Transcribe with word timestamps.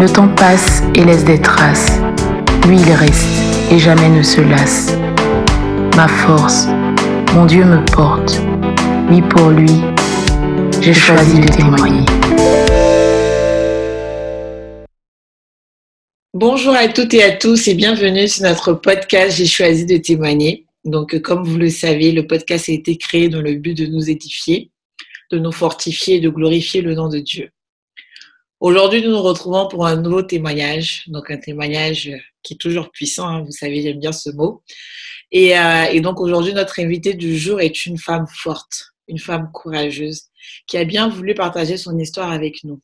Le 0.00 0.08
temps 0.08 0.28
passe 0.28 0.84
et 0.94 1.04
laisse 1.04 1.24
des 1.24 1.40
traces. 1.40 1.98
Lui, 2.68 2.76
il 2.76 2.92
reste 2.92 3.26
et 3.72 3.80
jamais 3.80 4.08
ne 4.08 4.22
se 4.22 4.40
lasse. 4.40 4.96
Ma 5.96 6.06
force, 6.06 6.68
mon 7.34 7.46
Dieu 7.46 7.64
me 7.64 7.84
porte. 7.84 8.40
Oui, 9.10 9.20
pour 9.22 9.48
lui, 9.50 9.72
j'ai 10.80 10.94
choisi 10.94 11.40
de 11.40 11.48
témoigner. 11.48 12.04
Bonjour 16.32 16.74
à 16.76 16.86
toutes 16.86 17.14
et 17.14 17.24
à 17.24 17.32
tous 17.32 17.66
et 17.66 17.74
bienvenue 17.74 18.28
sur 18.28 18.44
notre 18.44 18.74
podcast 18.74 19.36
J'ai 19.36 19.46
choisi 19.46 19.84
de 19.84 19.96
témoigner. 19.96 20.66
Donc, 20.84 21.20
comme 21.22 21.42
vous 21.42 21.58
le 21.58 21.70
savez, 21.70 22.12
le 22.12 22.24
podcast 22.24 22.68
a 22.68 22.72
été 22.72 22.96
créé 22.96 23.28
dans 23.28 23.42
le 23.42 23.54
but 23.54 23.76
de 23.76 23.86
nous 23.86 24.08
édifier, 24.08 24.70
de 25.32 25.40
nous 25.40 25.50
fortifier 25.50 26.18
et 26.18 26.20
de 26.20 26.28
glorifier 26.28 26.82
le 26.82 26.94
nom 26.94 27.08
de 27.08 27.18
Dieu. 27.18 27.50
Aujourd'hui, 28.60 29.02
nous 29.02 29.12
nous 29.12 29.22
retrouvons 29.22 29.68
pour 29.68 29.86
un 29.86 29.94
nouveau 29.94 30.22
témoignage, 30.22 31.04
donc 31.06 31.30
un 31.30 31.36
témoignage 31.36 32.10
qui 32.42 32.54
est 32.54 32.56
toujours 32.56 32.90
puissant, 32.90 33.28
hein, 33.28 33.42
vous 33.44 33.52
savez, 33.52 33.82
j'aime 33.82 34.00
bien 34.00 34.10
ce 34.10 34.30
mot. 34.30 34.64
Euh, 35.32 35.82
et 35.84 36.00
donc 36.00 36.18
aujourd'hui, 36.20 36.52
notre 36.54 36.80
invitée 36.80 37.14
du 37.14 37.38
jour 37.38 37.60
est 37.60 37.86
une 37.86 37.98
femme 37.98 38.26
forte, 38.26 38.94
une 39.06 39.20
femme 39.20 39.52
courageuse, 39.52 40.24
qui 40.66 40.76
a 40.76 40.84
bien 40.84 41.08
voulu 41.08 41.34
partager 41.34 41.76
son 41.76 41.96
histoire 42.00 42.32
avec 42.32 42.64
nous. 42.64 42.80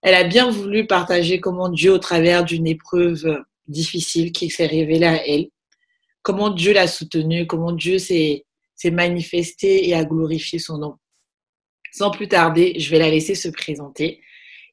Elle 0.00 0.14
a 0.14 0.22
bien 0.22 0.48
voulu 0.48 0.86
partager 0.86 1.40
comment 1.40 1.70
Dieu, 1.70 1.92
au 1.92 1.98
travers 1.98 2.44
d'une 2.44 2.68
épreuve 2.68 3.42
difficile 3.66 4.30
qui 4.30 4.48
s'est 4.48 4.66
révélée 4.66 5.06
à 5.06 5.26
elle, 5.26 5.48
comment 6.22 6.50
Dieu 6.50 6.72
l'a 6.72 6.86
soutenue, 6.86 7.48
comment 7.48 7.72
Dieu 7.72 7.98
s'est 7.98 8.44
manifesté 8.84 9.88
et 9.88 9.94
a 9.94 10.04
glorifié 10.04 10.60
son 10.60 10.78
nom. 10.78 10.94
Sans 11.90 12.12
plus 12.12 12.28
tarder, 12.28 12.78
je 12.78 12.90
vais 12.90 13.00
la 13.00 13.10
laisser 13.10 13.34
se 13.34 13.48
présenter 13.48 14.20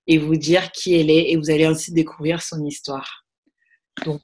et 0.08 0.18
vous 0.18 0.36
dire 0.36 0.72
qui 0.72 0.96
elle 0.96 1.10
est 1.10 1.32
et 1.32 1.38
vous 1.38 1.50
allez 1.50 1.66
ainsi 1.66 1.92
découvrir 1.92 2.42
son 2.42 2.64
histoire. 2.66 3.26
Donc, 4.06 4.22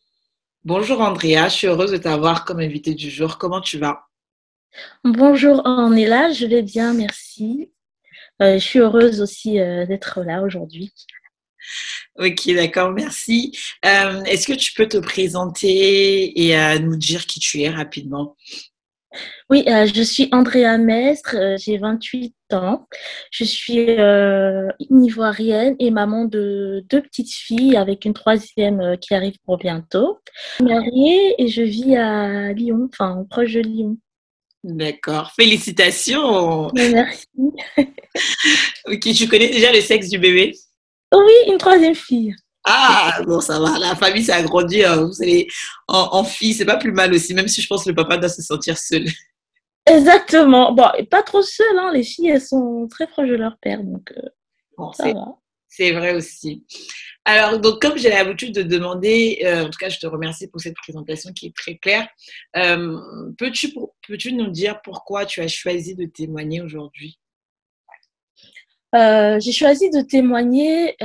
bonjour 0.64 1.02
Andrea, 1.02 1.48
je 1.50 1.54
suis 1.56 1.68
heureuse 1.68 1.92
de 1.92 1.98
t'avoir 1.98 2.46
comme 2.46 2.60
invitée 2.60 2.94
du 2.94 3.10
jour. 3.10 3.38
Comment 3.38 3.62
tu 3.62 3.78
vas? 3.78 4.04
Bonjour 5.04 5.66
Anéla, 5.68 6.32
je 6.32 6.46
vais 6.46 6.62
bien, 6.62 6.94
merci. 6.94 7.72
Euh, 8.42 8.56
je 8.56 8.60
suis 8.60 8.80
heureuse 8.80 9.22
aussi 9.22 9.60
euh, 9.60 9.86
d'être 9.86 10.24
là 10.24 10.42
aujourd'hui. 10.42 10.94
Ok, 12.18 12.48
d'accord, 12.56 12.92
merci. 12.92 13.58
Euh, 13.86 14.24
est-ce 14.24 14.48
que 14.48 14.54
tu 14.54 14.74
peux 14.74 14.88
te 14.88 14.98
présenter 14.98 16.40
et 16.42 16.80
nous 16.80 16.96
dire 16.96 17.26
qui 17.28 17.40
tu 17.40 17.62
es 17.62 17.70
rapidement? 17.70 18.36
Oui, 19.50 19.66
je 19.68 20.02
suis 20.02 20.30
Andrea 20.32 20.78
Mestre, 20.78 21.36
j'ai 21.58 21.78
28 21.78 22.34
ans. 22.54 22.88
Je 23.32 23.44
suis 23.44 23.88
ivoirienne 24.90 25.76
et 25.80 25.92
maman 25.92 26.26
de 26.26 26.84
deux 26.90 27.02
petites 27.02 27.34
filles 27.34 27.76
avec 27.76 28.06
une 28.06 28.14
troisième 28.14 28.98
qui 29.00 29.14
arrive 29.14 29.36
pour 29.46 29.58
bientôt. 29.58 30.20
Je 30.60 30.66
suis 30.66 30.74
mariée 30.74 31.36
et 31.38 31.48
je 31.48 31.62
vis 31.62 31.98
à 31.98 32.54
Lyon, 32.54 32.88
enfin 32.92 33.26
proche 33.30 33.54
de 33.54 33.62
Lyon. 33.62 33.98
D'accord. 34.64 35.32
Félicitations. 35.36 36.70
Merci. 36.74 37.28
ok, 38.86 39.00
tu 39.00 39.28
connais 39.28 39.50
déjà 39.50 39.72
le 39.72 39.82
sexe 39.82 40.10
du 40.10 40.20
bébé? 40.20 40.54
Oui, 41.14 41.34
une 41.48 41.58
troisième 41.58 41.96
fille. 41.96 42.36
Ah, 42.64 43.22
bon, 43.26 43.42
ça 43.42 43.60
va. 43.60 43.80
La 43.80 43.96
famille 43.96 44.24
s'est 44.24 44.32
agrandie. 44.34 44.84
Hein. 44.84 45.06
Vous 45.06 45.14
savez, 45.14 45.48
en, 45.88 46.10
en 46.12 46.24
fille, 46.24 46.54
c'est 46.54 46.66
pas 46.66 46.78
plus 46.78 46.92
mal 46.92 47.14
aussi, 47.14 47.34
même 47.34 47.48
si 47.48 47.62
je 47.62 47.68
pense 47.68 47.84
que 47.84 47.90
le 47.90 47.96
papa 47.96 48.18
doit 48.18 48.30
se 48.30 48.42
sentir 48.42 48.78
seul. 48.78 49.06
Exactement. 49.86 50.74
Bon, 50.74 50.88
pas 51.10 51.24
trop 51.24 51.42
seul. 51.42 51.78
Hein. 51.80 51.92
Les 51.94 52.04
filles, 52.04 52.30
elles 52.30 52.42
sont 52.42 52.88
très 52.90 53.08
proches 53.08 53.30
de 53.30 53.36
leur 53.36 53.58
père, 53.62 53.84
donc 53.84 54.12
euh, 54.12 54.30
bon, 54.78 54.92
ça 54.94 55.12
va. 55.12 55.38
C'est 55.68 55.94
vrai 55.94 56.14
aussi. 56.14 56.66
Alors, 57.24 57.60
donc, 57.60 57.82
comme 57.82 57.98
j'ai 57.98 58.10
l'habitude 58.10 58.54
de 58.54 58.62
demander, 58.64 59.42
euh, 59.46 59.66
en 59.66 59.70
tout 59.70 59.78
cas, 59.80 59.90
je 59.90 60.00
te 60.00 60.08
remercie 60.08 60.48
pour 60.48 60.60
cette 60.60 60.76
présentation 60.76 61.32
qui 61.34 61.48
est 61.48 61.56
très 61.56 61.78
claire. 61.78 62.08
Euh, 62.58 62.98
peux-tu, 63.38 63.74
peux-tu 64.08 64.34
nous 64.34 64.50
dire 64.50 64.82
pourquoi 64.84 65.26
tu 65.26 65.40
as 65.40 65.48
choisi 65.48 65.96
de 65.96 66.06
témoigner 66.06 66.62
aujourd'hui? 66.62 67.20
Euh, 68.96 69.40
J'ai 69.40 69.52
choisi 69.52 69.90
de 69.90 70.02
témoigner 70.02 70.96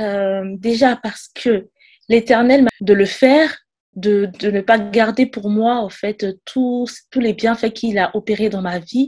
déjà 0.57 0.95
parce 0.95 1.29
que 1.33 1.67
l'Éternel 2.09 2.63
m'a 2.63 2.69
de 2.81 2.93
le 2.93 3.05
faire, 3.05 3.57
de, 3.95 4.29
de, 4.39 4.51
ne 4.51 4.61
pas 4.61 4.77
garder 4.77 5.25
pour 5.25 5.49
moi, 5.49 5.77
en 5.77 5.89
fait, 5.89 6.25
tous, 6.45 7.01
tous 7.09 7.19
les 7.19 7.33
bienfaits 7.33 7.73
qu'il 7.73 7.97
a 7.97 8.15
opérés 8.15 8.49
dans 8.49 8.61
ma 8.61 8.79
vie, 8.79 9.07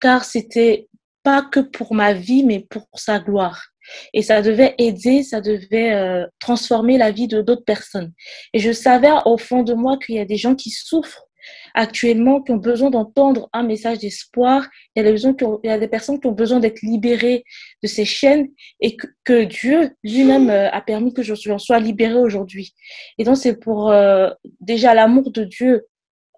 car 0.00 0.24
c'était 0.24 0.88
pas 1.22 1.42
que 1.42 1.60
pour 1.60 1.94
ma 1.94 2.12
vie, 2.12 2.44
mais 2.44 2.60
pour 2.60 2.88
sa 2.94 3.18
gloire. 3.18 3.66
Et 4.12 4.22
ça 4.22 4.42
devait 4.42 4.74
aider, 4.78 5.22
ça 5.22 5.40
devait 5.40 5.92
euh, 5.92 6.26
transformer 6.38 6.98
la 6.98 7.10
vie 7.10 7.28
de 7.28 7.42
d'autres 7.42 7.64
personnes. 7.64 8.12
Et 8.52 8.58
je 8.58 8.72
savais 8.72 9.10
au 9.24 9.36
fond 9.36 9.62
de 9.62 9.74
moi 9.74 9.98
qu'il 9.98 10.16
y 10.16 10.20
a 10.20 10.24
des 10.24 10.36
gens 10.36 10.54
qui 10.54 10.70
souffrent 10.70 11.26
actuellement, 11.74 12.42
qui 12.42 12.52
ont 12.52 12.56
besoin 12.56 12.90
d'entendre 12.90 13.48
un 13.52 13.62
message 13.62 13.98
d'espoir. 13.98 14.68
Il, 14.96 15.02
y 15.04 15.68
a 15.68 15.78
des 15.78 15.88
personnes 15.88 16.20
qui 16.20 16.26
ont 16.26 16.32
besoin 16.32 16.60
d'être 16.60 16.82
libérées 16.82 17.44
de 17.82 17.88
ces 17.88 18.04
chaînes 18.04 18.48
et 18.80 18.96
que, 18.96 19.44
Dieu 19.44 19.92
lui-même 20.02 20.50
euh, 20.50 20.70
a 20.70 20.80
permis 20.80 21.14
que 21.14 21.22
je 21.22 21.34
sois 21.34 21.78
libérée 21.78 22.18
aujourd'hui. 22.18 22.74
Et 23.18 23.24
donc, 23.24 23.36
c'est 23.36 23.58
pour 23.58 23.90
euh, 23.90 24.30
déjà 24.60 24.92
l'amour 24.92 25.30
de 25.30 25.44
Dieu 25.44 25.86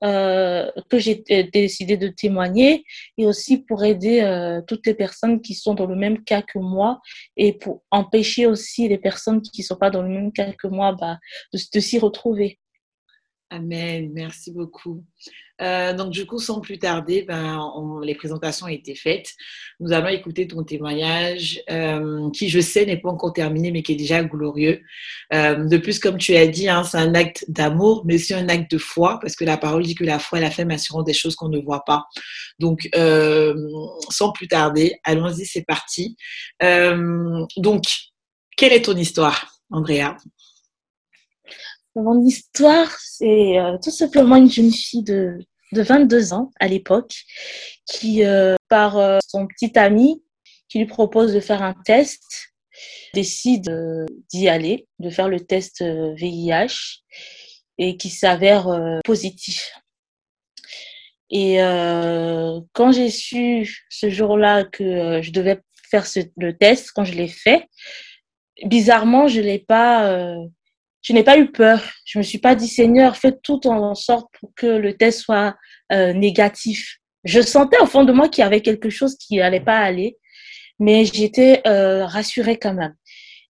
euh, 0.04 0.70
que 0.90 0.98
j'ai 0.98 1.22
décidé 1.52 1.96
de 1.96 2.08
témoigner 2.08 2.84
et 3.16 3.24
aussi 3.24 3.58
pour 3.58 3.84
aider 3.84 4.20
toutes 4.66 4.86
les 4.86 4.94
personnes 4.94 5.40
qui 5.40 5.54
sont 5.54 5.74
dans 5.74 5.86
le 5.86 5.94
même 5.94 6.24
cas 6.24 6.42
que 6.42 6.58
moi 6.58 7.00
et 7.36 7.52
pour 7.52 7.82
empêcher 7.90 8.46
aussi 8.46 8.88
les 8.88 8.98
personnes 8.98 9.40
qui 9.40 9.62
ne 9.62 9.66
sont 9.66 9.76
pas 9.76 9.90
dans 9.90 10.02
le 10.02 10.08
même 10.08 10.32
cas 10.32 10.52
que 10.52 10.66
moi 10.66 10.92
bah, 10.92 11.18
de 11.52 11.80
s'y 11.80 11.98
retrouver. 11.98 12.58
Amen, 13.52 14.10
merci 14.14 14.50
beaucoup. 14.50 15.04
Euh, 15.60 15.92
donc 15.92 16.08
du 16.08 16.24
coup, 16.24 16.38
sans 16.38 16.62
plus 16.62 16.78
tarder, 16.78 17.20
ben, 17.20 17.70
les 18.02 18.14
présentations 18.14 18.64
ont 18.64 18.70
été 18.70 18.94
faites. 18.94 19.34
Nous 19.78 19.92
allons 19.92 20.08
écouter 20.08 20.46
ton 20.46 20.64
témoignage, 20.64 21.60
euh, 21.70 22.30
qui 22.30 22.48
je 22.48 22.60
sais 22.60 22.86
n'est 22.86 22.96
pas 22.96 23.10
encore 23.10 23.34
terminé, 23.34 23.70
mais 23.70 23.82
qui 23.82 23.92
est 23.92 23.96
déjà 23.96 24.24
glorieux. 24.24 24.80
Euh, 25.34 25.66
de 25.66 25.76
plus, 25.76 25.98
comme 25.98 26.16
tu 26.16 26.34
as 26.34 26.46
dit, 26.46 26.66
hein, 26.66 26.82
c'est 26.82 26.96
un 26.96 27.14
acte 27.14 27.44
d'amour, 27.46 28.04
mais 28.06 28.14
aussi 28.14 28.32
un 28.32 28.48
acte 28.48 28.70
de 28.70 28.78
foi, 28.78 29.18
parce 29.20 29.36
que 29.36 29.44
la 29.44 29.58
parole 29.58 29.82
dit 29.82 29.94
que 29.94 30.04
la 30.04 30.18
foi 30.18 30.38
est 30.38 30.42
la 30.42 30.50
femme 30.50 30.70
assurant 30.70 31.02
des 31.02 31.12
choses 31.12 31.36
qu'on 31.36 31.50
ne 31.50 31.60
voit 31.60 31.84
pas. 31.84 32.06
Donc, 32.58 32.88
sans 34.08 34.32
plus 34.32 34.48
tarder, 34.48 34.94
allons-y, 35.04 35.44
c'est 35.44 35.66
parti. 35.66 36.16
donc, 37.58 37.84
quelle 38.56 38.72
est 38.72 38.86
ton 38.86 38.96
histoire, 38.96 39.58
Andrea? 39.70 40.16
Mon 41.94 42.24
histoire, 42.24 42.90
c'est 42.98 43.58
euh, 43.58 43.76
tout 43.82 43.90
simplement 43.90 44.36
une 44.36 44.50
jeune 44.50 44.72
fille 44.72 45.02
de, 45.02 45.38
de 45.72 45.82
22 45.82 46.32
ans 46.32 46.50
à 46.58 46.68
l'époque 46.68 47.14
qui, 47.86 48.24
euh, 48.24 48.56
par 48.68 48.96
euh, 48.98 49.18
son 49.26 49.46
petit 49.46 49.78
ami, 49.78 50.22
qui 50.68 50.78
lui 50.78 50.86
propose 50.86 51.34
de 51.34 51.40
faire 51.40 51.62
un 51.62 51.74
test, 51.84 52.54
décide 53.12 53.70
d'y 54.30 54.48
aller, 54.48 54.86
de 54.98 55.10
faire 55.10 55.28
le 55.28 55.40
test 55.40 55.82
VIH 55.82 57.02
et 57.76 57.98
qui 57.98 58.08
s'avère 58.08 58.66
positif. 59.04 59.70
Et 61.28 61.58
quand 62.72 62.92
j'ai 62.92 63.10
su 63.10 63.84
ce 63.90 64.08
jour-là 64.08 64.64
que 64.64 65.20
je 65.20 65.30
devais 65.30 65.60
faire 65.90 66.06
ce, 66.06 66.20
le 66.38 66.56
test, 66.56 66.90
quand 66.94 67.04
je 67.04 67.12
l'ai 67.12 67.28
fait, 67.28 67.68
bizarrement, 68.64 69.28
je 69.28 69.42
l'ai 69.42 69.58
pas 69.58 70.34
je 71.02 71.12
n'ai 71.12 71.24
pas 71.24 71.38
eu 71.38 71.50
peur. 71.50 71.82
Je 72.04 72.18
me 72.18 72.22
suis 72.22 72.38
pas 72.38 72.54
dit, 72.54 72.68
Seigneur, 72.68 73.16
fais 73.16 73.32
tout 73.32 73.66
en 73.66 73.94
sorte 73.94 74.28
pour 74.40 74.52
que 74.54 74.66
le 74.66 74.96
test 74.96 75.20
soit 75.20 75.56
euh, 75.92 76.12
négatif. 76.12 76.98
Je 77.24 77.40
sentais 77.40 77.78
au 77.80 77.86
fond 77.86 78.04
de 78.04 78.12
moi 78.12 78.28
qu'il 78.28 78.42
y 78.42 78.46
avait 78.46 78.62
quelque 78.62 78.90
chose 78.90 79.16
qui 79.16 79.36
n'allait 79.36 79.60
pas 79.60 79.78
aller, 79.78 80.16
mais 80.78 81.04
j'étais 81.04 81.62
euh, 81.66 82.06
rassurée 82.06 82.58
quand 82.58 82.74
même. 82.74 82.94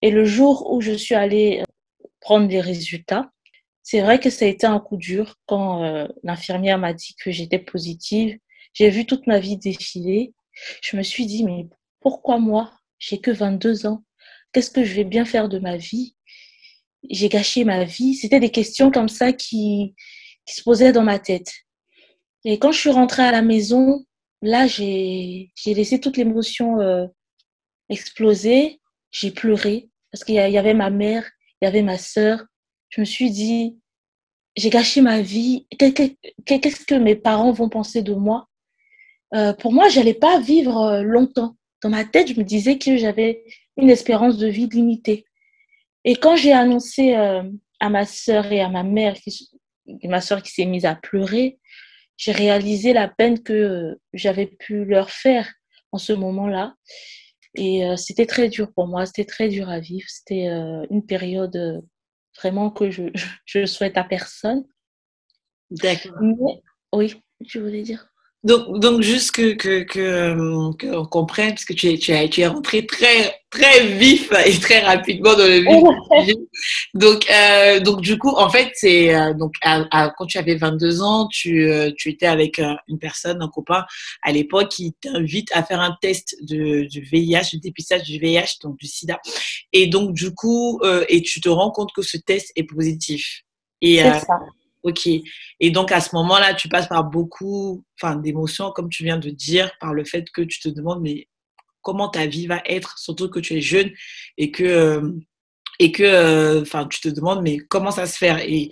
Et 0.01 0.11
le 0.11 0.25
jour 0.25 0.71
où 0.71 0.81
je 0.81 0.91
suis 0.91 1.15
allée 1.15 1.61
euh, 1.61 2.07
prendre 2.19 2.47
les 2.47 2.61
résultats, 2.61 3.31
c'est 3.83 4.01
vrai 4.01 4.19
que 4.19 4.29
ça 4.29 4.45
a 4.45 4.47
été 4.47 4.65
un 4.65 4.79
coup 4.79 4.97
dur 4.97 5.35
quand 5.45 5.83
euh, 5.83 6.07
l'infirmière 6.23 6.77
m'a 6.77 6.93
dit 6.93 7.15
que 7.23 7.31
j'étais 7.31 7.59
positive. 7.59 8.37
J'ai 8.73 8.89
vu 8.89 9.05
toute 9.05 9.27
ma 9.27 9.39
vie 9.39 9.57
défiler. 9.57 10.33
Je 10.81 10.97
me 10.97 11.03
suis 11.03 11.25
dit, 11.25 11.43
mais 11.43 11.67
pourquoi 11.99 12.37
moi? 12.39 12.71
J'ai 12.99 13.19
que 13.19 13.31
22 13.31 13.85
ans. 13.85 14.03
Qu'est-ce 14.51 14.71
que 14.71 14.83
je 14.83 14.93
vais 14.93 15.03
bien 15.03 15.25
faire 15.25 15.49
de 15.49 15.59
ma 15.59 15.77
vie? 15.77 16.15
J'ai 17.09 17.29
gâché 17.29 17.63
ma 17.63 17.83
vie. 17.83 18.15
C'était 18.15 18.39
des 18.39 18.49
questions 18.49 18.91
comme 18.91 19.09
ça 19.09 19.33
qui, 19.33 19.95
se 20.47 20.61
posaient 20.61 20.91
dans 20.91 21.03
ma 21.03 21.19
tête. 21.19 21.51
Et 22.43 22.59
quand 22.59 22.71
je 22.73 22.79
suis 22.79 22.89
rentrée 22.89 23.23
à 23.23 23.31
la 23.31 23.41
maison, 23.41 24.05
là, 24.41 24.67
j'ai 24.67 25.51
laissé 25.65 25.99
toute 25.99 26.17
l'émotion 26.17 26.81
euh, 26.81 27.07
exploser. 27.89 28.81
J'ai 29.11 29.31
pleuré 29.31 29.89
parce 30.11 30.23
qu'il 30.23 30.35
y, 30.35 30.37
y, 30.37 30.57
avait 30.57 30.73
ma 30.73 30.89
mère, 30.89 31.29
il 31.61 31.65
y 31.65 31.67
avait 31.67 31.81
ma 31.81 31.97
sœur. 31.97 32.43
Je 32.89 33.01
me 33.01 33.05
suis 33.05 33.31
dit, 33.31 33.77
j'ai 34.55 34.69
gâché 34.69 35.01
ma 35.01 35.21
vie. 35.21 35.67
Qu'est-ce 35.77 36.85
que 36.85 36.95
mes 36.95 37.15
parents 37.15 37.51
vont 37.51 37.69
penser 37.69 38.01
de 38.01 38.13
moi? 38.13 38.47
Euh, 39.33 39.53
Pour 39.53 39.73
moi, 39.73 39.89
j'allais 39.89 40.13
pas 40.13 40.39
vivre 40.39 40.77
euh, 40.77 41.01
longtemps. 41.01 41.55
Dans 41.81 41.89
ma 41.89 42.05
tête, 42.05 42.29
je 42.29 42.39
me 42.39 42.43
disais 42.43 42.77
que 42.77 42.97
j'avais 42.97 43.43
une 43.77 43.89
espérance 43.89 44.37
de 44.37 44.47
vie 44.47 44.67
limitée. 44.67 45.25
Et 46.05 46.15
quand 46.15 46.35
j'ai 46.35 46.53
annoncé 46.53 47.15
euh, 47.15 47.43
à 47.79 47.89
ma 47.89 48.05
sœur 48.05 48.51
et 48.51 48.61
à 48.61 48.69
ma 48.69 48.83
mère, 48.83 49.15
qui, 49.15 49.49
ma 50.03 50.21
sœur 50.21 50.41
qui 50.43 50.51
s'est 50.51 50.65
mise 50.65 50.85
à 50.85 50.95
pleurer, 50.95 51.59
j'ai 52.17 52.31
réalisé 52.31 52.93
la 52.93 53.07
peine 53.07 53.41
que 53.41 53.53
euh, 53.53 54.01
j'avais 54.13 54.47
pu 54.47 54.85
leur 54.85 55.09
faire 55.09 55.51
en 55.91 55.97
ce 55.97 56.13
moment-là. 56.13 56.75
Et 57.55 57.85
euh, 57.85 57.95
c'était 57.95 58.25
très 58.25 58.49
dur 58.49 58.71
pour 58.73 58.87
moi, 58.87 59.05
c'était 59.05 59.25
très 59.25 59.47
dur 59.47 59.69
à 59.69 59.79
vivre. 59.79 60.07
C'était 60.07 60.47
une 60.89 61.05
période 61.05 61.83
vraiment 62.37 62.71
que 62.71 62.89
je, 62.89 63.03
je 63.45 63.65
souhaite 63.65 63.97
à 63.97 64.03
personne. 64.03 64.65
D'accord. 65.69 66.17
Oui, 66.91 67.15
tu 67.47 67.59
voulais 67.59 67.81
dire? 67.81 68.12
Donc, 68.43 68.79
donc 68.79 69.01
juste 69.01 69.31
que, 69.31 69.53
que, 69.53 69.83
que, 69.83 70.73
qu'on 70.73 71.05
comprenne, 71.05 71.51
parce 71.51 71.63
que 71.63 71.71
tu 71.71 71.87
es, 71.87 71.97
tu, 71.97 72.11
es, 72.11 72.27
tu 72.27 72.41
es 72.41 72.47
rentré 72.47 72.85
très, 72.85 73.39
très 73.49 73.87
vif 73.87 74.33
et 74.45 74.59
très 74.59 74.79
rapidement 74.79 75.33
dans 75.33 75.47
le 75.47 75.59
vif. 75.59 76.35
donc, 76.93 77.25
euh, 77.31 77.79
donc, 77.79 78.01
du 78.01 78.17
coup, 78.17 78.31
en 78.31 78.49
fait, 78.49 78.71
c'est 78.73 79.15
euh, 79.15 79.33
donc 79.33 79.53
à, 79.61 80.13
quand 80.17 80.25
tu 80.25 80.37
avais 80.37 80.55
22 80.55 81.01
ans, 81.01 81.27
tu, 81.31 81.71
euh, 81.71 81.91
tu 81.95 82.09
étais 82.09 82.25
avec 82.25 82.59
euh, 82.59 82.73
une 82.89 82.99
personne, 82.99 83.41
un 83.41 83.47
copain 83.47 83.85
à 84.21 84.33
l'époque 84.33 84.69
qui 84.69 84.93
t'invite 84.99 85.49
à 85.53 85.63
faire 85.63 85.79
un 85.79 85.95
test 86.01 86.35
de, 86.41 86.83
du 86.89 86.99
VIH, 86.99 87.51
du 87.53 87.59
dépistage 87.59 88.03
du 88.03 88.19
VIH, 88.19 88.57
donc 88.61 88.77
du 88.77 88.87
SIDA. 88.87 89.21
Et 89.71 89.87
donc, 89.87 90.13
du 90.13 90.33
coup, 90.33 90.81
euh, 90.83 91.05
et 91.07 91.21
tu 91.21 91.39
te 91.39 91.47
rends 91.47 91.71
compte 91.71 91.91
que 91.95 92.01
ce 92.01 92.17
test 92.17 92.51
est 92.57 92.63
positif. 92.63 93.43
Et, 93.79 93.99
ça. 93.99 94.39
Ok. 94.83 95.07
Et 95.07 95.71
donc 95.71 95.91
à 95.93 96.01
ce 96.01 96.13
moment-là, 96.15 96.53
tu 96.53 96.67
passes 96.67 96.87
par 96.87 97.05
beaucoup 97.05 97.83
d'émotions, 98.17 98.71
comme 98.71 98.89
tu 98.89 99.03
viens 99.03 99.17
de 99.17 99.29
dire, 99.29 99.71
par 99.79 99.93
le 99.93 100.03
fait 100.03 100.29
que 100.31 100.41
tu 100.41 100.59
te 100.59 100.67
demandes 100.69 101.01
mais 101.01 101.27
comment 101.83 102.09
ta 102.09 102.25
vie 102.25 102.47
va 102.47 102.61
être, 102.65 102.97
surtout 102.97 103.29
que 103.29 103.39
tu 103.39 103.55
es 103.55 103.61
jeune 103.61 103.91
et 104.37 104.51
que, 104.51 104.63
euh, 104.63 105.11
et 105.79 105.91
que 105.91 106.03
euh, 106.03 106.63
tu 106.89 107.01
te 107.01 107.09
demandes 107.09 107.43
mais 107.43 107.57
comment 107.57 107.91
ça 107.91 108.07
se 108.07 108.17
fait? 108.17 108.49
Et, 108.49 108.69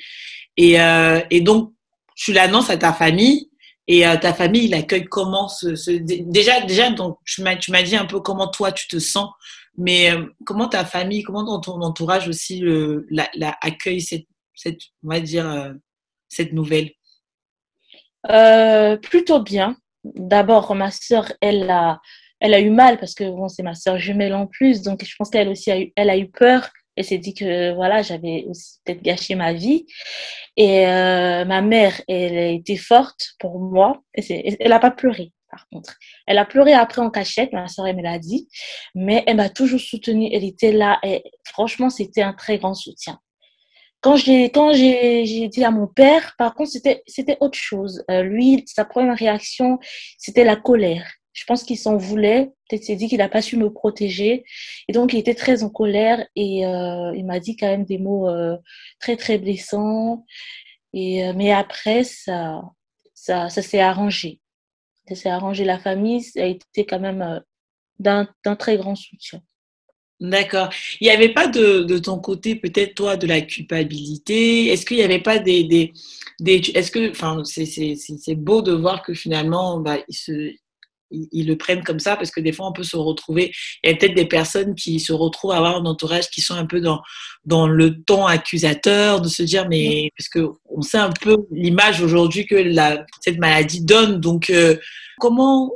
et, 0.57 0.81
euh, 0.81 1.21
et 1.29 1.41
donc 1.41 1.73
tu 2.15 2.33
l'annonces 2.33 2.69
à 2.69 2.77
ta 2.77 2.93
famille 2.93 3.49
et 3.87 4.01
ta 4.21 4.33
famille 4.33 4.65
il 4.65 4.73
accueille 4.73 5.05
comment 5.05 5.47
ce, 5.49 5.91
déjà 6.29 6.61
déjà 6.61 6.91
donc 6.91 7.17
tu 7.25 7.41
m'as 7.41 7.83
dit 7.83 7.95
un 7.95 8.05
peu 8.05 8.19
comment 8.19 8.47
toi 8.47 8.71
tu 8.71 8.87
te 8.87 8.99
sens 8.99 9.29
mais 9.77 10.11
comment 10.45 10.67
ta 10.67 10.85
famille 10.85 11.23
comment 11.23 11.59
ton 11.59 11.81
entourage 11.81 12.27
aussi 12.27 12.61
la 13.09 13.57
accueille 13.61 14.01
cette 14.01 14.27
cette 14.55 14.79
on 15.03 15.09
va 15.09 15.19
dire 15.19 15.73
cette 16.31 16.53
nouvelle? 16.53 16.91
Euh, 18.29 18.97
Plutôt 18.97 19.41
bien. 19.41 19.75
D'abord, 20.03 20.73
ma 20.73 20.89
sœur, 20.89 21.31
elle 21.41 21.69
a, 21.69 21.99
elle 22.39 22.53
a 22.55 22.59
eu 22.59 22.71
mal 22.71 22.97
parce 22.97 23.13
que 23.13 23.23
bon, 23.23 23.47
c'est 23.47 23.63
ma 23.63 23.75
sœur 23.75 23.99
jumelle 23.99 24.33
en 24.33 24.47
plus, 24.47 24.81
donc 24.81 25.03
je 25.05 25.15
pense 25.15 25.29
qu'elle 25.29 25.49
aussi 25.49 25.69
a 25.69 25.79
eu, 25.79 25.93
elle 25.95 26.09
a 26.09 26.17
eu 26.17 26.29
peur. 26.29 26.69
Elle 26.95 27.05
s'est 27.05 27.19
dit 27.19 27.33
que 27.33 27.73
voilà, 27.73 28.01
j'avais 28.01 28.45
peut-être 28.83 29.01
gâché 29.01 29.35
ma 29.35 29.53
vie. 29.53 29.85
Et 30.57 30.87
euh, 30.87 31.45
ma 31.45 31.61
mère, 31.61 32.01
elle 32.07 32.37
a 32.37 32.47
été 32.49 32.75
forte 32.75 33.35
pour 33.39 33.59
moi. 33.59 34.01
Et 34.15 34.57
elle 34.59 34.69
n'a 34.69 34.79
pas 34.79 34.91
pleuré, 34.91 35.31
par 35.49 35.67
contre. 35.69 35.97
Elle 36.27 36.37
a 36.37 36.45
pleuré 36.45 36.73
après 36.73 37.01
en 37.01 37.09
cachette, 37.09 37.53
ma 37.53 37.69
soeur, 37.69 37.87
elle 37.87 37.95
me 37.95 38.03
l'a 38.03 38.19
dit. 38.19 38.49
Mais 38.93 39.23
elle 39.25 39.37
m'a 39.37 39.49
toujours 39.49 39.79
soutenue. 39.79 40.29
Elle 40.33 40.43
était 40.43 40.73
là. 40.73 40.99
Et 41.03 41.23
franchement, 41.45 41.89
c'était 41.89 42.23
un 42.23 42.33
très 42.33 42.57
grand 42.57 42.73
soutien. 42.73 43.19
Quand 44.01 44.15
j'ai 44.15 44.45
quand 44.45 44.73
j'ai 44.73 45.47
dit 45.47 45.63
à 45.63 45.71
mon 45.71 45.87
père, 45.87 46.33
par 46.37 46.55
contre, 46.55 46.71
c'était 46.71 47.03
c'était 47.07 47.37
autre 47.39 47.57
chose. 47.57 48.03
Euh, 48.09 48.23
lui, 48.23 48.63
sa 48.67 48.83
première 48.85 49.17
réaction, 49.17 49.79
c'était 50.17 50.43
la 50.43 50.55
colère. 50.55 51.05
Je 51.33 51.45
pense 51.45 51.63
qu'il 51.63 51.77
s'en 51.77 51.97
voulait. 51.97 52.51
Peut-être 52.69 52.83
s'est 52.83 52.95
dit 52.95 53.07
qu'il 53.07 53.19
n'a 53.19 53.29
pas 53.29 53.41
su 53.41 53.57
me 53.57 53.71
protéger. 53.71 54.43
Et 54.87 54.93
donc, 54.93 55.13
il 55.13 55.19
était 55.19 55.35
très 55.35 55.63
en 55.63 55.69
colère 55.69 56.25
et 56.35 56.65
euh, 56.65 57.13
il 57.15 57.25
m'a 57.25 57.39
dit 57.39 57.55
quand 57.55 57.67
même 57.67 57.85
des 57.85 57.97
mots 57.97 58.27
euh, 58.29 58.57
très, 58.99 59.15
très 59.15 59.37
blessants. 59.37 60.25
Et, 60.93 61.25
euh, 61.25 61.33
mais 61.35 61.51
après, 61.51 62.03
ça, 62.03 62.61
ça, 63.13 63.49
ça 63.49 63.61
s'est 63.61 63.79
arrangé. 63.79 64.39
Ça 65.07 65.15
s'est 65.15 65.29
arrangé. 65.29 65.63
La 65.63 65.79
famille 65.79 66.25
a 66.37 66.45
été 66.45 66.85
quand 66.85 66.99
même 66.99 67.21
euh, 67.21 67.39
d'un 67.99 68.55
très 68.57 68.77
grand 68.77 68.95
soutien. 68.95 69.41
D'accord. 70.21 70.69
Il 70.99 71.05
n'y 71.05 71.09
avait 71.09 71.33
pas 71.33 71.47
de, 71.47 71.81
de 71.81 71.97
ton 71.97 72.19
côté, 72.19 72.55
peut-être 72.55 72.93
toi, 72.93 73.17
de 73.17 73.25
la 73.25 73.41
culpabilité? 73.41 74.67
Est-ce 74.67 74.85
qu'il 74.85 74.97
n'y 74.97 75.03
avait 75.03 75.19
pas 75.19 75.39
des. 75.39 75.63
des, 75.63 75.93
des 76.39 76.61
est-ce 76.75 76.91
que. 76.91 77.09
Enfin, 77.09 77.41
c'est 77.43 78.35
beau 78.35 78.61
de 78.61 78.71
voir 78.71 79.01
que 79.01 79.15
finalement, 79.15 79.79
bah, 79.79 79.97
ils, 80.07 80.15
se, 80.15 80.51
ils, 81.09 81.47
le 81.47 81.57
prennent 81.57 81.83
comme 81.83 81.99
ça, 81.99 82.17
parce 82.17 82.29
que 82.29 82.39
des 82.39 82.51
fois, 82.51 82.67
on 82.67 82.71
peut 82.71 82.83
se 82.83 82.97
retrouver. 82.97 83.51
Il 83.83 83.89
y 83.89 83.93
a 83.93 83.97
peut-être 83.97 84.13
des 84.13 84.27
personnes 84.27 84.75
qui 84.75 84.99
se 84.99 85.11
retrouvent 85.11 85.53
à 85.53 85.57
avoir 85.57 85.77
un 85.77 85.85
entourage 85.85 86.29
qui 86.29 86.41
sont 86.41 86.53
un 86.53 86.67
peu 86.67 86.81
dans, 86.81 87.01
dans 87.45 87.67
le 87.67 88.03
ton 88.03 88.27
accusateur, 88.27 89.21
de 89.21 89.27
se 89.27 89.41
dire, 89.41 89.67
mais. 89.69 90.11
Parce 90.15 90.29
qu'on 90.29 90.81
sait 90.83 90.99
un 90.99 91.09
peu 91.19 91.47
l'image 91.49 91.99
aujourd'hui 92.03 92.45
que 92.45 92.53
la, 92.53 93.07
cette 93.21 93.39
maladie 93.39 93.83
donne. 93.83 94.19
Donc, 94.19 94.51
euh, 94.51 94.77
comment 95.17 95.71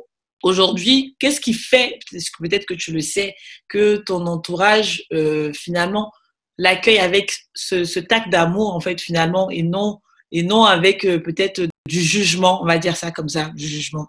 Aujourd'hui, 0.45 1.15
qu'est-ce 1.18 1.42
qui 1.42 1.53
fait, 1.53 1.97
peut-être 2.38 2.68
que 2.68 2.75
tu 2.75 2.92
le 2.92 3.01
sais, 3.01 3.33
que 3.68 3.95
ton 3.95 4.27
entourage, 4.27 5.03
euh, 5.12 5.51
finalement, 5.53 6.12
l'accueille 6.59 7.00
avec 7.00 7.36
ce, 7.56 7.83
ce 7.83 8.00
tact 8.00 8.30
d'amour, 8.30 8.75
en 8.75 8.80
fait, 8.80 9.01
finalement, 9.01 9.50
et 9.50 9.63
non, 9.63 10.01
et 10.31 10.44
non 10.44 10.63
avec 10.63 11.03
euh, 11.03 11.18
peut-être 11.18 11.63
du 11.88 12.00
jugement, 12.00 12.62
on 12.62 12.68
va 12.68 12.77
dire 12.77 12.95
ça 12.95 13.09
comme 13.09 13.27
ça, 13.27 13.50
du 13.56 13.65
jugement? 13.65 14.06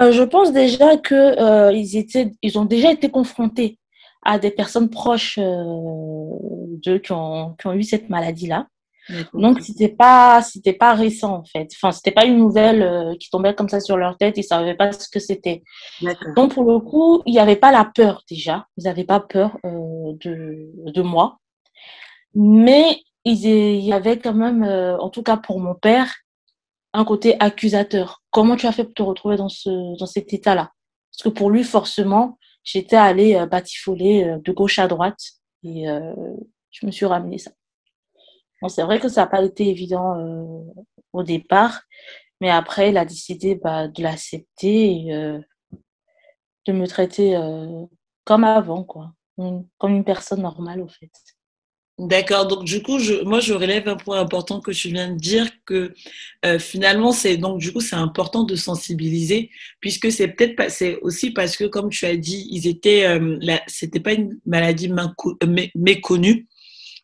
Euh, 0.00 0.10
Je 0.10 0.22
pense 0.22 0.54
déjà 0.54 0.96
qu'ils 0.96 2.58
ont 2.58 2.64
déjà 2.64 2.90
été 2.90 3.10
confrontés 3.10 3.76
à 4.24 4.38
des 4.38 4.50
personnes 4.50 4.88
proches 4.88 5.38
d'eux 5.38 6.98
qui 6.98 7.12
ont 7.12 7.56
eu 7.74 7.82
cette 7.82 8.08
maladie-là. 8.08 8.68
Donc 9.34 9.60
c'était 9.60 9.88
pas 9.88 10.42
c'était 10.42 10.72
pas 10.72 10.94
récent 10.94 11.36
en 11.36 11.44
fait. 11.44 11.68
Enfin 11.74 11.92
c'était 11.92 12.10
pas 12.10 12.24
une 12.24 12.38
nouvelle 12.38 12.82
euh, 12.82 13.14
qui 13.18 13.30
tombait 13.30 13.54
comme 13.54 13.68
ça 13.68 13.80
sur 13.80 13.96
leur 13.96 14.16
tête. 14.16 14.36
Ils 14.36 14.44
savaient 14.44 14.74
pas 14.74 14.92
ce 14.92 15.08
que 15.08 15.18
c'était. 15.18 15.62
Donc 16.36 16.54
pour 16.54 16.64
le 16.64 16.78
coup 16.80 17.22
il 17.26 17.32
n'y 17.32 17.38
avait 17.38 17.56
pas 17.56 17.72
la 17.72 17.84
peur 17.84 18.22
déjà. 18.28 18.66
Ils 18.76 18.84
n'avaient 18.84 19.04
pas 19.04 19.20
peur 19.20 19.58
euh, 19.64 20.12
de 20.20 20.70
de 20.92 21.02
moi. 21.02 21.38
Mais 22.34 22.98
il 23.24 23.84
y 23.84 23.92
avait 23.92 24.18
quand 24.18 24.34
même, 24.34 24.62
euh, 24.64 24.96
en 24.98 25.10
tout 25.10 25.22
cas 25.22 25.36
pour 25.36 25.60
mon 25.60 25.74
père, 25.74 26.14
un 26.92 27.04
côté 27.04 27.36
accusateur. 27.40 28.22
Comment 28.30 28.56
tu 28.56 28.66
as 28.66 28.72
fait 28.72 28.84
pour 28.84 28.94
te 28.94 29.02
retrouver 29.02 29.36
dans 29.36 29.48
ce 29.48 29.98
dans 29.98 30.06
cet 30.06 30.32
état-là? 30.32 30.70
Parce 31.12 31.22
que 31.24 31.28
pour 31.28 31.50
lui 31.50 31.64
forcément 31.64 32.38
j'étais 32.64 32.96
allée 32.96 33.34
euh, 33.34 33.46
batifoler 33.46 34.24
euh, 34.24 34.38
de 34.38 34.52
gauche 34.52 34.78
à 34.78 34.88
droite 34.88 35.20
et 35.62 35.88
euh, 35.88 36.14
je 36.70 36.86
me 36.86 36.90
suis 36.90 37.06
ramené 37.06 37.38
ça. 37.38 37.50
Bon, 38.60 38.68
c'est 38.68 38.82
vrai 38.82 39.00
que 39.00 39.08
ça 39.08 39.22
n'a 39.22 39.26
pas 39.26 39.42
été 39.42 39.68
évident 39.68 40.18
euh, 40.18 40.82
au 41.12 41.22
départ, 41.22 41.82
mais 42.40 42.50
après, 42.50 42.90
il 42.90 42.98
a 42.98 43.04
décidé 43.04 43.54
bah, 43.54 43.88
de 43.88 44.02
l'accepter 44.02 45.06
et 45.06 45.14
euh, 45.14 45.38
de 46.66 46.72
me 46.72 46.86
traiter 46.86 47.36
euh, 47.36 47.84
comme 48.24 48.44
avant, 48.44 48.84
quoi. 48.84 49.12
Comme 49.78 49.94
une 49.94 50.04
personne 50.04 50.42
normale, 50.42 50.82
au 50.82 50.88
fait. 50.88 51.10
D'accord. 51.98 52.46
Donc, 52.46 52.64
du 52.64 52.82
coup, 52.82 52.98
je, 52.98 53.22
moi, 53.24 53.40
je 53.40 53.54
relève 53.54 53.88
un 53.88 53.96
point 53.96 54.20
important 54.20 54.60
que 54.60 54.70
tu 54.70 54.88
viens 54.88 55.10
de 55.12 55.18
dire 55.18 55.48
que 55.64 55.94
finalement, 56.58 57.12
c'est 57.12 57.38
donc, 57.38 57.58
du 57.58 57.72
coup, 57.72 57.80
c'est 57.80 57.96
important 57.96 58.44
de 58.44 58.54
sensibiliser 58.54 59.50
puisque 59.80 60.12
c'est 60.12 60.28
peut-être 60.28 60.70
c'est 60.70 60.98
aussi 61.00 61.30
parce 61.30 61.56
que, 61.56 61.64
comme 61.64 61.88
tu 61.88 62.04
as 62.04 62.16
dit, 62.16 62.48
ils 62.50 62.66
étaient, 62.66 63.18
c'était 63.66 64.00
pas 64.00 64.12
une 64.12 64.38
maladie 64.44 64.92
méconnue 65.74 66.46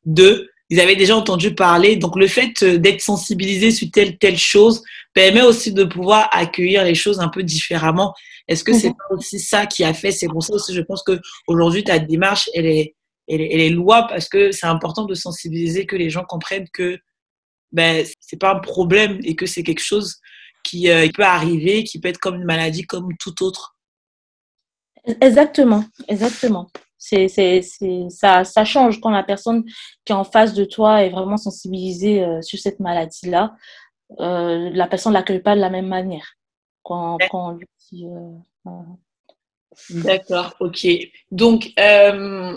de 0.05 0.51
ils 0.71 0.81
avaient 0.81 0.97
déjà 0.97 1.17
entendu 1.17 1.55
parler. 1.55 1.97
Donc, 1.97 2.17
le 2.17 2.27
fait 2.27 2.63
euh, 2.63 2.79
d'être 2.79 3.01
sensibilisé 3.01 3.71
sur 3.71 3.89
telle, 3.91 4.19
telle 4.19 4.39
chose 4.39 4.83
permet 5.15 5.43
aussi 5.43 5.73
de 5.73 5.85
pouvoir 5.85 6.29
accueillir 6.33 6.85
les 6.85 6.95
choses 6.95 7.21
un 7.21 7.29
peu 7.29 7.43
différemment. 7.43 8.15
Est-ce 8.49 8.65
que 8.65 8.73
c'est 8.73 8.91
pas 8.91 9.15
aussi 9.15 9.41
ça 9.41 9.67
qui 9.67 9.85
a 9.85 9.93
fait 9.93 10.13
C'est 10.13 10.29
pour 10.29 10.43
ça 10.43 10.55
aussi, 10.55 10.75
je 10.75 10.81
pense 10.81 11.03
que 11.03 11.21
aujourd'hui 11.47 11.83
ta 11.85 11.99
démarche, 11.99 12.49
elle 12.55 12.67
est, 12.67 12.95
elle 13.29 13.41
est, 13.41 13.53
elle 13.53 13.61
est 13.61 13.71
loi 13.71 14.07
parce 14.09 14.29
que 14.29 14.53
c'est 14.53 14.67
important 14.67 15.05
de 15.05 15.15
sensibiliser, 15.15 15.87
que 15.87 15.97
les 15.97 16.11
gens 16.11 16.25
comprennent 16.25 16.69
que 16.73 16.99
ben, 17.73 18.07
c'est 18.21 18.39
pas 18.39 18.55
un 18.55 18.61
problème 18.61 19.19
et 19.25 19.35
que 19.35 19.47
c'est 19.47 19.63
quelque 19.63 19.83
chose 19.83 20.21
qui 20.63 20.91
euh, 20.91 21.09
peut 21.15 21.25
arriver, 21.25 21.85
qui 21.85 22.01
peut 22.01 22.09
être 22.09 22.19
comme 22.19 22.37
une 22.37 22.45
maladie 22.45 22.87
comme 22.87 23.09
tout 23.19 23.43
autre. 23.43 23.77
Exactement, 25.21 25.85
exactement. 26.09 26.69
C'est, 27.09 27.29
c'est, 27.29 27.63
c'est, 27.63 28.07
ça, 28.11 28.43
ça 28.43 28.65
change 28.65 29.01
quand 29.01 29.11
la 29.11 29.23
personne 29.23 29.65
qui 30.05 30.13
est 30.13 30.17
en 30.17 30.25
face 30.25 30.55
de 30.55 30.65
toi 30.65 31.05
est 31.05 31.11
vraiment 31.11 31.37
sensibilisée 31.37 32.25
euh, 32.25 32.43
sur 32.43 32.59
cette 32.59 32.81
maladie-là. 32.81 33.55
Euh, 34.19 34.71
la 34.73 34.89
personne 34.89 35.13
ne 35.13 35.19
l'accueille 35.19 35.43
pas 35.43 35.55
de 35.55 35.61
la 35.61 35.71
même 35.71 35.87
manière. 35.87 36.35
Quand, 36.83 37.19
quand 37.31 37.53
lui 37.53 38.07
euh, 38.07 38.71
D'accord, 39.91 40.55
ok. 40.59 40.85
Donc, 41.31 41.73
euh, 41.79 42.53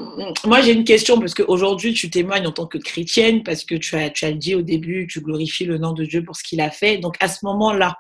moi 0.46 0.62
j'ai 0.62 0.74
une 0.74 0.84
question 0.84 1.20
parce 1.20 1.36
qu'aujourd'hui 1.36 1.94
tu 1.94 2.10
témoignes 2.10 2.48
en 2.48 2.52
tant 2.52 2.66
que 2.66 2.80
chrétienne 2.80 3.44
parce 3.44 3.64
que 3.66 3.76
tu 3.76 3.96
as, 3.98 4.10
tu 4.10 4.26
as 4.26 4.32
dit 4.32 4.56
au 4.56 4.64
début, 4.64 5.06
tu 5.06 5.22
glorifies 5.22 5.66
le 5.66 5.78
nom 5.78 5.94
de 5.94 6.06
Dieu 6.06 6.24
pour 6.24 6.36
ce 6.36 6.44
qu'il 6.44 6.62
a 6.62 6.72
fait. 6.72 6.98
Donc 6.98 7.18
à 7.20 7.28
ce 7.28 7.46
moment-là, 7.46 7.98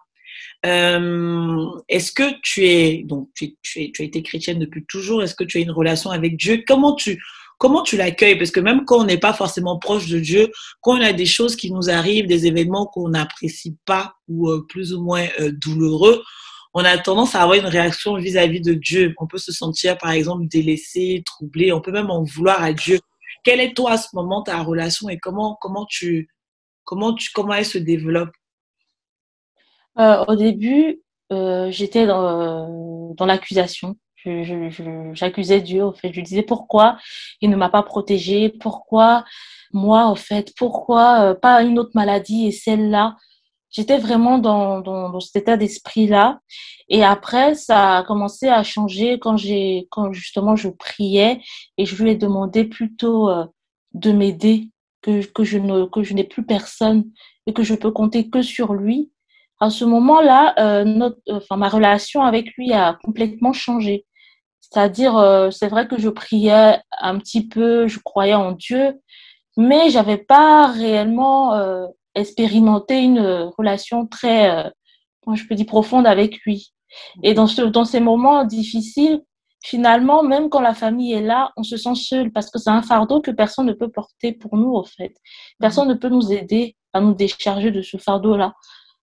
euh, 0.65 1.65
est-ce 1.87 2.11
que 2.11 2.23
tu 2.43 2.65
es, 2.65 3.03
donc 3.03 3.29
tu, 3.35 3.55
tu, 3.61 3.91
tu, 3.91 4.01
as 4.01 4.05
été 4.05 4.21
chrétienne 4.21 4.59
depuis 4.59 4.85
toujours, 4.87 5.23
est-ce 5.23 5.35
que 5.35 5.43
tu 5.43 5.57
as 5.57 5.61
une 5.61 5.71
relation 5.71 6.11
avec 6.11 6.35
Dieu? 6.37 6.63
Comment 6.67 6.95
tu, 6.95 7.21
comment 7.57 7.81
tu 7.81 7.95
l'accueilles? 7.95 8.37
Parce 8.37 8.51
que 8.51 8.59
même 8.59 8.83
quand 8.85 8.99
on 8.99 9.05
n'est 9.05 9.17
pas 9.17 9.33
forcément 9.33 9.79
proche 9.79 10.07
de 10.07 10.19
Dieu, 10.19 10.49
quand 10.81 10.97
on 10.97 11.01
a 11.01 11.13
des 11.13 11.25
choses 11.25 11.55
qui 11.55 11.71
nous 11.71 11.89
arrivent, 11.89 12.27
des 12.27 12.45
événements 12.45 12.87
qu'on 12.87 13.09
n'apprécie 13.09 13.77
pas 13.85 14.15
ou 14.27 14.49
euh, 14.49 14.65
plus 14.67 14.93
ou 14.93 15.01
moins 15.01 15.25
euh, 15.39 15.51
douloureux, 15.53 16.21
on 16.73 16.83
a 16.83 16.97
tendance 16.97 17.35
à 17.35 17.41
avoir 17.41 17.57
une 17.57 17.65
réaction 17.65 18.15
vis-à-vis 18.15 18.61
de 18.61 18.73
Dieu. 18.73 19.13
On 19.17 19.27
peut 19.27 19.39
se 19.39 19.51
sentir, 19.51 19.97
par 19.97 20.11
exemple, 20.11 20.45
délaissé, 20.47 21.23
troublé. 21.25 21.71
On 21.71 21.81
peut 21.81 21.91
même 21.91 22.11
en 22.11 22.23
vouloir 22.23 22.61
à 22.61 22.73
Dieu. 22.73 22.99
Quelle 23.43 23.59
est 23.59 23.75
toi 23.75 23.93
à 23.93 23.97
ce 23.97 24.09
moment 24.13 24.43
ta 24.43 24.61
relation 24.61 25.09
et 25.09 25.17
comment 25.17 25.57
comment 25.61 25.85
tu 25.89 26.29
comment 26.83 27.13
tu 27.13 27.31
comment 27.33 27.53
elle 27.53 27.65
se 27.65 27.77
développe? 27.77 28.29
Euh, 29.99 30.25
Au 30.27 30.35
début, 30.35 31.01
euh, 31.31 31.69
j'étais 31.71 32.05
dans, 32.05 33.13
dans 33.15 33.25
l'accusation. 33.25 33.95
J'accusais 35.13 35.61
Dieu, 35.61 35.83
au 35.83 35.93
fait. 35.93 36.11
Je 36.13 36.21
disais 36.21 36.43
pourquoi 36.43 36.97
il 37.41 37.49
ne 37.49 37.55
m'a 37.55 37.69
pas 37.69 37.83
protégée, 37.83 38.49
pourquoi 38.49 39.23
moi, 39.71 40.11
au 40.11 40.15
fait, 40.15 40.53
pourquoi 40.57 41.21
euh, 41.21 41.35
pas 41.35 41.61
une 41.63 41.79
autre 41.79 41.91
maladie 41.93 42.47
et 42.47 42.51
celle-là? 42.51 43.15
J'étais 43.71 43.99
vraiment 43.99 44.39
dans, 44.39 44.81
dans, 44.81 45.09
dans, 45.09 45.19
cet 45.19 45.43
état 45.43 45.55
d'esprit-là. 45.57 46.39
Et 46.89 47.03
après, 47.03 47.53
ça 47.53 47.97
a 47.97 48.03
commencé 48.03 48.47
à 48.47 48.63
changer 48.63 49.19
quand 49.19 49.37
j'ai, 49.37 49.87
quand 49.91 50.11
justement 50.11 50.55
je 50.55 50.69
priais 50.69 51.39
et 51.77 51.85
je 51.85 52.01
lui 52.01 52.11
ai 52.11 52.15
demandé 52.15 52.63
plutôt 52.65 53.29
euh, 53.29 53.45
de 53.93 54.11
m'aider, 54.11 54.69
que, 55.01 55.23
que 55.25 55.43
je 55.43 55.59
ne, 55.59 55.85
que 55.85 56.03
je 56.03 56.13
n'ai 56.13 56.23
plus 56.23 56.45
personne 56.45 57.05
et 57.45 57.53
que 57.53 57.63
je 57.63 57.75
peux 57.75 57.91
compter 57.91 58.29
que 58.29 58.41
sur 58.41 58.73
lui. 58.73 59.11
À 59.59 59.69
ce 59.69 59.85
moment-là, 59.85 60.53
euh, 60.57 60.83
notre, 60.83 61.19
enfin, 61.29 61.57
ma 61.57 61.69
relation 61.69 62.23
avec 62.23 62.53
lui 62.57 62.71
a 62.73 62.97
complètement 63.03 63.53
changé. 63.53 64.05
C'est-à-dire, 64.61 65.17
euh, 65.17 65.51
c'est 65.51 65.67
vrai 65.67 65.87
que 65.87 65.97
je 65.97 66.09
priais 66.09 66.79
un 66.99 67.17
petit 67.17 67.47
peu, 67.47 67.87
je 67.87 67.99
croyais 67.99 68.35
en 68.35 68.51
Dieu, 68.51 68.93
mais 69.57 69.89
j'avais 69.89 70.17
pas 70.17 70.67
réellement 70.67 71.53
euh, 71.55 71.87
expérimenter 72.15 72.99
une 72.99 73.19
euh, 73.19 73.49
relation 73.57 74.05
très, 74.07 74.49
euh, 74.49 74.69
je 75.33 75.45
peux 75.47 75.55
dire, 75.55 75.65
profonde 75.65 76.07
avec 76.07 76.39
lui. 76.45 76.71
Et 77.23 77.33
dans, 77.33 77.47
ce, 77.47 77.63
dans 77.63 77.85
ces 77.85 77.99
moments 77.99 78.45
difficiles, 78.45 79.21
finalement, 79.63 80.23
même 80.23 80.49
quand 80.49 80.61
la 80.61 80.73
famille 80.73 81.13
est 81.13 81.21
là, 81.21 81.51
on 81.57 81.63
se 81.63 81.77
sent 81.77 81.95
seul 81.95 82.31
parce 82.31 82.49
que 82.49 82.59
c'est 82.59 82.69
un 82.69 82.81
fardeau 82.81 83.21
que 83.21 83.31
personne 83.31 83.65
ne 83.65 83.73
peut 83.73 83.91
porter 83.91 84.31
pour 84.31 84.55
nous, 84.57 84.71
au 84.71 84.83
fait. 84.83 85.13
Personne 85.59 85.89
ne 85.89 85.93
peut 85.93 86.09
nous 86.09 86.31
aider 86.31 86.75
à 86.93 87.01
nous 87.01 87.13
décharger 87.13 87.71
de 87.71 87.81
ce 87.81 87.97
fardeau-là. 87.97 88.53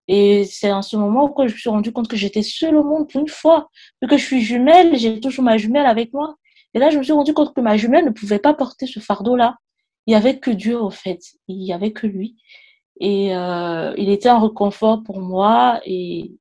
Et 0.07 0.45
c'est 0.45 0.71
en 0.71 0.81
ce 0.81 0.95
moment 0.97 1.29
que 1.29 1.47
je 1.47 1.53
me 1.53 1.57
suis 1.57 1.69
rendu 1.69 1.91
compte 1.91 2.07
que 2.07 2.15
j'étais 2.15 2.43
seule 2.43 2.75
au 2.75 2.83
monde 2.83 3.09
pour 3.09 3.21
une 3.21 3.27
fois. 3.27 3.69
Vu 4.01 4.07
que 4.07 4.17
je 4.17 4.23
suis 4.25 4.41
jumelle, 4.41 4.97
j'ai 4.97 5.19
toujours 5.19 5.43
ma 5.43 5.57
jumelle 5.57 5.85
avec 5.85 6.13
moi. 6.13 6.35
Et 6.73 6.79
là, 6.79 6.89
je 6.89 6.97
me 6.97 7.03
suis 7.03 7.13
rendu 7.13 7.33
compte 7.33 7.55
que 7.55 7.61
ma 7.61 7.77
jumelle 7.77 8.05
ne 8.05 8.11
pouvait 8.11 8.39
pas 8.39 8.53
porter 8.53 8.85
ce 8.87 8.99
fardeau-là. 8.99 9.55
Il 10.07 10.11
n'y 10.11 10.15
avait 10.15 10.39
que 10.39 10.51
Dieu, 10.51 10.79
au 10.79 10.91
fait. 10.91 11.19
Il 11.47 11.57
n'y 11.57 11.73
avait 11.73 11.91
que 11.91 12.07
lui. 12.07 12.35
Et 12.99 13.35
euh, 13.35 13.93
il 13.97 14.09
était 14.09 14.29
un 14.29 14.39
reconfort 14.39 15.03
pour 15.03 15.19
moi. 15.19 15.81
Et 15.85 16.31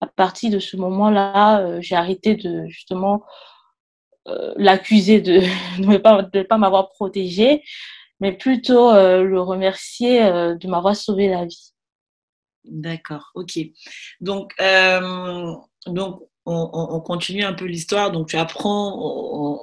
à 0.00 0.06
partir 0.06 0.50
de 0.50 0.58
ce 0.58 0.76
moment-là, 0.76 1.60
euh, 1.60 1.80
j'ai 1.80 1.96
arrêté 1.96 2.36
de 2.36 2.66
justement 2.68 3.24
euh, 4.28 4.52
l'accuser 4.56 5.20
de 5.20 5.40
ne 5.80 5.96
pas, 5.96 6.22
pas 6.22 6.58
m'avoir 6.58 6.90
protégée, 6.90 7.62
mais 8.20 8.32
plutôt 8.32 8.90
euh, 8.90 9.22
le 9.22 9.40
remercier 9.40 10.22
euh, 10.22 10.54
de 10.56 10.68
m'avoir 10.68 10.94
sauvé 10.94 11.28
la 11.28 11.46
vie. 11.46 11.72
D'accord, 12.64 13.30
ok. 13.34 13.58
Donc, 14.20 14.52
donc 15.86 16.20
on, 16.46 17.00
continue 17.00 17.44
un 17.44 17.52
peu 17.52 17.66
l'histoire. 17.66 18.10
Donc, 18.10 18.28
tu 18.28 18.36
apprends, 18.36 18.98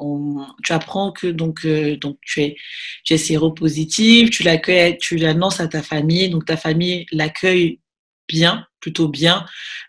on, 0.02 0.46
tu 0.64 0.74
apprends 0.74 1.12
que 1.12 1.28
donc, 1.28 1.66
euh, 1.66 1.98
donc 1.98 2.18
tu 2.22 2.42
es, 2.42 2.56
tu 3.04 3.14
es 3.14 3.18
séropositive, 3.18 4.30
tu 4.30 4.44
l'accueilles, 4.44 4.98
tu 4.98 5.18
l'annonces 5.18 5.60
à 5.60 5.68
ta 5.68 5.82
famille. 5.82 6.30
Donc, 6.30 6.46
ta 6.46 6.58
famille 6.58 7.06
l'accueille 7.12 7.80
bien, 8.28 8.66
plutôt 8.80 9.08
bien. 9.08 9.46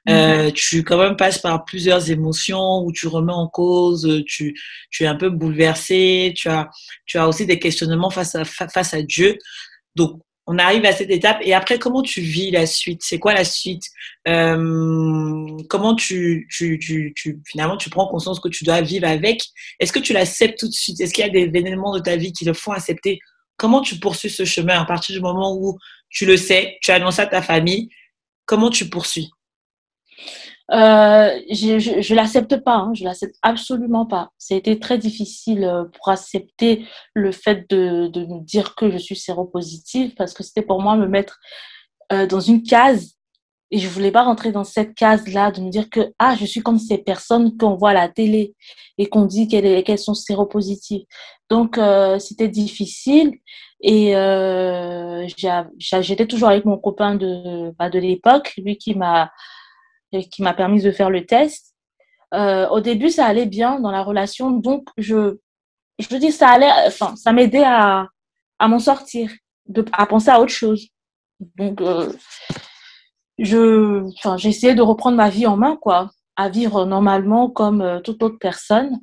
Euh, 0.09 0.51
tu 0.53 0.85
quand 0.85 0.99
même 0.99 1.17
passes 1.17 1.39
par 1.39 1.65
plusieurs 1.65 2.11
émotions 2.11 2.83
où 2.85 2.93
tu 2.93 3.09
remets 3.09 3.33
en 3.33 3.49
cause, 3.49 4.23
tu, 4.27 4.59
tu 4.91 5.05
es 5.05 5.07
un 5.07 5.17
peu 5.17 5.29
bouleversé, 5.29 6.33
tu 6.37 6.49
as, 6.49 6.71
tu 7.05 7.19
as 7.19 7.29
aussi 7.29 7.47
des 7.47 7.59
questionnements 7.59 8.11
face 8.11 8.35
à, 8.35 8.45
face 8.45 8.95
à 8.95 9.03
Dieu. 9.03 9.37
Donc, 9.97 10.23
on 10.49 10.59
arrive 10.59 10.85
à 10.85 10.93
cette 10.93 11.11
étape. 11.11 11.39
Et 11.43 11.55
après 11.55 11.79
comment 11.79 12.03
tu 12.03 12.21
vis 12.21 12.51
la 12.51 12.67
suite? 12.67 13.03
C'est 13.05 13.19
quoi 13.19 13.35
la 13.35 13.45
suite? 13.45 13.85
Euh, 14.27 15.47
comment 15.69 15.95
tu, 15.95 16.49
tu, 16.51 16.79
tu, 16.79 17.13
tu, 17.15 17.41
finalement 17.47 17.77
tu 17.77 17.91
prends 17.91 18.09
conscience 18.09 18.41
que 18.41 18.49
tu 18.49 18.65
dois 18.65 18.81
vivre 18.81 19.07
avec? 19.07 19.43
Est-ce 19.79 19.93
que 19.93 20.01
tu 20.01 20.13
l'acceptes 20.13 20.59
tout 20.59 20.69
de 20.69 20.73
suite? 20.73 21.01
Est-ce 21.01 21.15
qu'il 21.15 21.25
y 21.25 21.29
a 21.29 21.31
des 21.31 21.51
événements 21.57 21.95
de 21.95 22.01
ta 22.01 22.17
vie 22.17 22.33
qui 22.33 22.45
le 22.45 22.55
font 22.55 22.73
accepter? 22.73 23.21
Comment 23.57 23.83
tu 23.83 24.01
poursuis 24.01 24.31
ce 24.31 24.45
chemin? 24.45 24.81
À 24.81 24.85
partir 24.85 25.15
du 25.15 25.21
moment 25.21 25.55
où 25.55 25.79
tu 26.11 26.27
le 26.27 26.37
sais 26.37 26.79
tu 26.83 26.91
annonces 26.91 27.19
à 27.19 27.27
ta 27.27 27.43
famille 27.43 27.91
comment 28.49 28.71
tu 28.71 28.89
poursuis? 28.89 29.31
Euh, 30.71 31.31
je, 31.51 31.79
je, 31.79 32.01
je 32.03 32.15
l'accepte 32.15 32.57
pas, 32.59 32.77
hein, 32.77 32.93
je 32.95 33.05
l'accepte 33.05 33.37
absolument 33.43 34.05
pas. 34.05 34.31
C'était 34.37 34.79
très 34.79 34.99
difficile 34.99 35.65
euh, 35.65 35.85
pour 35.85 36.09
accepter 36.11 36.85
le 37.15 37.33
fait 37.33 37.69
de, 37.71 38.09
de 38.09 38.27
me 38.27 38.41
dire 38.45 38.75
que 38.75 38.91
je 38.91 38.99
suis 38.99 39.17
séropositive 39.17 40.15
parce 40.15 40.35
que 40.35 40.43
c'était 40.43 40.63
pour 40.63 40.83
moi 40.83 40.97
me 40.97 41.07
mettre 41.07 41.39
euh, 42.13 42.27
dans 42.27 42.41
une 42.41 42.63
case 42.63 43.19
et 43.71 43.79
je 43.79 43.89
voulais 43.89 44.11
pas 44.11 44.23
rentrer 44.23 44.53
dans 44.53 44.65
cette 44.65 44.95
case-là 44.95 45.51
de 45.51 45.61
me 45.61 45.71
dire 45.71 45.91
que 45.91 46.13
ah 46.19 46.35
je 46.39 46.47
suis 46.47 46.63
comme 46.63 46.79
ces 46.79 46.99
personnes 46.99 47.57
qu'on 47.57 47.77
voit 47.77 47.91
à 47.91 47.95
la 47.95 48.09
télé 48.09 48.55
et 48.97 49.07
qu'on 49.07 49.27
dit 49.27 49.49
qu'elles 49.49 49.85
qu'elles 49.85 49.99
sont 49.99 50.15
séropositives. 50.15 51.05
Donc 51.51 51.79
euh, 51.79 52.19
c'était 52.19 52.49
difficile 52.49 53.33
et 53.81 54.17
euh, 54.17 55.27
j'étais 55.79 56.27
toujours 56.27 56.49
avec 56.49 56.65
mon 56.65 56.79
copain 56.79 57.15
de 57.15 57.73
bah, 57.79 57.91
de 57.91 57.99
l'époque, 57.99 58.55
lui 58.59 58.77
qui 58.79 58.95
m'a 58.95 59.31
qui 60.11 60.43
m'a 60.43 60.55
permis 60.55 60.83
de 60.83 60.91
faire 60.91 61.11
le 61.11 61.25
test. 61.27 61.75
Euh, 62.35 62.69
au 62.69 62.81
début, 62.81 63.11
ça 63.11 63.27
allait 63.27 63.47
bien 63.47 63.81
dans 63.81 63.91
la 63.91 64.03
relation, 64.03 64.51
donc 64.51 64.89
je, 64.99 65.39
je 65.99 66.17
dis 66.17 66.33
ça 66.33 66.49
allait, 66.51 66.71
enfin, 66.87 67.17
ça 67.17 67.33
m'aidait 67.33 67.65
à, 67.65 68.09
à 68.59 68.69
m'en 68.69 68.79
sortir, 68.79 69.31
à 69.93 70.07
penser 70.07 70.31
à 70.31 70.41
autre 70.41 70.53
chose. 70.53 70.89
Donc, 71.57 71.81
euh, 71.81 72.13
je, 73.39 74.03
enfin, 74.19 74.37
essayé 74.37 74.75
de 74.75 74.83
reprendre 74.83 75.17
ma 75.17 75.31
vie 75.31 75.47
en 75.47 75.57
main, 75.57 75.77
quoi, 75.77 76.11
à 76.37 76.49
vivre 76.49 76.85
normalement 76.85 77.49
comme 77.49 77.81
euh, 77.81 78.01
toute 78.01 78.23
autre 78.23 78.39
personne. 78.39 79.01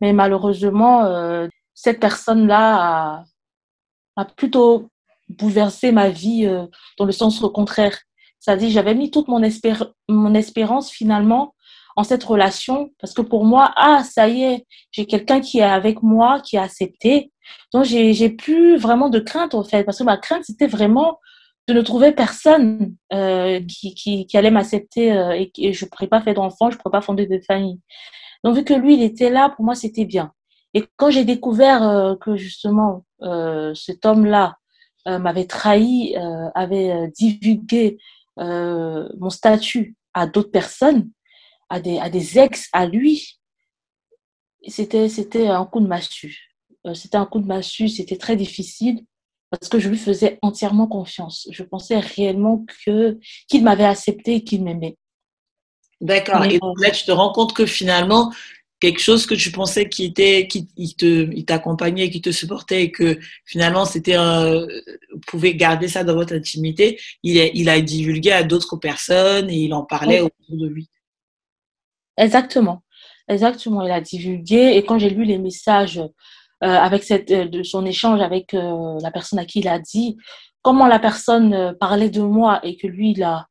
Mais 0.00 0.12
malheureusement, 0.12 1.04
euh, 1.04 1.48
cette 1.74 2.00
personne-là 2.00 2.76
a, 3.16 3.24
a 4.16 4.24
plutôt 4.24 4.88
bouleversé 5.28 5.92
ma 5.92 6.08
vie 6.08 6.46
euh, 6.46 6.66
dans 6.98 7.04
le 7.04 7.12
sens 7.12 7.40
contraire. 7.52 7.98
C'est-à-dire, 8.40 8.70
j'avais 8.70 8.94
mis 8.94 9.10
toute 9.10 9.28
mon, 9.28 9.42
espér 9.42 9.92
mon 10.08 10.34
espérance 10.34 10.90
finalement 10.90 11.54
en 11.96 12.04
cette 12.04 12.22
relation 12.22 12.90
parce 13.00 13.12
que 13.12 13.22
pour 13.22 13.44
moi, 13.44 13.72
ah, 13.76 14.04
ça 14.04 14.28
y 14.28 14.42
est, 14.42 14.66
j'ai 14.92 15.06
quelqu'un 15.06 15.40
qui 15.40 15.58
est 15.58 15.62
avec 15.62 16.02
moi, 16.02 16.40
qui 16.40 16.56
a 16.56 16.62
accepté. 16.62 17.32
Donc, 17.72 17.84
j'ai 17.84 18.30
plus 18.30 18.76
vraiment 18.76 19.08
de 19.08 19.18
crainte 19.18 19.54
en 19.54 19.64
fait 19.64 19.84
parce 19.84 19.98
que 19.98 20.04
ma 20.04 20.16
crainte, 20.16 20.44
c'était 20.44 20.66
vraiment 20.66 21.18
de 21.66 21.74
ne 21.74 21.82
trouver 21.82 22.12
personne 22.12 22.94
euh, 23.12 23.60
qui, 23.60 23.94
qui, 23.94 24.26
qui, 24.26 24.38
allait 24.38 24.50
m'accepter 24.50 25.12
euh, 25.12 25.32
et, 25.32 25.52
et, 25.58 25.74
je 25.74 25.84
ne 25.84 25.90
pourrais 25.90 26.06
pas 26.06 26.22
faire 26.22 26.32
d'enfants, 26.32 26.70
je 26.70 26.76
ne 26.76 26.80
pourrais 26.80 26.92
pas 26.92 27.02
fonder 27.02 27.26
de 27.26 27.38
famille. 27.46 27.78
Donc, 28.42 28.56
vu 28.56 28.64
que 28.64 28.72
lui, 28.72 28.94
il 28.94 29.02
était 29.02 29.28
là, 29.28 29.50
pour 29.50 29.66
moi, 29.66 29.74
c'était 29.74 30.06
bien. 30.06 30.32
Et 30.74 30.84
quand 30.96 31.10
j'ai 31.10 31.24
découvert 31.24 31.82
euh, 31.82 32.14
que 32.16 32.36
justement, 32.36 33.04
euh, 33.22 33.74
cet 33.74 34.06
homme-là 34.06 34.56
euh, 35.06 35.18
m'avait 35.18 35.46
trahi, 35.46 36.14
euh, 36.16 36.48
avait 36.54 37.08
divulgué 37.16 37.98
euh, 38.38 39.08
mon 39.18 39.30
statut 39.30 39.96
à 40.14 40.26
d'autres 40.26 40.50
personnes, 40.50 41.10
à 41.68 41.80
des, 41.80 41.98
à 41.98 42.10
des 42.10 42.38
ex, 42.38 42.68
à 42.72 42.86
lui, 42.86 43.38
c'était, 44.66 45.08
c'était 45.08 45.48
un 45.48 45.64
coup 45.64 45.80
de 45.80 45.86
massue. 45.86 46.54
Euh, 46.86 46.94
c'était 46.94 47.16
un 47.16 47.26
coup 47.26 47.40
de 47.40 47.46
massue, 47.46 47.88
c'était 47.88 48.16
très 48.16 48.36
difficile 48.36 49.04
parce 49.50 49.68
que 49.68 49.78
je 49.78 49.88
lui 49.88 49.96
faisais 49.96 50.38
entièrement 50.42 50.86
confiance. 50.86 51.48
Je 51.50 51.62
pensais 51.62 51.98
réellement 51.98 52.64
que, 52.84 53.18
qu'il 53.48 53.64
m'avait 53.64 53.84
accepté 53.84 54.36
et 54.36 54.44
qu'il 54.44 54.62
m'aimait. 54.62 54.96
D'accord. 56.00 56.44
Et 56.44 56.58
là, 56.78 56.90
tu 56.90 57.04
te 57.04 57.10
rends 57.10 57.32
compte 57.32 57.54
que 57.54 57.66
finalement, 57.66 58.32
quelque 58.80 59.00
chose 59.00 59.26
que 59.26 59.34
tu 59.34 59.50
pensais 59.50 59.88
qui 59.88 60.04
était, 60.04 60.46
qui 60.46 60.68
il 60.76 60.94
te, 60.94 61.30
il 61.34 61.44
t'accompagnait, 61.44 62.10
qui 62.10 62.20
te 62.20 62.30
supportait 62.30 62.84
et 62.84 62.90
que 62.92 63.18
finalement 63.44 63.84
c'était, 63.84 64.14
un, 64.14 64.60
vous 64.60 65.20
pouvez 65.26 65.54
garder 65.54 65.88
ça 65.88 66.04
dans 66.04 66.14
votre 66.14 66.34
intimité, 66.34 66.98
il 67.22 67.40
a, 67.40 67.46
il 67.46 67.68
a 67.68 67.80
divulgué 67.80 68.32
à 68.32 68.44
d'autres 68.44 68.76
personnes 68.76 69.50
et 69.50 69.56
il 69.56 69.74
en 69.74 69.84
parlait 69.84 70.20
Oui. 70.20 70.28
autour 70.40 70.56
de 70.58 70.68
lui. 70.68 70.88
Exactement. 72.16 72.82
Exactement. 73.28 73.82
Il 73.82 73.90
a 73.90 74.00
divulgué. 74.00 74.76
Et 74.76 74.84
quand 74.84 74.98
j'ai 74.98 75.10
lu 75.10 75.24
les 75.24 75.38
messages 75.38 75.98
euh, 75.98 76.08
avec 76.66 77.04
cette, 77.04 77.30
euh, 77.30 77.46
de 77.46 77.62
son 77.62 77.84
échange 77.86 78.20
avec 78.20 78.54
euh, 78.54 78.98
la 79.02 79.10
personne 79.10 79.38
à 79.38 79.44
qui 79.44 79.60
il 79.60 79.68
a 79.68 79.78
dit, 79.78 80.16
comment 80.62 80.86
la 80.86 80.98
personne 80.98 81.54
euh, 81.54 81.72
parlait 81.72 82.10
de 82.10 82.22
moi 82.22 82.60
et 82.64 82.76
que 82.76 82.86
lui, 82.86 83.12
il 83.12 83.22
a, 83.22 83.46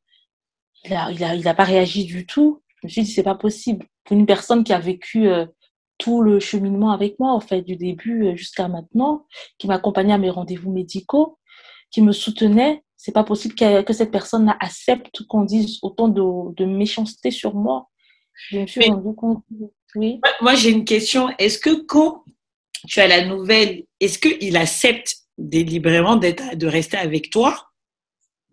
il 0.84 0.93
a, 0.93 1.12
il 1.12 1.24
a, 1.24 1.36
il 1.36 1.48
a 1.48 1.53
pas 1.53 1.63
réagi 1.63 2.05
du 2.05 2.25
tout, 2.25 2.62
je 2.81 2.88
me 2.88 2.91
suis 2.91 3.03
dit, 3.03 3.12
c'est 3.12 3.24
pas 3.24 3.36
possible. 3.36 3.86
Une 4.12 4.26
personne 4.26 4.64
qui 4.64 4.74
a 4.74 4.80
vécu 4.80 5.28
euh, 5.28 5.46
tout 5.98 6.22
le 6.22 6.40
cheminement 6.40 6.92
avec 6.92 7.20
moi, 7.20 7.32
en 7.34 7.40
fait, 7.40 7.62
du 7.62 7.76
début 7.76 8.28
euh, 8.28 8.36
jusqu'à 8.36 8.68
maintenant, 8.68 9.26
qui 9.58 9.68
m'accompagnait 9.68 10.14
à 10.14 10.18
mes 10.18 10.30
rendez-vous 10.30 10.72
médicaux, 10.72 11.38
qui 11.92 12.02
me 12.02 12.12
soutenait, 12.12 12.84
c'est 12.96 13.12
pas 13.12 13.24
possible 13.24 13.56
que, 13.56 13.82
que 13.82 13.94
cette 13.94 14.12
personne 14.12 14.54
accepte 14.60 15.24
qu'on 15.28 15.44
dise 15.44 15.80
autant 15.82 16.08
de, 16.08 16.54
de 16.56 16.66
méchanceté 16.66 17.32
sur 17.32 17.54
moi. 17.56 17.90
Je 18.34 18.60
me 18.60 18.68
suis 18.68 18.80
Mais- 18.82 18.90
rendu 18.90 19.16
compte. 19.16 19.44
Oui. 19.96 20.20
Moi, 20.24 20.34
moi, 20.42 20.56
j'ai 20.56 20.72
une 20.72 20.86
question. 20.86 21.30
Est-ce 21.40 21.58
que 21.60 21.84
quand 21.86 22.24
tu 22.88 23.00
as 23.00 23.08
la 23.08 23.26
nouvelle, 23.26 23.84
est-ce 24.00 24.20
qu'il 24.20 24.56
accepte 24.58 25.16
délibérément 25.38 26.16
d'être, 26.16 26.56
de 26.56 26.68
rester 26.68 26.98
avec 26.98 27.30
toi? 27.30 27.67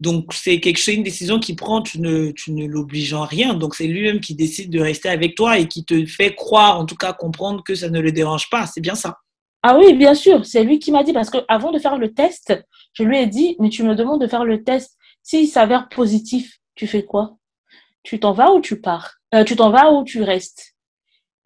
Donc, 0.00 0.32
c'est 0.34 0.60
quelque 0.60 0.78
chose, 0.78 0.94
une 0.94 1.02
décision 1.02 1.38
qu'il 1.38 1.56
prend, 1.56 1.80
tu 1.80 2.00
ne, 2.00 2.32
tu 2.32 2.50
l'obliges 2.68 3.14
en 3.14 3.24
rien. 3.24 3.54
Donc, 3.54 3.74
c'est 3.74 3.86
lui-même 3.86 4.20
qui 4.20 4.34
décide 4.34 4.70
de 4.70 4.80
rester 4.80 5.08
avec 5.08 5.34
toi 5.36 5.58
et 5.58 5.68
qui 5.68 5.84
te 5.84 6.04
fait 6.04 6.34
croire, 6.34 6.78
en 6.78 6.84
tout 6.84 6.96
cas 6.96 7.12
comprendre 7.12 7.62
que 7.62 7.74
ça 7.74 7.88
ne 7.88 8.00
le 8.00 8.12
dérange 8.12 8.50
pas. 8.50 8.66
C'est 8.66 8.80
bien 8.80 8.96
ça. 8.96 9.18
Ah 9.62 9.78
oui, 9.78 9.94
bien 9.94 10.14
sûr, 10.14 10.44
c'est 10.44 10.62
lui 10.62 10.78
qui 10.78 10.92
m'a 10.92 11.04
dit, 11.04 11.12
parce 11.12 11.30
que 11.30 11.38
avant 11.48 11.72
de 11.72 11.78
faire 11.78 11.96
le 11.96 12.12
test, 12.12 12.52
je 12.92 13.02
lui 13.02 13.18
ai 13.18 13.26
dit, 13.26 13.56
mais 13.60 13.70
tu 13.70 13.82
me 13.82 13.94
demandes 13.94 14.20
de 14.20 14.26
faire 14.26 14.44
le 14.44 14.62
test. 14.62 14.98
S'il 15.22 15.48
s'avère 15.48 15.88
positif, 15.88 16.58
tu 16.74 16.86
fais 16.86 17.02
quoi? 17.04 17.38
Tu 18.02 18.20
t'en 18.20 18.32
vas 18.32 18.52
ou 18.52 18.60
tu 18.60 18.80
pars? 18.80 19.14
Euh, 19.34 19.42
Tu 19.44 19.56
t'en 19.56 19.70
vas 19.70 19.90
ou 19.90 20.04
tu 20.04 20.22
restes? 20.22 20.74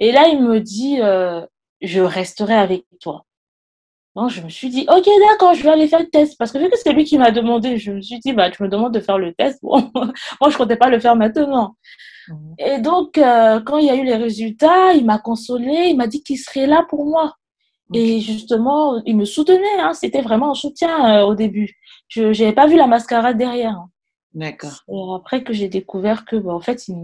Et 0.00 0.10
là, 0.10 0.26
il 0.28 0.42
me 0.42 0.58
dit, 0.58 1.00
euh, 1.00 1.46
je 1.80 2.00
resterai 2.00 2.54
avec 2.54 2.86
toi. 3.00 3.24
Donc, 4.18 4.30
je 4.30 4.40
me 4.42 4.48
suis 4.48 4.68
dit, 4.68 4.84
ok, 4.88 5.08
d'accord, 5.30 5.54
je 5.54 5.62
vais 5.62 5.70
aller 5.70 5.86
faire 5.86 6.00
le 6.00 6.08
test. 6.10 6.36
Parce 6.38 6.50
que 6.50 6.58
vu 6.58 6.68
que 6.68 6.76
c'est 6.76 6.92
lui 6.92 7.04
qui 7.04 7.18
m'a 7.18 7.30
demandé, 7.30 7.78
je 7.78 7.92
me 7.92 8.00
suis 8.02 8.18
dit, 8.18 8.32
bah, 8.32 8.50
tu 8.50 8.60
me 8.64 8.68
demandes 8.68 8.92
de 8.92 8.98
faire 8.98 9.16
le 9.16 9.32
test. 9.32 9.60
Bon, 9.62 9.90
moi, 9.94 10.50
je 10.50 10.56
comptais 10.56 10.76
pas 10.76 10.88
le 10.88 10.98
faire 10.98 11.14
maintenant. 11.14 11.76
Et 12.58 12.78
donc, 12.80 13.16
euh, 13.16 13.60
quand 13.60 13.78
il 13.78 13.86
y 13.86 13.90
a 13.90 13.94
eu 13.94 14.02
les 14.04 14.16
résultats, 14.16 14.92
il 14.94 15.04
m'a 15.04 15.18
consolé, 15.20 15.86
il 15.90 15.96
m'a 15.96 16.08
dit 16.08 16.24
qu'il 16.24 16.36
serait 16.36 16.66
là 16.66 16.84
pour 16.88 17.06
moi. 17.06 17.36
Et 17.94 18.18
justement, 18.20 19.00
il 19.06 19.16
me 19.16 19.24
soutenait, 19.24 19.78
hein, 19.78 19.92
c'était 19.94 20.20
vraiment 20.20 20.50
un 20.50 20.54
soutien 20.54 21.20
euh, 21.20 21.24
au 21.24 21.36
début. 21.36 21.78
Je 22.08 22.24
n'avais 22.24 22.52
pas 22.52 22.66
vu 22.66 22.76
la 22.76 22.88
mascarade 22.88 23.38
derrière. 23.38 23.70
hein. 23.70 23.88
D'accord. 24.34 24.82
Après 25.16 25.44
que 25.44 25.52
j'ai 25.52 25.68
découvert 25.68 26.24
que, 26.24 26.34
bah, 26.34 26.52
en 26.52 26.60
fait, 26.60 26.88
il 26.88 26.96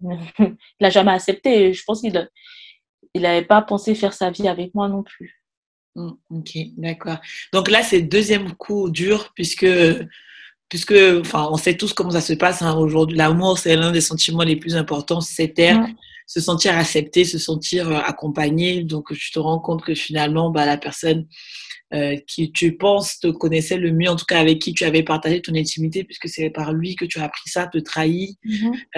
n'a 0.80 0.90
jamais 0.90 1.12
accepté. 1.12 1.72
Je 1.72 1.84
pense 1.86 2.00
qu'il 2.00 2.28
il 3.14 3.22
n'avait 3.22 3.44
pas 3.46 3.62
pensé 3.62 3.94
faire 3.94 4.12
sa 4.12 4.30
vie 4.30 4.48
avec 4.48 4.74
moi 4.74 4.88
non 4.88 5.04
plus. 5.04 5.45
Mm, 5.96 6.10
Ok, 6.30 6.58
d'accord. 6.76 7.18
Donc 7.52 7.70
là, 7.70 7.82
c'est 7.82 8.02
deuxième 8.02 8.52
coup 8.54 8.90
dur 8.90 9.32
puisque, 9.34 9.66
puisque, 10.68 10.94
enfin, 11.20 11.48
on 11.50 11.56
sait 11.56 11.76
tous 11.76 11.92
comment 11.92 12.10
ça 12.10 12.20
se 12.20 12.34
passe 12.34 12.62
hein, 12.62 12.76
aujourd'hui. 12.76 13.16
L'amour, 13.16 13.58
c'est 13.58 13.76
l'un 13.76 13.92
des 13.92 14.00
sentiments 14.00 14.42
les 14.44 14.56
plus 14.56 14.76
importants, 14.76 15.20
c'est 15.20 15.48
terre. 15.54 15.80
Ouais. 15.80 15.94
se 16.26 16.40
sentir 16.40 16.76
accepté, 16.76 17.24
se 17.24 17.38
sentir 17.38 17.88
euh, 17.88 17.98
accompagné. 17.98 18.82
Donc, 18.84 19.12
tu 19.14 19.30
te 19.32 19.38
rends 19.38 19.60
compte 19.60 19.82
que 19.84 19.94
finalement, 19.94 20.50
bah, 20.50 20.66
la 20.66 20.76
personne 20.76 21.26
euh, 21.94 22.16
qui 22.26 22.50
tu 22.50 22.76
penses 22.76 23.20
te 23.20 23.28
connaissait 23.28 23.76
le 23.76 23.92
mieux, 23.92 24.10
en 24.10 24.16
tout 24.16 24.24
cas 24.26 24.40
avec 24.40 24.58
qui 24.58 24.74
tu 24.74 24.84
avais 24.84 25.04
partagé 25.04 25.40
ton 25.40 25.54
intimité, 25.54 26.02
puisque 26.04 26.28
c'est 26.28 26.50
par 26.50 26.72
lui 26.72 26.96
que 26.96 27.04
tu 27.04 27.20
as 27.20 27.24
appris 27.24 27.48
ça, 27.48 27.68
te 27.68 27.78
trahit. 27.78 28.36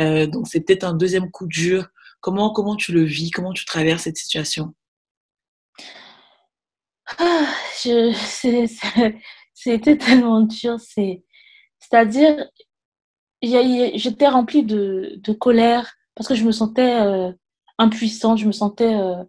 Euh, 0.00 0.26
donc, 0.26 0.48
c'est 0.48 0.60
peut-être 0.60 0.84
un 0.84 0.94
deuxième 0.94 1.30
coup 1.30 1.46
dur. 1.46 1.86
Comment, 2.20 2.50
comment 2.50 2.76
tu 2.76 2.92
le 2.92 3.04
vis? 3.04 3.30
Comment 3.30 3.52
tu 3.52 3.66
traverses 3.66 4.04
cette 4.04 4.16
situation? 4.16 4.74
Ah, 7.18 7.46
c'était 9.54 9.96
tellement 9.96 10.42
dur. 10.42 10.78
C'est, 10.78 11.24
c'est-à-dire, 11.78 12.48
j'étais 13.42 14.28
remplie 14.28 14.62
de, 14.62 15.14
de 15.16 15.32
colère 15.32 15.94
parce 16.14 16.28
que 16.28 16.34
je 16.34 16.44
me 16.44 16.52
sentais 16.52 17.00
euh, 17.00 17.32
impuissante, 17.78 18.38
je 18.38 18.46
me 18.46 18.52
sentais 18.52 18.94
euh, 18.94 19.22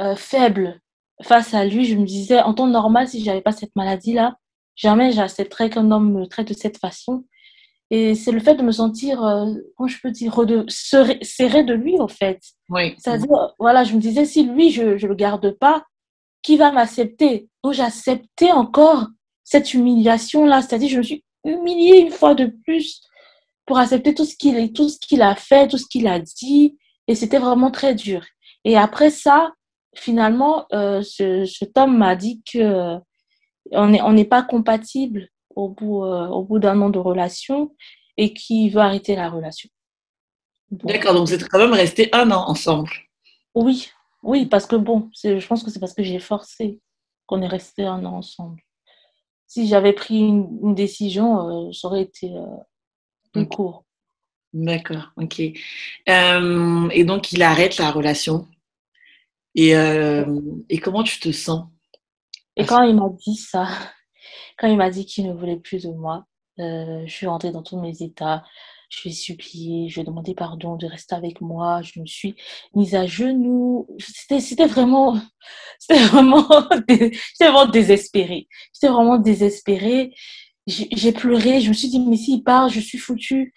euh, 0.00 0.14
faible 0.14 0.80
face 1.22 1.54
à 1.54 1.64
lui. 1.64 1.86
Je 1.86 1.96
me 1.96 2.04
disais, 2.04 2.40
en 2.40 2.54
temps 2.54 2.66
normal, 2.66 3.08
si 3.08 3.24
j'avais 3.24 3.40
pas 3.40 3.52
cette 3.52 3.74
maladie-là, 3.74 4.36
jamais 4.76 5.12
j'accepterais 5.12 5.70
qu'un 5.70 5.90
homme 5.90 6.12
me 6.12 6.26
traite 6.26 6.48
de 6.48 6.54
cette 6.54 6.78
façon. 6.78 7.24
Et 7.90 8.14
c'est 8.14 8.32
le 8.32 8.40
fait 8.40 8.54
de 8.54 8.62
me 8.62 8.70
sentir, 8.70 9.20
comment 9.76 9.88
je 9.88 9.98
peux 10.02 10.10
dire, 10.10 10.44
de, 10.44 10.66
serrée, 10.68 11.18
serrée 11.22 11.64
de 11.64 11.72
lui, 11.72 11.98
en 11.98 12.06
fait. 12.06 12.38
Oui. 12.68 12.94
C'est-à-dire, 12.98 13.54
voilà, 13.58 13.82
je 13.82 13.94
me 13.94 14.00
disais, 14.00 14.26
si 14.26 14.44
lui, 14.44 14.70
je 14.70 14.82
ne 14.82 15.08
le 15.08 15.14
garde 15.14 15.52
pas, 15.52 15.86
qui 16.48 16.56
va 16.56 16.72
m'accepter 16.72 17.46
Donc, 17.62 17.74
j'acceptais 17.74 18.52
encore 18.52 19.08
cette 19.44 19.74
humiliation-là. 19.74 20.62
C'est-à-dire, 20.62 20.88
je 20.88 20.96
me 20.96 21.02
suis 21.02 21.22
humiliée 21.44 21.98
une 21.98 22.10
fois 22.10 22.34
de 22.34 22.46
plus 22.64 23.02
pour 23.66 23.76
accepter 23.76 24.14
tout 24.14 24.24
ce 24.24 24.34
qu'il 24.34 24.72
tout 24.72 24.88
ce 24.88 24.98
qu'il 24.98 25.20
a 25.20 25.34
fait, 25.34 25.68
tout 25.68 25.76
ce 25.76 25.84
qu'il 25.86 26.06
a 26.06 26.18
dit. 26.18 26.78
Et 27.06 27.14
c'était 27.14 27.38
vraiment 27.38 27.70
très 27.70 27.94
dur. 27.94 28.24
Et 28.64 28.78
après 28.78 29.10
ça, 29.10 29.52
finalement, 29.94 30.64
euh, 30.72 31.02
ce, 31.02 31.44
cet 31.44 31.76
homme 31.76 31.98
m'a 31.98 32.16
dit 32.16 32.40
que 32.50 32.58
euh, 32.58 32.98
on 33.72 33.88
n'est 33.88 34.00
on 34.00 34.14
n'est 34.14 34.24
pas 34.24 34.42
compatible 34.42 35.28
au 35.54 35.68
bout, 35.68 36.02
euh, 36.02 36.28
au 36.28 36.44
bout 36.44 36.58
d'un 36.58 36.80
an 36.80 36.88
de 36.88 36.98
relation 36.98 37.74
et 38.16 38.32
qu'il 38.32 38.72
veut 38.72 38.80
arrêter 38.80 39.16
la 39.16 39.28
relation. 39.28 39.68
D'accord, 40.70 41.12
donc 41.12 41.26
vous 41.26 41.34
êtes 41.34 41.46
quand 41.46 41.58
même 41.58 41.74
restés 41.74 42.08
un 42.14 42.30
an 42.30 42.48
ensemble. 42.48 42.92
Oui, 43.54 43.90
oui, 44.22 44.46
parce 44.46 44.66
que 44.66 44.76
bon, 44.76 45.10
je 45.22 45.46
pense 45.46 45.62
que 45.62 45.70
c'est 45.70 45.80
parce 45.80 45.94
que 45.94 46.02
j'ai 46.02 46.18
forcé 46.18 46.80
qu'on 47.26 47.42
est 47.42 47.48
resté 47.48 47.84
un 47.84 48.04
an 48.04 48.16
ensemble. 48.16 48.60
Si 49.46 49.66
j'avais 49.66 49.92
pris 49.92 50.18
une, 50.18 50.58
une 50.62 50.74
décision, 50.74 51.68
euh, 51.68 51.72
ça 51.72 51.88
aurait 51.88 52.02
été 52.02 52.34
euh, 52.34 52.44
plus 53.32 53.46
court. 53.46 53.84
D'accord, 54.52 55.12
ok. 55.16 55.40
Euh, 56.08 56.88
et 56.90 57.04
donc, 57.04 57.32
il 57.32 57.42
arrête 57.42 57.78
la 57.78 57.90
relation. 57.90 58.46
Et, 59.54 59.74
euh, 59.76 60.40
et 60.68 60.78
comment 60.78 61.02
tu 61.02 61.20
te 61.20 61.32
sens? 61.32 61.66
Et 62.56 62.66
quand 62.66 62.82
il 62.82 62.96
m'a 62.96 63.08
dit 63.24 63.36
ça, 63.36 63.68
quand 64.58 64.68
il 64.68 64.76
m'a 64.76 64.90
dit 64.90 65.06
qu'il 65.06 65.26
ne 65.26 65.32
voulait 65.32 65.58
plus 65.58 65.84
de 65.84 65.90
moi, 65.90 66.26
je 66.58 67.06
suis 67.06 67.26
rentrée 67.26 67.52
dans 67.52 67.62
tous 67.62 67.80
mes 67.80 68.02
états. 68.02 68.44
Je 68.88 69.08
ai 69.08 69.12
supplié, 69.12 69.88
je 69.88 69.96
lui 69.96 70.00
ai 70.00 70.04
demandé 70.04 70.34
pardon 70.34 70.76
de 70.76 70.86
rester 70.86 71.14
avec 71.14 71.40
moi. 71.40 71.82
Je 71.82 72.00
me 72.00 72.06
suis 72.06 72.36
mise 72.74 72.94
à 72.94 73.06
genoux. 73.06 73.86
C'était, 73.98 74.66
vraiment, 74.66 75.20
c'était 75.78 76.02
vraiment, 76.04 76.46
vraiment 77.40 77.66
désespérée. 77.66 78.48
J'étais 78.74 78.92
vraiment 78.92 79.18
désespérée. 79.18 80.14
J'ai 80.66 80.88
j'ai 80.92 81.12
pleuré. 81.12 81.60
Je 81.60 81.68
me 81.68 81.74
suis 81.74 81.88
dit, 81.88 82.00
mais 82.00 82.16
s'il 82.16 82.42
part, 82.42 82.68
je 82.70 82.80
suis 82.80 82.98
foutue. 82.98 83.52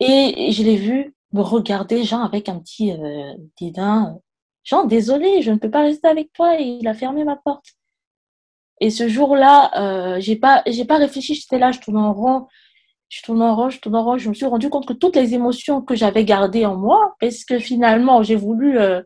Et 0.00 0.52
je 0.52 0.62
l'ai 0.62 0.76
vu 0.76 1.14
me 1.32 1.42
regarder, 1.42 2.04
genre, 2.04 2.24
avec 2.24 2.48
un 2.48 2.58
petit 2.60 2.92
euh, 2.92 3.34
dédain. 3.60 4.18
Genre, 4.64 4.86
désolé, 4.86 5.42
je 5.42 5.50
ne 5.52 5.58
peux 5.58 5.70
pas 5.70 5.82
rester 5.82 6.08
avec 6.08 6.32
toi. 6.32 6.58
Et 6.60 6.64
il 6.80 6.88
a 6.88 6.94
fermé 6.94 7.24
ma 7.24 7.36
porte. 7.36 7.66
Et 8.80 8.90
ce 8.90 9.08
jour-là, 9.08 9.70
euh, 10.16 10.20
j'ai 10.20 10.36
pas, 10.36 10.62
j'ai 10.66 10.84
pas 10.84 10.98
réfléchi, 10.98 11.34
j'étais 11.34 11.58
là, 11.58 11.72
je 11.72 11.80
tournais 11.80 12.00
en 12.00 12.12
rond, 12.12 12.46
je 13.08 13.22
tournais 13.22 13.44
en 13.44 13.54
rond, 13.54 13.70
je 13.70 13.80
tournais 13.80 13.98
en 13.98 14.04
rond. 14.04 14.18
Je 14.18 14.28
me 14.28 14.34
suis 14.34 14.46
rendu 14.46 14.68
compte 14.68 14.86
que 14.86 14.92
toutes 14.92 15.16
les 15.16 15.34
émotions 15.34 15.82
que 15.82 15.94
j'avais 15.94 16.24
gardées 16.24 16.66
en 16.66 16.76
moi, 16.76 17.14
parce 17.20 17.44
que 17.44 17.58
finalement, 17.58 18.22
j'ai 18.22 18.36
voulu 18.36 18.78
euh, 18.78 19.02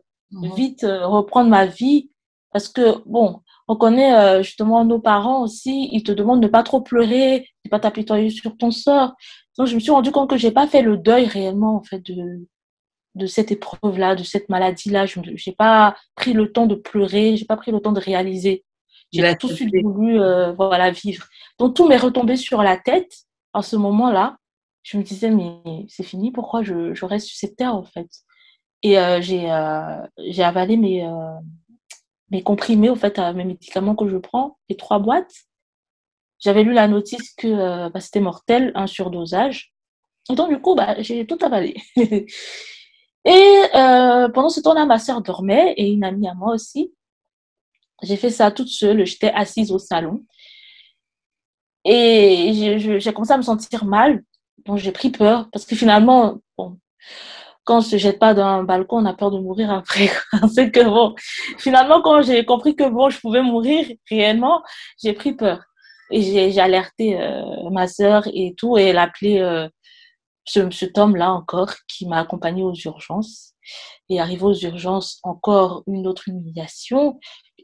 vite 0.55 0.83
euh, 0.83 1.05
reprendre 1.05 1.49
ma 1.49 1.65
vie, 1.65 2.09
parce 2.51 2.67
que 2.67 2.97
bon, 3.05 3.41
on 3.67 3.75
connaît 3.75 4.13
euh, 4.13 4.43
justement 4.43 4.83
nos 4.85 4.99
parents 4.99 5.43
aussi, 5.43 5.89
ils 5.91 6.03
te 6.03 6.11
demandent 6.11 6.41
de 6.41 6.47
ne 6.47 6.51
pas 6.51 6.63
trop 6.63 6.81
pleurer, 6.81 7.47
de 7.63 7.69
pas 7.69 7.79
t'apitoyer 7.79 8.29
sur 8.29 8.57
ton 8.57 8.71
sort. 8.71 9.13
Donc, 9.57 9.67
je 9.67 9.75
me 9.75 9.79
suis 9.79 9.91
rendu 9.91 10.11
compte 10.11 10.29
que 10.29 10.37
j'ai 10.37 10.51
pas 10.51 10.67
fait 10.67 10.81
le 10.81 10.97
deuil 10.97 11.25
réellement 11.25 11.75
en 11.75 11.83
fait 11.83 11.99
de 11.99 12.47
de 13.15 13.25
cette 13.25 13.51
épreuve-là, 13.51 14.15
de 14.15 14.23
cette 14.23 14.49
maladie-là. 14.49 15.05
Je 15.05 15.19
n'ai 15.19 15.55
pas 15.55 15.95
pris 16.15 16.33
le 16.33 16.51
temps 16.51 16.67
de 16.67 16.75
pleurer, 16.75 17.35
j'ai 17.35 17.45
pas 17.45 17.57
pris 17.57 17.71
le 17.71 17.79
temps 17.79 17.91
de 17.91 17.99
réaliser. 17.99 18.63
J'ai 19.11 19.35
tout 19.35 19.49
de 19.49 19.53
suite 19.53 19.75
voulu 19.83 20.21
euh, 20.21 20.53
voilà, 20.53 20.91
vivre. 20.91 21.25
Donc 21.59 21.75
tout 21.75 21.87
m'est 21.87 21.97
retombé 21.97 22.37
sur 22.37 22.63
la 22.63 22.77
tête 22.77 23.11
en 23.53 23.61
ce 23.61 23.75
moment-là. 23.75 24.37
Je 24.83 24.97
me 24.97 25.03
disais, 25.03 25.29
mais 25.29 25.85
c'est 25.87 26.03
fini, 26.03 26.31
pourquoi 26.31 26.63
je, 26.63 27.05
reste 27.05 27.27
sur 27.27 27.37
cette 27.37 27.55
terre 27.55 27.75
en 27.75 27.83
fait? 27.83 28.09
Et 28.83 28.97
euh, 28.97 29.21
j'ai 29.21 29.51
euh, 29.51 30.01
j'ai 30.17 30.43
avalé 30.43 30.75
mes, 30.75 31.05
euh, 31.05 31.39
mes 32.31 32.41
comprimés, 32.41 32.89
en 32.89 32.95
fait, 32.95 33.19
mes 33.19 33.45
médicaments 33.45 33.95
que 33.95 34.07
je 34.07 34.17
prends, 34.17 34.57
les 34.69 34.75
trois 34.75 34.99
boîtes. 34.99 35.33
J'avais 36.39 36.63
lu 36.63 36.73
la 36.73 36.87
notice 36.87 37.33
que 37.35 37.89
bah, 37.89 37.99
c'était 37.99 38.19
mortel, 38.19 38.71
un 38.73 38.87
surdosage. 38.87 39.73
Donc 40.29 40.49
du 40.49 40.59
coup, 40.59 40.73
bah, 40.75 40.95
j'ai 40.99 41.27
tout 41.27 41.37
avalé. 41.41 41.75
Et 43.25 43.61
pendant 43.73 44.49
ce 44.49 44.61
temps-là, 44.61 44.87
ma 44.87 44.97
sœur 44.97 45.21
dormait 45.21 45.75
et 45.77 45.91
une 45.91 46.03
amie 46.03 46.27
à 46.27 46.33
moi 46.33 46.55
aussi. 46.55 46.91
J'ai 48.01 48.17
fait 48.17 48.31
ça 48.31 48.49
toute 48.49 48.69
seule. 48.69 49.05
J'étais 49.05 49.31
assise 49.31 49.71
au 49.71 49.77
salon. 49.77 50.25
Et 51.85 52.99
j'ai 52.99 53.13
commencé 53.13 53.33
à 53.33 53.37
me 53.37 53.41
sentir 53.41 53.85
mal. 53.85 54.23
Donc 54.65 54.77
j'ai 54.77 54.91
pris 54.91 55.09
peur 55.09 55.49
parce 55.51 55.65
que 55.65 55.75
finalement, 55.75 56.39
bon, 56.57 56.77
quand 57.63 57.77
on 57.77 57.81
se 57.81 57.97
jette 57.97 58.19
pas 58.19 58.33
d'un 58.33 58.63
balcon, 58.63 58.97
on 58.97 59.05
a 59.05 59.13
peur 59.13 59.31
de 59.31 59.39
mourir 59.39 59.71
après. 59.71 60.09
C'est 60.53 60.71
que 60.71 60.83
bon, 60.83 61.15
finalement, 61.57 62.01
quand 62.01 62.21
j'ai 62.21 62.45
compris 62.45 62.75
que 62.75 62.87
bon, 62.89 63.09
je 63.09 63.19
pouvais 63.19 63.41
mourir 63.41 63.87
réellement, 64.09 64.63
j'ai 65.01 65.13
pris 65.13 65.33
peur. 65.33 65.63
Et 66.11 66.21
j'ai 66.21 66.59
alerté 66.59 67.19
euh, 67.21 67.69
ma 67.71 67.87
sœur 67.87 68.23
et 68.33 68.53
tout, 68.57 68.77
et 68.77 68.87
elle 68.87 68.97
a 68.97 69.03
appelé 69.03 69.39
euh, 69.39 69.69
ce, 70.43 70.69
cet 70.71 70.97
homme-là 70.97 71.31
encore 71.31 71.73
qui 71.87 72.05
m'a 72.05 72.19
accompagné 72.19 72.63
aux 72.63 72.73
urgences. 72.73 73.53
Et 74.09 74.19
arrivé 74.19 74.43
aux 74.43 74.53
urgences, 74.53 75.19
encore 75.23 75.83
une 75.87 76.07
autre 76.07 76.27
humiliation. 76.27 77.19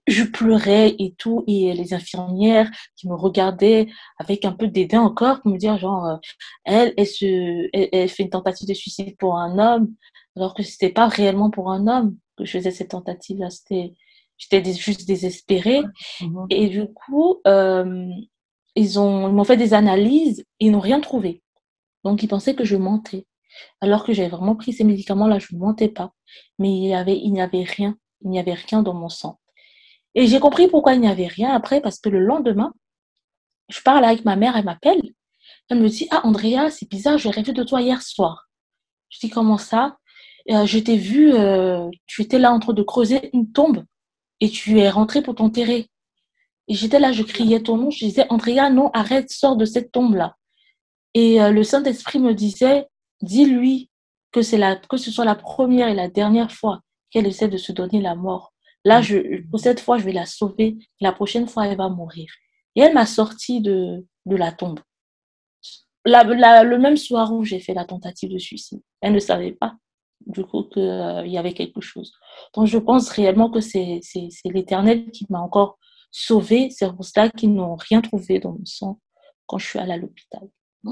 Je 0.07 0.23
pleurais 0.23 0.95
et 0.99 1.13
tout, 1.17 1.43
et 1.47 1.73
les 1.73 1.93
infirmières 1.93 2.71
qui 2.95 3.07
me 3.09 3.15
regardaient 3.15 3.87
avec 4.17 4.45
un 4.45 4.53
peu 4.53 4.67
dédain 4.67 5.01
encore 5.01 5.41
pour 5.41 5.51
me 5.51 5.57
dire 5.57 5.77
genre, 5.77 6.05
euh, 6.05 6.15
elle, 6.63 6.93
elle, 6.97 7.07
se, 7.07 7.69
elle, 7.73 8.09
fait 8.09 8.23
une 8.23 8.29
tentative 8.29 8.67
de 8.67 8.73
suicide 8.73 9.17
pour 9.17 9.37
un 9.37 9.59
homme, 9.59 9.93
alors 10.35 10.53
que 10.53 10.63
c'était 10.63 10.89
pas 10.89 11.07
réellement 11.07 11.49
pour 11.49 11.71
un 11.71 11.87
homme 11.87 12.15
que 12.37 12.45
je 12.45 12.57
faisais 12.57 12.71
cette 12.71 12.91
tentative-là, 12.91 13.49
c'était 13.49 13.93
j'étais 14.37 14.73
juste 14.73 15.07
désespérée. 15.07 15.81
Et 16.49 16.67
du 16.69 16.87
coup, 16.87 17.41
euh, 17.47 18.09
ils 18.75 18.99
ont, 18.99 19.27
ils 19.27 19.33
m'ont 19.33 19.43
fait 19.43 19.57
des 19.57 19.73
analyses, 19.73 20.45
ils 20.59 20.71
n'ont 20.71 20.79
rien 20.79 20.99
trouvé. 20.99 21.41
Donc, 22.03 22.23
ils 22.23 22.27
pensaient 22.27 22.55
que 22.55 22.63
je 22.63 22.75
mentais. 22.75 23.25
Alors 23.81 24.05
que 24.05 24.13
j'avais 24.13 24.29
vraiment 24.29 24.55
pris 24.55 24.71
ces 24.71 24.83
médicaments-là, 24.83 25.39
je 25.39 25.55
ne 25.55 25.59
mentais 25.59 25.89
pas. 25.89 26.13
Mais 26.59 26.69
il 26.69 26.81
n'y 26.81 26.95
avait, 26.95 27.17
il 27.17 27.31
n'y 27.31 27.41
avait 27.41 27.63
rien. 27.63 27.97
Il 28.21 28.29
n'y 28.29 28.39
avait 28.39 28.53
rien 28.53 28.83
dans 28.83 28.93
mon 28.93 29.09
sang. 29.09 29.39
Et 30.15 30.27
j'ai 30.27 30.39
compris 30.39 30.67
pourquoi 30.67 30.93
il 30.93 31.01
n'y 31.01 31.07
avait 31.07 31.27
rien 31.27 31.53
après, 31.53 31.81
parce 31.81 31.99
que 31.99 32.09
le 32.09 32.19
lendemain, 32.19 32.73
je 33.69 33.81
parle 33.81 34.05
avec 34.05 34.25
ma 34.25 34.35
mère, 34.35 34.55
elle 34.55 34.65
m'appelle. 34.65 35.01
Elle 35.69 35.79
me 35.79 35.89
dit, 35.89 36.07
ah, 36.11 36.25
Andrea, 36.25 36.69
c'est 36.69 36.89
bizarre, 36.89 37.17
j'ai 37.17 37.29
rêvé 37.29 37.51
de 37.51 37.63
toi 37.63 37.81
hier 37.81 38.01
soir. 38.01 38.47
Je 39.09 39.19
dis, 39.19 39.29
comment 39.29 39.57
ça? 39.57 39.97
Euh, 40.49 40.65
je 40.65 40.79
t'ai 40.79 40.97
vu, 40.97 41.33
euh, 41.33 41.89
tu 42.05 42.21
étais 42.21 42.39
là 42.39 42.53
en 42.53 42.59
train 42.59 42.73
de 42.73 42.83
creuser 42.83 43.29
une 43.33 43.51
tombe 43.51 43.83
et 44.39 44.49
tu 44.49 44.79
es 44.79 44.89
rentré 44.89 45.21
pour 45.21 45.35
t'enterrer. 45.35 45.89
Et 46.69 46.73
j'étais 46.73 46.99
là, 46.99 47.11
je 47.11 47.23
criais 47.23 47.61
ton 47.61 47.77
nom, 47.77 47.89
je 47.89 48.05
disais, 48.05 48.25
Andrea, 48.29 48.69
non, 48.69 48.89
arrête, 48.93 49.29
sors 49.29 49.55
de 49.55 49.65
cette 49.65 49.91
tombe-là. 49.91 50.35
Et 51.13 51.41
euh, 51.41 51.51
le 51.51 51.63
Saint-Esprit 51.63 52.19
me 52.19 52.33
disait, 52.33 52.87
dis-lui 53.21 53.89
que, 54.31 54.39
que 54.87 54.97
ce 54.97 55.11
soit 55.11 55.25
la 55.25 55.35
première 55.35 55.87
et 55.87 55.95
la 55.95 56.07
dernière 56.09 56.51
fois 56.51 56.81
qu'elle 57.09 57.27
essaie 57.27 57.47
de 57.47 57.57
se 57.57 57.71
donner 57.71 58.01
la 58.01 58.15
mort. 58.15 58.53
Là, 58.87 59.01
je, 59.01 59.41
pour 59.49 59.59
cette 59.59 59.81
fois, 59.81 59.97
je 59.97 60.05
vais 60.05 60.13
la 60.13 60.25
sauver. 60.25 60.77
La 61.01 61.11
prochaine 61.11 61.45
fois, 61.45 61.67
elle 61.67 61.75
va 61.75 61.89
mourir. 61.89 62.29
Et 62.75 62.79
elle 62.79 62.93
m'a 62.93 63.05
sorti 63.05 63.59
de, 63.59 64.05
de 64.25 64.35
la 64.37 64.53
tombe. 64.53 64.79
La, 66.05 66.23
le 66.63 66.77
même 66.77 66.95
soir 66.95 67.33
où 67.33 67.43
j'ai 67.43 67.59
fait 67.59 67.73
la 67.73 67.83
tentative 67.83 68.31
de 68.31 68.37
suicide. 68.37 68.81
Elle 69.01 69.11
ne 69.11 69.19
savait 69.19 69.51
pas, 69.51 69.73
du 70.25 70.45
coup, 70.45 70.63
qu'il 70.63 70.83
euh, 70.83 71.27
y 71.27 71.37
avait 71.37 71.53
quelque 71.53 71.81
chose. 71.81 72.13
Donc, 72.53 72.67
je 72.67 72.77
pense 72.77 73.09
réellement 73.09 73.49
que 73.49 73.59
c'est 73.59 73.99
l'Éternel 74.45 75.11
qui 75.11 75.25
m'a 75.29 75.41
encore 75.41 75.77
sauvée. 76.09 76.69
C'est 76.69 76.89
pour 76.95 77.03
cela 77.03 77.29
qu'ils 77.29 77.53
n'ont 77.53 77.75
rien 77.75 77.99
trouvé 77.99 78.39
dans 78.39 78.53
mon 78.53 78.65
sang 78.65 79.01
quand 79.47 79.57
je 79.57 79.67
suis 79.67 79.79
allée 79.79 79.93
à 79.93 79.97
l'hôpital. 79.97 80.47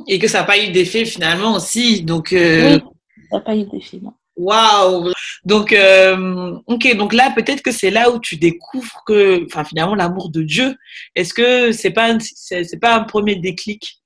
Et 0.07 0.19
que 0.19 0.27
ça 0.27 0.41
n'a 0.41 0.45
pas 0.45 0.61
eu 0.61 0.69
d'effet 0.73 1.05
finalement 1.05 1.53
aussi. 1.53 2.03
Donc, 2.03 2.33
euh... 2.33 2.75
Oui, 2.75 2.83
ça 3.31 3.37
n'a 3.37 3.41
pas 3.41 3.55
eu 3.55 3.63
d'effet, 3.63 4.01
non. 4.01 4.11
Waouh 4.35 5.13
Donc, 5.45 5.71
euh, 5.71 6.59
ok, 6.67 6.95
donc 6.97 7.13
là, 7.13 7.31
peut-être 7.35 7.61
que 7.61 7.71
c'est 7.71 7.91
là 7.91 8.11
où 8.11 8.19
tu 8.19 8.35
découvres 8.35 9.03
que, 9.05 9.45
enfin, 9.45 9.63
finalement, 9.63 9.95
l'amour 9.95 10.29
de 10.29 10.41
Dieu. 10.41 10.75
Est-ce 11.15 11.33
que 11.33 11.71
c'est 11.71 11.91
pas, 11.91 12.17
c'est, 12.19 12.79
pas 12.79 12.95
un 12.95 13.03
premier 13.03 13.35
déclic? 13.35 14.01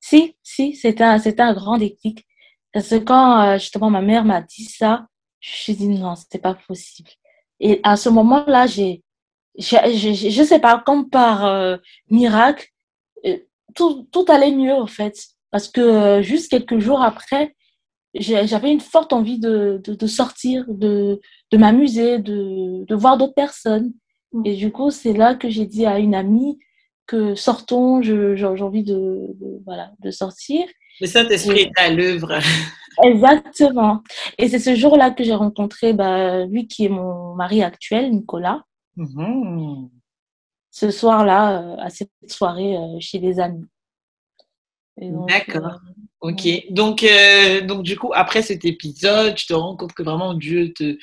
Si, 0.00 0.36
si, 0.42 0.74
c'est 0.76 1.00
un, 1.00 1.18
un 1.38 1.54
grand 1.54 1.78
déclic. 1.78 2.24
Parce 2.72 2.90
que 2.90 2.96
quand 2.96 3.40
euh, 3.40 3.58
justement 3.58 3.90
ma 3.90 4.02
mère 4.02 4.24
m'a 4.24 4.42
dit 4.42 4.64
ça, 4.64 5.06
je 5.40 5.50
me 5.50 5.54
suis 5.56 5.74
dit 5.74 5.88
non, 5.88 6.14
c'était 6.14 6.38
pas 6.38 6.54
possible. 6.54 7.10
Et 7.58 7.80
à 7.82 7.96
ce 7.96 8.08
moment-là, 8.10 8.66
j'ai, 8.66 9.02
je, 9.58 10.44
sais 10.46 10.60
pas, 10.60 10.82
comme 10.84 11.08
par 11.08 11.46
euh, 11.46 11.78
miracle, 12.10 12.68
tout, 13.74 14.08
tout 14.12 14.24
allait 14.28 14.52
mieux 14.52 14.74
en 14.74 14.86
fait. 14.86 15.16
Parce 15.50 15.68
que 15.68 15.80
euh, 15.80 16.22
juste 16.22 16.50
quelques 16.50 16.78
jours 16.80 17.02
après, 17.02 17.55
j'avais 18.20 18.70
une 18.70 18.80
forte 18.80 19.12
envie 19.12 19.38
de, 19.38 19.80
de, 19.84 19.94
de 19.94 20.06
sortir, 20.06 20.64
de, 20.68 21.20
de 21.50 21.56
m'amuser, 21.58 22.18
de, 22.18 22.84
de 22.84 22.94
voir 22.94 23.18
d'autres 23.18 23.34
personnes. 23.34 23.92
Mm. 24.32 24.42
Et 24.46 24.54
du 24.54 24.72
coup, 24.72 24.90
c'est 24.90 25.12
là 25.12 25.34
que 25.34 25.48
j'ai 25.48 25.66
dit 25.66 25.86
à 25.86 25.98
une 25.98 26.14
amie 26.14 26.58
que 27.06 27.34
sortons, 27.34 28.02
j'ai 28.02 28.44
envie 28.44 28.84
de, 28.84 29.36
voilà, 29.64 29.92
de 30.00 30.10
sortir. 30.10 30.66
Le 31.00 31.06
Saint-Esprit 31.06 31.60
est 31.60 31.80
à 31.80 31.90
l'œuvre. 31.90 32.38
Exactement. 33.04 34.02
Et 34.38 34.48
c'est 34.48 34.58
ce 34.58 34.74
jour-là 34.74 35.10
que 35.10 35.22
j'ai 35.22 35.34
rencontré 35.34 35.92
bah, 35.92 36.46
lui 36.46 36.66
qui 36.66 36.86
est 36.86 36.88
mon 36.88 37.34
mari 37.34 37.62
actuel, 37.62 38.10
Nicolas. 38.10 38.62
Mm-hmm 38.96 39.88
ce 40.76 40.90
soir-là, 40.90 41.62
euh, 41.62 41.76
à 41.78 41.88
cette 41.88 42.10
soirée 42.28 42.76
euh, 42.76 43.00
chez 43.00 43.18
des 43.18 43.40
amis. 43.40 43.66
D'accord. 44.98 45.80
Euh, 45.88 46.02
ok. 46.28 46.64
Donc, 46.70 47.04
donc, 47.66 47.82
du 47.82 47.96
coup, 47.96 48.12
après 48.14 48.42
cet 48.42 48.64
épisode, 48.64 49.34
tu 49.34 49.46
te 49.46 49.54
rends 49.54 49.76
compte 49.76 49.92
que 49.92 50.02
vraiment 50.02 50.34
Dieu 50.34 50.72
te, 50.72 50.98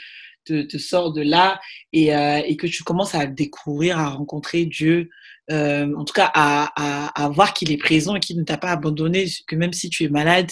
te, 0.46 0.78
sort 0.78 1.14
de 1.14 1.22
là 1.22 1.60
et, 1.92 2.08
et, 2.08 2.58
que 2.58 2.68
tu 2.68 2.84
commences 2.84 3.16
à 3.16 3.26
découvrir, 3.26 3.98
à 3.98 4.10
rencontrer 4.10 4.66
Dieu, 4.66 5.10
en 5.50 6.04
tout 6.06 6.14
cas 6.14 6.32
à, 6.34 7.24
à, 7.24 7.30
voir 7.30 7.54
qu'il 7.54 7.72
est 7.72 7.78
présent 7.78 8.16
et 8.16 8.20
qu'il 8.20 8.38
ne 8.38 8.44
t'a 8.44 8.58
pas 8.58 8.72
abandonné, 8.72 9.26
que 9.48 9.56
même 9.56 9.74
si 9.74 9.90
tu 9.90 10.04
es 10.04 10.10
malade, 10.10 10.52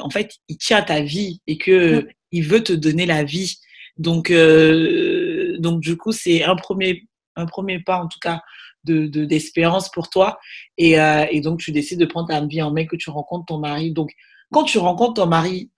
en 0.00 0.10
fait, 0.10 0.34
il 0.48 0.58
tient 0.58 0.82
ta 0.82 1.00
vie 1.00 1.40
et 1.46 1.56
que 1.56 2.06
il 2.32 2.44
veut 2.44 2.62
te 2.62 2.72
donner 2.72 3.06
la 3.06 3.24
vie. 3.24 3.56
Donc, 3.96 4.32
donc 4.32 5.80
du 5.80 5.96
coup, 5.96 6.12
c'est 6.12 6.44
un 6.44 6.56
premier 6.56 7.04
un 7.38 7.46
premier 7.46 7.80
pas 7.80 7.98
en 7.98 8.08
tout 8.08 8.18
cas 8.20 8.40
de 8.84 9.06
d'espérance 9.24 9.90
pour 9.90 10.08
toi 10.08 10.38
et, 10.76 10.98
euh, 11.00 11.26
et, 11.30 11.40
donc 11.40 11.60
tu 11.60 11.72
décides 11.72 12.00
de 12.00 12.06
prendre 12.06 12.28
ta 12.28 12.40
vie 12.40 12.62
en 12.62 12.70
main 12.70 12.86
que 12.86 12.96
tu 12.96 13.10
rencontres 13.10 13.46
ton 13.46 13.58
mari 13.58 13.92
donc 13.92 14.10
quand 14.50 14.64
tu 14.64 14.78
rencontres 14.78 15.14
ton 15.14 15.26
mari 15.26 15.70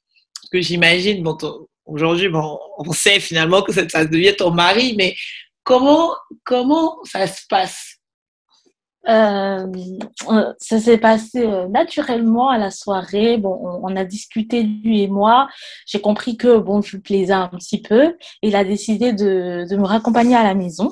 que 0.53 0.61
j'imagine 0.61 1.23
bon 1.23 1.37
aujourd'hui 1.87 2.29
bon 2.29 2.59
on 2.79 2.93
sait 2.93 3.21
finalement 3.21 3.63
que 3.63 3.73
ça, 3.73 3.89
ça, 3.89 4.05
devient 4.05 4.35
ton 4.37 4.51
mari 4.51 4.95
mais 4.97 5.15
comment 5.65 6.11
comment 6.45 6.99
ça 7.05 7.27
se 7.27 7.43
passe? 7.49 8.01
Euh, 9.09 9.67
ça 10.59 10.79
s'est 10.79 10.99
passé 10.99 11.39
euh, 11.39 11.69
naturellement 11.69 12.51
à 12.51 12.59
la 12.59 12.71
soirée. 12.71 13.39
Bon, 13.39 13.81
on, 13.83 13.97
a 13.97 14.05
discuté 14.05 14.63
lui 14.63 15.03
et 15.03 15.09
moi. 15.09 15.49
J'ai 15.87 16.01
compris 16.01 16.37
que 16.37 16.59
bon, 16.59 16.83
je 16.83 16.97
lui 16.97 17.03
plaisais 17.03 17.33
un 17.33 17.49
petit 17.49 17.81
peu. 17.81 18.15
Il 18.43 18.55
a 18.57 18.65
décidé 18.65 19.13
de, 19.13 19.67
de 19.69 19.77
me 19.77 19.87
raccompagner 19.87 20.37
à 20.37 20.45
la 20.45 20.55
maison 20.55 20.91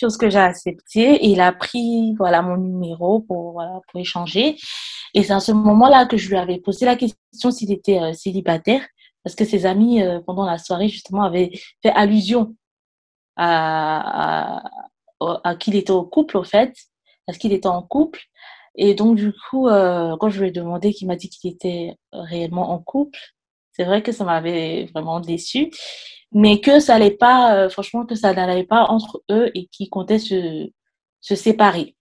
chose 0.00 0.16
que 0.16 0.30
j'ai 0.30 0.38
acceptée. 0.38 1.14
Et 1.24 1.28
il 1.28 1.40
a 1.40 1.52
pris 1.52 2.14
voilà, 2.16 2.42
mon 2.42 2.56
numéro 2.56 3.20
pour, 3.20 3.62
pour 3.88 4.00
échanger. 4.00 4.56
Et 5.14 5.22
c'est 5.22 5.32
à 5.32 5.40
ce 5.40 5.52
moment-là 5.52 6.06
que 6.06 6.16
je 6.16 6.28
lui 6.28 6.36
avais 6.36 6.58
posé 6.58 6.86
la 6.86 6.96
question 6.96 7.50
s'il 7.50 7.72
était 7.72 8.00
euh, 8.00 8.12
célibataire, 8.12 8.86
parce 9.24 9.34
que 9.34 9.44
ses 9.44 9.66
amis, 9.66 10.02
euh, 10.02 10.20
pendant 10.20 10.46
la 10.46 10.58
soirée, 10.58 10.88
justement, 10.88 11.22
avaient 11.22 11.50
fait 11.82 11.90
allusion 11.90 12.54
à, 13.36 14.60
à, 15.20 15.40
à, 15.44 15.54
qu'il 15.56 15.74
était 15.76 15.90
au 15.90 16.04
couple, 16.04 16.36
au 16.36 16.44
fait, 16.44 16.74
parce 17.26 17.38
qu'il 17.38 17.52
était 17.52 17.68
en 17.68 17.82
couple. 17.82 18.20
Et 18.76 18.94
donc, 18.94 19.16
du 19.16 19.32
coup, 19.32 19.68
euh, 19.68 20.16
quand 20.18 20.30
je 20.30 20.40
lui 20.40 20.48
ai 20.48 20.52
demandé, 20.52 20.92
qu'il 20.92 21.08
m'a 21.08 21.16
dit 21.16 21.28
qu'il 21.28 21.52
était 21.52 21.96
réellement 22.12 22.70
en 22.70 22.78
couple, 22.78 23.18
c'est 23.72 23.84
vrai 23.84 24.02
que 24.02 24.12
ça 24.12 24.24
m'avait 24.24 24.86
vraiment 24.94 25.20
déçu 25.20 25.70
mais 26.32 26.60
que 26.60 26.80
ça 26.80 26.94
n'allait 26.94 27.10
pas, 27.10 27.54
euh, 27.56 27.68
franchement, 27.68 28.06
que 28.06 28.14
ça 28.14 28.32
n'allait 28.32 28.64
pas 28.64 28.84
entre 28.84 29.22
eux 29.30 29.50
et 29.54 29.66
qu'ils 29.66 29.90
comptaient 29.90 30.18
se, 30.18 30.68
se 31.20 31.34
séparer. 31.34 31.96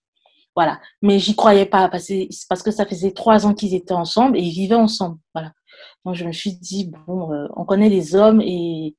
Voilà. 0.55 0.79
Mais 1.01 1.19
j'y 1.19 1.35
croyais 1.35 1.65
pas 1.65 1.89
parce 1.89 2.07
que, 2.07 2.27
parce 2.47 2.63
que 2.63 2.71
ça 2.71 2.85
faisait 2.85 3.11
trois 3.11 3.45
ans 3.45 3.53
qu'ils 3.53 3.75
étaient 3.75 3.93
ensemble 3.93 4.37
et 4.37 4.41
ils 4.41 4.51
vivaient 4.51 4.75
ensemble. 4.75 5.17
Voilà. 5.33 5.53
Donc 6.05 6.15
je 6.15 6.25
me 6.25 6.31
suis 6.31 6.53
dit, 6.53 6.91
bon, 7.07 7.31
euh, 7.33 7.47
on 7.55 7.65
connaît 7.65 7.89
les 7.89 8.15
hommes 8.15 8.41
et 8.41 8.95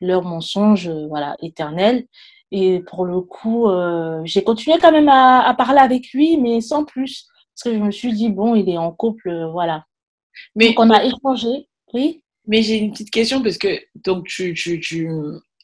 leurs 0.00 0.22
mensonges, 0.22 0.88
euh, 0.88 1.06
voilà, 1.08 1.36
éternels. 1.40 2.06
Et 2.52 2.80
pour 2.80 3.04
le 3.04 3.20
coup, 3.20 3.68
j'ai 4.24 4.42
continué 4.42 4.76
quand 4.80 4.90
même 4.90 5.08
à, 5.08 5.40
à, 5.46 5.54
parler 5.54 5.78
avec 5.78 6.10
lui, 6.12 6.36
mais 6.36 6.60
sans 6.60 6.84
plus. 6.84 7.28
Parce 7.54 7.62
que 7.62 7.78
je 7.78 7.84
me 7.84 7.92
suis 7.92 8.12
dit, 8.12 8.28
bon, 8.28 8.56
il 8.56 8.68
est 8.68 8.76
en 8.78 8.90
couple, 8.90 9.32
voilà. 9.52 9.84
Mais 10.56 10.68
Donc 10.68 10.80
on 10.80 10.90
a 10.90 11.04
échangé, 11.04 11.68
oui? 11.92 12.24
Mais 12.46 12.62
j'ai 12.62 12.76
une 12.76 12.92
petite 12.92 13.10
question 13.10 13.42
parce 13.42 13.58
que 13.58 13.68
donc 14.04 14.26
tu, 14.26 14.54
tu, 14.54 14.80
tu, 14.80 15.08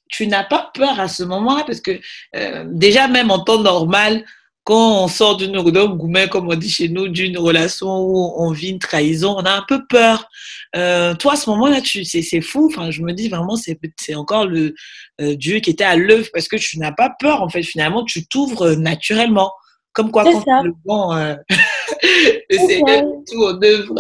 tu 0.09 0.27
n'as 0.27 0.45
pas 0.45 0.71
peur 0.75 1.01
à 1.01 1.09
ce 1.09 1.23
moment-là 1.23 1.65
parce 1.67 1.81
que 1.81 2.01
euh, 2.37 2.65
déjà 2.69 3.09
même 3.09 3.31
en 3.31 3.41
temps 3.41 3.61
normal, 3.61 4.25
quand 4.67 5.05
on 5.05 5.07
sort 5.07 5.37
d'une 5.37 5.63
gourmet, 5.63 6.29
comme 6.29 6.49
on 6.49 6.55
dit 6.57 6.69
chez 6.69 6.89
nous, 6.89 7.07
d'une 7.07 7.39
relation 7.39 8.01
où 8.01 8.35
on 8.37 8.51
vit 8.51 8.71
une 8.71 8.81
trahison, 8.81 9.37
on 9.39 9.45
a 9.45 9.53
un 9.53 9.65
peu 9.69 9.87
peur. 9.87 10.29
Euh, 10.75 11.15
toi, 11.15 11.35
à 11.35 11.37
ce 11.37 11.49
moment-là, 11.51 11.81
tu, 11.81 12.05
c'est, 12.05 12.21
c'est 12.21 12.41
fou. 12.41 12.67
Enfin, 12.67 12.91
je 12.91 13.01
me 13.03 13.13
dis 13.13 13.29
vraiment, 13.29 13.55
c'est, 13.55 13.79
encore 14.17 14.45
le 14.49 14.75
euh, 15.21 15.37
Dieu 15.37 15.61
qui 15.61 15.71
était 15.71 15.85
à 15.85 15.95
l'œuvre 15.95 16.27
parce 16.33 16.49
que 16.49 16.57
tu 16.57 16.81
n'as 16.81 16.91
pas 16.91 17.15
peur. 17.21 17.43
En 17.43 17.49
fait, 17.49 17.63
finalement, 17.63 18.05
tu 18.05 18.27
t'ouvres 18.27 18.73
naturellement. 18.73 19.53
Comme 19.93 20.11
quoi, 20.11 20.25
quand 20.25 20.45
ça. 20.45 20.63
le 20.65 20.73
bon, 20.85 21.15
euh, 21.15 21.37
c'est 22.51 22.83
tout 23.31 23.45
en 23.45 23.63
œuvre. 23.63 23.95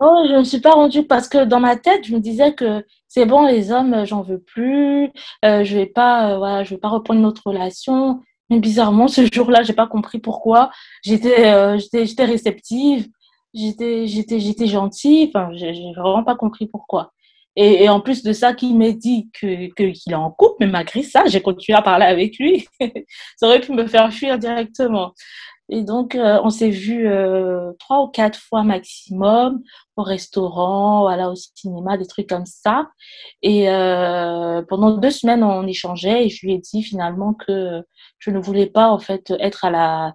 Oh, 0.00 0.22
je 0.28 0.32
ne 0.32 0.38
me 0.38 0.44
suis 0.44 0.60
pas 0.60 0.70
rendue 0.72 1.04
parce 1.06 1.28
que 1.28 1.44
dans 1.44 1.58
ma 1.60 1.76
tête, 1.76 2.04
je 2.06 2.14
me 2.14 2.20
disais 2.20 2.54
que 2.54 2.84
c'est 3.08 3.26
bon, 3.26 3.44
les 3.46 3.72
hommes, 3.72 4.04
j'en 4.06 4.22
veux 4.22 4.38
plus. 4.40 5.10
Euh, 5.44 5.64
je 5.64 5.76
vais 5.76 5.86
pas, 5.86 6.38
voilà, 6.38 6.62
je 6.62 6.70
vais 6.70 6.78
pas 6.80 6.88
reprendre 6.88 7.18
une 7.20 7.26
autre 7.26 7.42
relation. 7.46 8.20
Mais 8.50 8.60
bizarrement, 8.60 9.08
ce 9.08 9.22
jour-là, 9.32 9.62
j'ai 9.64 9.72
pas 9.72 9.88
compris 9.88 10.18
pourquoi. 10.20 10.70
J'étais, 11.02 11.46
euh, 11.52 11.78
j'étais, 11.78 12.06
j'étais 12.06 12.24
réceptive, 12.26 13.08
j'étais, 13.54 14.06
j'étais, 14.06 14.38
j'étais 14.40 14.66
gentille. 14.68 15.30
Enfin, 15.34 15.50
j'ai 15.54 15.72
vraiment 15.96 16.22
pas 16.24 16.36
compris 16.36 16.66
pourquoi. 16.68 17.12
Et, 17.56 17.88
en 17.88 18.00
plus 18.00 18.22
de 18.22 18.32
ça, 18.32 18.54
qu'il 18.54 18.76
m'ait 18.78 18.92
dit 18.94 19.30
que, 19.32 19.66
que- 19.74 19.90
qu'il 19.92 20.12
est 20.12 20.14
en 20.14 20.30
couple, 20.30 20.54
mais 20.60 20.68
malgré 20.68 21.02
ça, 21.02 21.24
j'ai 21.26 21.40
continué 21.42 21.76
à 21.76 21.82
parler 21.82 22.04
avec 22.06 22.38
lui. 22.38 22.68
ça 23.36 23.46
aurait 23.48 23.60
pu 23.60 23.72
me 23.72 23.86
faire 23.88 24.12
fuir 24.12 24.38
directement. 24.38 25.12
Et 25.70 25.82
donc, 25.82 26.14
euh, 26.14 26.40
on 26.42 26.50
s'est 26.50 26.70
vu 26.70 27.06
euh, 27.08 27.72
trois 27.78 28.02
ou 28.02 28.08
quatre 28.08 28.38
fois 28.38 28.62
maximum 28.62 29.62
au 29.96 30.02
restaurant, 30.02 31.02
voilà, 31.02 31.30
au 31.30 31.34
cinéma, 31.34 31.98
des 31.98 32.06
trucs 32.06 32.28
comme 32.28 32.46
ça. 32.46 32.88
Et 33.42 33.68
euh, 33.70 34.62
pendant 34.68 34.96
deux 34.96 35.10
semaines, 35.10 35.44
on 35.44 35.66
échangeait 35.66 36.26
et 36.26 36.28
je 36.30 36.46
lui 36.46 36.54
ai 36.54 36.58
dit 36.58 36.82
finalement 36.82 37.34
que 37.34 37.82
je 38.18 38.30
ne 38.30 38.38
voulais 38.38 38.66
pas 38.66 38.90
en 38.90 38.98
fait 38.98 39.32
être 39.38 39.64
à 39.64 39.70
la 39.70 40.14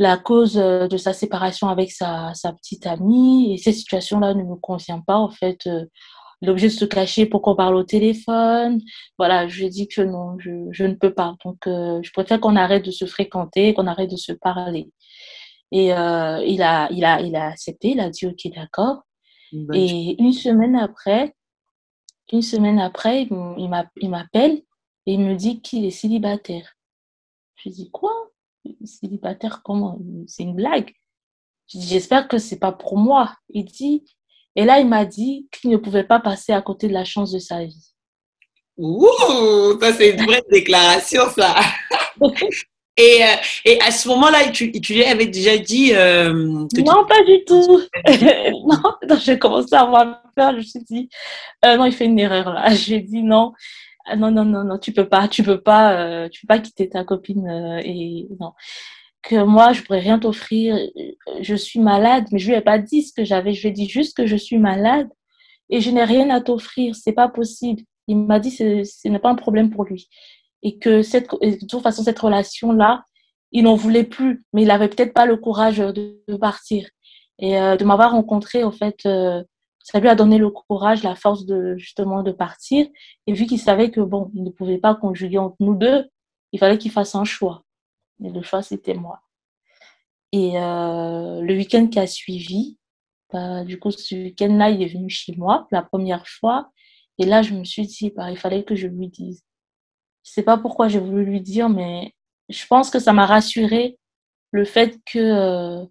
la 0.00 0.16
cause 0.16 0.54
de 0.54 0.96
sa 0.96 1.12
séparation 1.12 1.68
avec 1.68 1.92
sa, 1.92 2.34
sa 2.34 2.52
petite 2.52 2.84
amie 2.84 3.54
et 3.54 3.58
cette 3.58 3.76
situation-là 3.76 4.34
ne 4.34 4.42
me 4.42 4.56
convient 4.56 5.00
pas 5.00 5.18
en 5.18 5.30
fait 5.30 5.68
euh, 6.42 6.46
l'objet 6.46 6.68
de 6.68 6.72
se 6.72 6.84
cacher 6.84 7.26
pour 7.26 7.42
qu'on 7.42 7.56
parle 7.56 7.76
au 7.76 7.84
téléphone. 7.84 8.80
Voilà 9.18 9.48
je 9.48 9.58
lui 9.58 9.66
ai 9.66 9.70
dit 9.70 9.88
que 9.88 10.02
non 10.02 10.36
je, 10.38 10.50
je 10.70 10.84
ne 10.84 10.94
peux 10.94 11.14
pas. 11.14 11.36
Donc 11.44 11.66
euh, 11.66 12.00
je 12.02 12.10
préfère 12.12 12.40
qu'on 12.40 12.56
arrête 12.56 12.84
de 12.84 12.90
se 12.90 13.06
fréquenter 13.06 13.74
qu'on 13.74 13.86
arrête 13.86 14.10
de 14.10 14.16
se 14.16 14.32
parler. 14.32 14.90
Et 15.72 15.92
euh, 15.94 16.42
il 16.46 16.62
a 16.62 16.88
il 16.90 17.04
a 17.04 17.20
il 17.20 17.36
a 17.36 17.48
accepté 17.48 17.90
il 17.90 18.00
a 18.00 18.10
dit 18.10 18.26
ok 18.26 18.52
d'accord. 18.54 19.02
Et 19.72 20.20
une 20.20 20.32
semaine 20.32 20.76
après 20.76 21.34
une 22.32 22.42
semaine 22.42 22.80
après 22.80 23.22
il 23.22 23.28
il 23.58 23.70
il 24.00 24.10
m'appelle 24.10 24.62
et 25.06 25.14
il 25.14 25.20
me 25.20 25.34
dit 25.34 25.60
qu'il 25.60 25.84
est 25.84 25.90
célibataire. 25.90 26.76
Je 27.56 27.68
lui 27.68 27.74
dis 27.74 27.90
quoi? 27.90 28.12
Célibataire, 28.84 29.62
comment? 29.62 29.98
C'est 30.26 30.42
une 30.42 30.54
blague. 30.54 30.92
Je 31.68 31.78
dis, 31.78 31.86
J'espère 31.86 32.28
que 32.28 32.38
c'est 32.38 32.58
pas 32.58 32.72
pour 32.72 32.96
moi. 32.96 33.36
Il 33.50 33.64
dit, 33.64 34.04
et 34.56 34.64
là, 34.64 34.80
il 34.80 34.88
m'a 34.88 35.04
dit 35.04 35.46
qu'il 35.52 35.70
ne 35.70 35.76
pouvait 35.76 36.04
pas 36.04 36.20
passer 36.20 36.52
à 36.52 36.62
côté 36.62 36.88
de 36.88 36.92
la 36.92 37.04
chance 37.04 37.32
de 37.32 37.38
sa 37.38 37.64
vie. 37.64 37.92
Ouh, 38.76 39.06
ça 39.80 39.92
c'est 39.92 40.10
une 40.10 40.24
vraie 40.26 40.42
déclaration, 40.50 41.22
ça. 41.36 41.54
Et, 42.96 43.24
euh, 43.24 43.26
et 43.64 43.80
à 43.80 43.90
ce 43.90 44.06
moment-là, 44.06 44.50
tu, 44.52 44.70
tu 44.70 44.94
lui 44.94 45.02
avais 45.04 45.26
déjà 45.26 45.58
dit 45.58 45.92
euh, 45.94 46.64
tu- 46.72 46.84
Non, 46.84 47.04
pas 47.08 47.24
du 47.24 47.44
tout. 47.44 47.80
non, 49.08 49.16
j'ai 49.20 49.36
commencé 49.36 49.74
à 49.74 49.80
avoir 49.80 50.22
peur. 50.36 50.52
Je 50.52 50.56
me 50.58 50.62
suis 50.62 50.84
dit, 50.84 51.08
euh, 51.64 51.76
non, 51.76 51.86
il 51.86 51.92
fait 51.92 52.04
une 52.04 52.20
erreur 52.20 52.52
là. 52.52 52.68
J'ai 52.74 53.00
dit 53.00 53.24
non. 53.24 53.52
Ah, 54.06 54.14
Non, 54.14 54.30
non, 54.30 54.44
non, 54.44 54.62
non, 54.62 54.78
tu 54.78 54.92
peux 54.92 55.08
pas, 55.08 55.26
tu 55.26 55.42
peux 55.42 55.60
pas, 55.60 55.92
euh, 55.96 56.28
tu 56.28 56.42
peux 56.42 56.46
pas 56.54 56.60
quitter 56.60 56.88
ta 56.88 57.02
copine 57.02 57.80
et 57.84 58.28
non. 58.38 58.52
Que 59.24 59.42
moi, 59.42 59.72
je 59.72 59.82
pourrais 59.82 60.00
rien 60.00 60.18
t'offrir. 60.18 60.76
Je 61.40 61.54
suis 61.54 61.80
malade, 61.80 62.26
mais 62.30 62.38
je 62.38 62.48
lui 62.48 62.56
ai 62.56 62.60
pas 62.60 62.78
dit 62.78 63.02
ce 63.02 63.12
que 63.12 63.24
j'avais. 63.24 63.54
Je 63.54 63.62
lui 63.62 63.68
ai 63.68 63.72
dit 63.72 63.88
juste 63.88 64.16
que 64.16 64.26
je 64.26 64.36
suis 64.36 64.58
malade 64.58 65.08
et 65.70 65.80
je 65.80 65.90
n'ai 65.90 66.04
rien 66.04 66.28
à 66.30 66.40
t'offrir. 66.40 66.94
C'est 66.94 67.12
pas 67.12 67.28
possible. 67.28 67.82
Il 68.06 68.18
m'a 68.18 68.38
dit 68.38 68.54
que 68.54 68.84
ce 68.84 69.08
n'est 69.08 69.18
pas 69.18 69.30
un 69.30 69.34
problème 69.34 69.70
pour 69.70 69.84
lui 69.84 70.08
et 70.64 70.78
que 70.78 71.02
cette, 71.02 71.28
et 71.42 71.52
de 71.56 71.66
toute 71.66 71.82
façon, 71.82 72.02
cette 72.02 72.18
relation-là, 72.18 73.04
il 73.52 73.64
n'en 73.64 73.76
voulait 73.76 74.04
plus, 74.04 74.44
mais 74.52 74.62
il 74.62 74.70
avait 74.70 74.88
peut-être 74.88 75.12
pas 75.12 75.26
le 75.26 75.36
courage 75.36 75.78
de, 75.78 76.20
de 76.26 76.36
partir. 76.36 76.88
Et 77.38 77.58
euh, 77.58 77.76
de 77.76 77.84
m'avoir 77.84 78.12
rencontré, 78.12 78.64
en 78.64 78.72
fait, 78.72 79.06
euh, 79.06 79.44
ça 79.84 80.00
lui 80.00 80.08
a 80.08 80.14
donné 80.14 80.38
le 80.38 80.50
courage, 80.50 81.02
la 81.02 81.14
force 81.14 81.44
de 81.44 81.76
justement 81.76 82.22
de 82.22 82.32
partir. 82.32 82.86
Et 83.26 83.32
vu 83.34 83.46
qu'il 83.46 83.60
savait 83.60 83.90
que 83.90 84.00
bon, 84.00 84.30
il 84.34 84.42
ne 84.42 84.50
pouvait 84.50 84.78
pas 84.78 84.94
conjuguer 84.94 85.38
entre 85.38 85.56
nous 85.60 85.74
deux, 85.74 86.06
il 86.52 86.58
fallait 86.58 86.78
qu'il 86.78 86.90
fasse 86.90 87.14
un 87.14 87.24
choix. 87.24 87.62
Et 88.22 88.30
le 88.30 88.42
choix, 88.42 88.62
c'était 88.62 88.94
moi. 88.94 89.20
Et 90.32 90.58
euh, 90.58 91.40
le 91.40 91.54
week-end 91.54 91.86
qui 91.88 91.98
a 91.98 92.06
suivi, 92.06 92.78
bah, 93.32 93.64
du 93.64 93.78
coup, 93.78 93.90
ce 93.90 94.14
week-end-là, 94.14 94.70
il 94.70 94.82
est 94.82 94.92
venu 94.92 95.08
chez 95.08 95.34
moi 95.36 95.66
la 95.70 95.82
première 95.82 96.26
fois. 96.26 96.70
Et 97.18 97.24
là, 97.24 97.42
je 97.42 97.54
me 97.54 97.64
suis 97.64 97.86
dit, 97.86 98.10
bah, 98.16 98.30
il 98.30 98.36
fallait 98.38 98.64
que 98.64 98.74
je 98.74 98.86
lui 98.88 99.08
dise. 99.08 99.44
Je 100.24 100.32
sais 100.32 100.42
pas 100.42 100.58
pourquoi 100.58 100.88
j'ai 100.88 101.00
voulu 101.00 101.24
lui 101.24 101.40
dire, 101.40 101.68
mais 101.68 102.12
je 102.48 102.66
pense 102.66 102.90
que 102.90 102.98
ça 102.98 103.12
m'a 103.12 103.26
rassuré 103.26 103.98
le 104.50 104.64
fait 104.64 104.98
que 105.04 105.18
euh, 105.18 105.84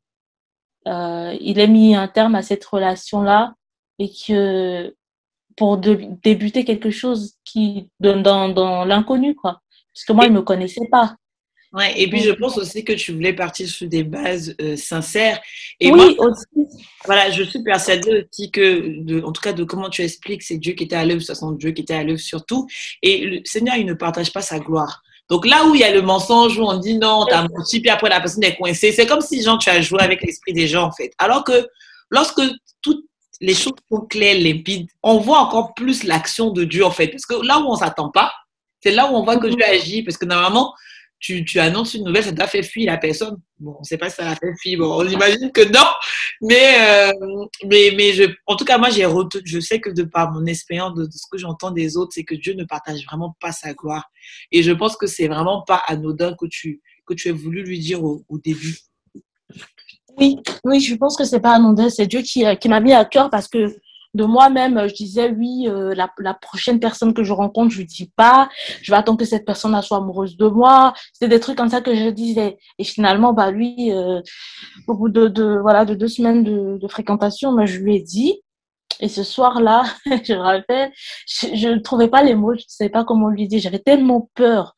euh, 0.87 1.37
il 1.39 1.59
ait 1.59 1.67
mis 1.67 1.95
un 1.95 2.07
terme 2.07 2.35
à 2.35 2.41
cette 2.41 2.65
relation-là 2.65 3.55
et 3.99 4.09
que 4.09 4.95
pour 5.55 5.77
de- 5.77 6.09
débuter 6.23 6.65
quelque 6.65 6.89
chose 6.89 7.35
qui 7.45 7.89
dans, 7.99 8.21
dans, 8.21 8.49
dans 8.49 8.85
l'inconnu 8.85 9.35
quoi 9.35 9.61
parce 9.93 10.05
que 10.05 10.13
moi 10.13 10.25
il 10.25 10.33
me 10.33 10.41
connaissait 10.41 10.87
pas 10.91 11.15
Ouais, 11.73 11.99
et 11.99 12.07
puis 12.07 12.19
Donc, 12.19 12.27
je 12.27 12.33
pense 12.33 12.57
aussi 12.59 12.83
que 12.83 12.93
tu 12.93 13.13
voulais 13.13 13.33
partir 13.33 13.67
sur 13.67 13.87
des 13.87 14.03
bases 14.03 14.55
euh, 14.61 14.75
sincères. 14.75 15.41
Et 15.79 15.91
moi, 15.91 16.05
oui 16.05 16.15
aussi 16.19 16.45
voilà, 17.05 17.31
je 17.31 17.43
suis 17.43 17.63
persuadée 17.63 18.25
aussi 18.31 18.51
que, 18.51 19.01
de, 19.03 19.21
en 19.23 19.31
tout 19.31 19.41
cas, 19.41 19.53
de 19.53 19.63
comment 19.63 19.89
tu 19.89 20.03
expliques, 20.03 20.43
c'est 20.43 20.57
Dieu 20.57 20.73
qui 20.73 20.83
était 20.83 20.95
à 20.95 21.03
l'œuvre, 21.03 21.19
toute 21.19 21.27
façon, 21.27 21.51
Dieu 21.51 21.71
qui 21.71 21.81
était 21.81 21.95
à 21.95 22.03
l'œuvre 22.03 22.19
surtout. 22.19 22.67
Et 23.01 23.25
le 23.25 23.41
Seigneur, 23.43 23.75
il 23.75 23.85
ne 23.85 23.93
partage 23.93 24.31
pas 24.31 24.41
sa 24.41 24.59
gloire. 24.59 25.01
Donc 25.29 25.47
là 25.47 25.65
où 25.65 25.73
il 25.73 25.81
y 25.81 25.83
a 25.83 25.91
le 25.91 26.01
mensonge, 26.01 26.57
où 26.59 26.63
on 26.63 26.77
dit 26.77 26.97
non, 26.97 27.25
t'as 27.27 27.47
menti, 27.47 27.79
puis 27.79 27.89
après 27.89 28.09
la 28.09 28.19
personne 28.19 28.43
est 28.43 28.55
coincée, 28.55 28.91
c'est 28.91 29.07
comme 29.07 29.21
si 29.21 29.41
genre, 29.41 29.57
tu 29.57 29.69
as 29.69 29.81
joué 29.81 30.01
avec 30.01 30.21
l'esprit 30.21 30.53
des 30.53 30.67
gens, 30.67 30.83
en 30.83 30.91
fait. 30.91 31.11
Alors 31.17 31.43
que 31.43 31.67
lorsque 32.09 32.41
toutes 32.81 33.05
les 33.41 33.55
choses 33.55 33.73
sont 33.91 34.01
claires, 34.01 34.37
limpides, 34.37 34.87
on 35.01 35.17
voit 35.17 35.39
encore 35.39 35.73
plus 35.73 36.03
l'action 36.03 36.51
de 36.51 36.63
Dieu, 36.65 36.85
en 36.85 36.91
fait. 36.91 37.07
Parce 37.07 37.25
que 37.25 37.43
là 37.45 37.59
où 37.59 37.65
on 37.67 37.75
s'attend 37.75 38.09
pas, 38.09 38.31
c'est 38.81 38.91
là 38.91 39.11
où 39.11 39.15
on 39.15 39.23
voit 39.23 39.37
que 39.37 39.47
Mhm. 39.47 39.55
Dieu 39.55 39.65
agit. 39.65 40.03
Parce 40.03 40.17
que 40.17 40.25
normalement, 40.25 40.73
tu, 41.23 41.45
tu 41.45 41.57
annonces 41.57 41.93
une 41.93 42.03
nouvelle, 42.03 42.25
ça 42.25 42.33
t'a 42.33 42.47
fait 42.47 42.63
fuir 42.63 42.91
la 42.91 42.97
personne. 42.97 43.37
Bon, 43.57 43.75
on 43.77 43.79
ne 43.79 43.85
sait 43.85 43.97
pas 43.97 44.09
si 44.09 44.17
ça 44.17 44.25
l'a 44.25 44.35
fait 44.35 44.53
fuir. 44.61 44.79
Bon, 44.79 45.01
on 45.01 45.07
imagine 45.07 45.53
que 45.53 45.61
non. 45.71 45.87
Mais, 46.41 46.75
euh, 46.81 47.13
mais, 47.65 47.93
mais 47.95 48.11
je, 48.11 48.25
en 48.45 48.57
tout 48.57 48.65
cas, 48.65 48.77
moi, 48.77 48.89
j'ai 48.89 49.07
je 49.45 49.59
sais 49.61 49.79
que 49.79 49.89
de 49.89 50.03
par 50.03 50.33
mon 50.33 50.45
expérience, 50.45 50.93
de, 50.95 51.05
de 51.05 51.11
ce 51.11 51.25
que 51.31 51.37
j'entends 51.37 51.71
des 51.71 51.95
autres, 51.95 52.11
c'est 52.13 52.25
que 52.25 52.35
Dieu 52.35 52.55
ne 52.55 52.65
partage 52.65 53.05
vraiment 53.05 53.37
pas 53.39 53.53
sa 53.53 53.73
gloire. 53.73 54.11
Et 54.51 54.63
je 54.63 54.73
pense 54.73 54.97
que 54.97 55.07
c'est 55.07 55.29
vraiment 55.29 55.61
pas 55.61 55.81
anodin 55.87 56.35
que 56.37 56.45
tu, 56.45 56.81
que 57.07 57.13
tu 57.13 57.29
aies 57.29 57.31
voulu 57.31 57.63
lui 57.63 57.79
dire 57.79 58.03
au, 58.03 58.25
au 58.27 58.37
début. 58.37 58.77
oui 60.17 60.37
oui 60.65 60.79
je 60.79 60.93
pense 60.95 61.15
que 61.17 61.25
c'est 61.25 61.39
pas 61.39 61.55
anodin 61.55 61.89
c'est 61.89 62.05
Dieu 62.05 62.21
qui 62.21 62.45
euh, 62.45 62.55
qui 62.55 62.69
m'a 62.69 62.79
mis 62.79 62.93
à 62.93 63.03
cœur 63.03 63.29
parce 63.29 63.47
que 63.47 63.75
de 64.13 64.23
moi-même 64.25 64.87
je 64.87 64.93
disais 64.93 65.31
oui 65.31 65.67
euh, 65.67 65.93
la, 65.95 66.09
la 66.19 66.33
prochaine 66.33 66.79
personne 66.79 67.13
que 67.13 67.23
je 67.23 67.33
rencontre 67.33 67.71
je 67.71 67.79
lui 67.79 67.85
dis 67.85 68.11
pas 68.15 68.49
je 68.81 68.91
vais 68.91 68.97
attendre 68.97 69.17
que 69.17 69.25
cette 69.25 69.45
personne 69.45 69.79
soit 69.81 69.97
amoureuse 69.97 70.37
de 70.37 70.47
moi 70.47 70.93
c'est 71.13 71.27
des 71.27 71.39
trucs 71.39 71.57
comme 71.57 71.69
ça 71.69 71.81
que 71.81 71.95
je 71.95 72.09
disais 72.09 72.57
et 72.77 72.83
finalement 72.83 73.33
bah 73.33 73.51
lui 73.51 73.91
euh, 73.91 74.21
au 74.87 74.95
bout 74.95 75.09
de, 75.09 75.27
de 75.27 75.57
voilà 75.61 75.85
de 75.85 75.95
deux 75.95 76.07
semaines 76.07 76.43
de, 76.43 76.77
de 76.77 76.87
fréquentation 76.87 77.53
bah, 77.53 77.65
je 77.65 77.79
lui 77.79 77.95
ai 77.95 78.01
dit 78.01 78.39
et 78.99 79.09
ce 79.09 79.23
soir-là, 79.23 79.83
je 80.23 80.33
rappelle, 80.33 80.91
je 81.27 81.47
je 81.55 81.67
ne 81.69 81.79
trouvais 81.79 82.07
pas 82.07 82.23
les 82.23 82.35
mots, 82.35 82.53
je 82.53 82.59
ne 82.59 82.63
savais 82.67 82.89
pas 82.89 83.03
comment 83.03 83.27
lui 83.29 83.47
dire. 83.47 83.59
J'avais 83.59 83.79
tellement 83.79 84.29
peur 84.35 84.75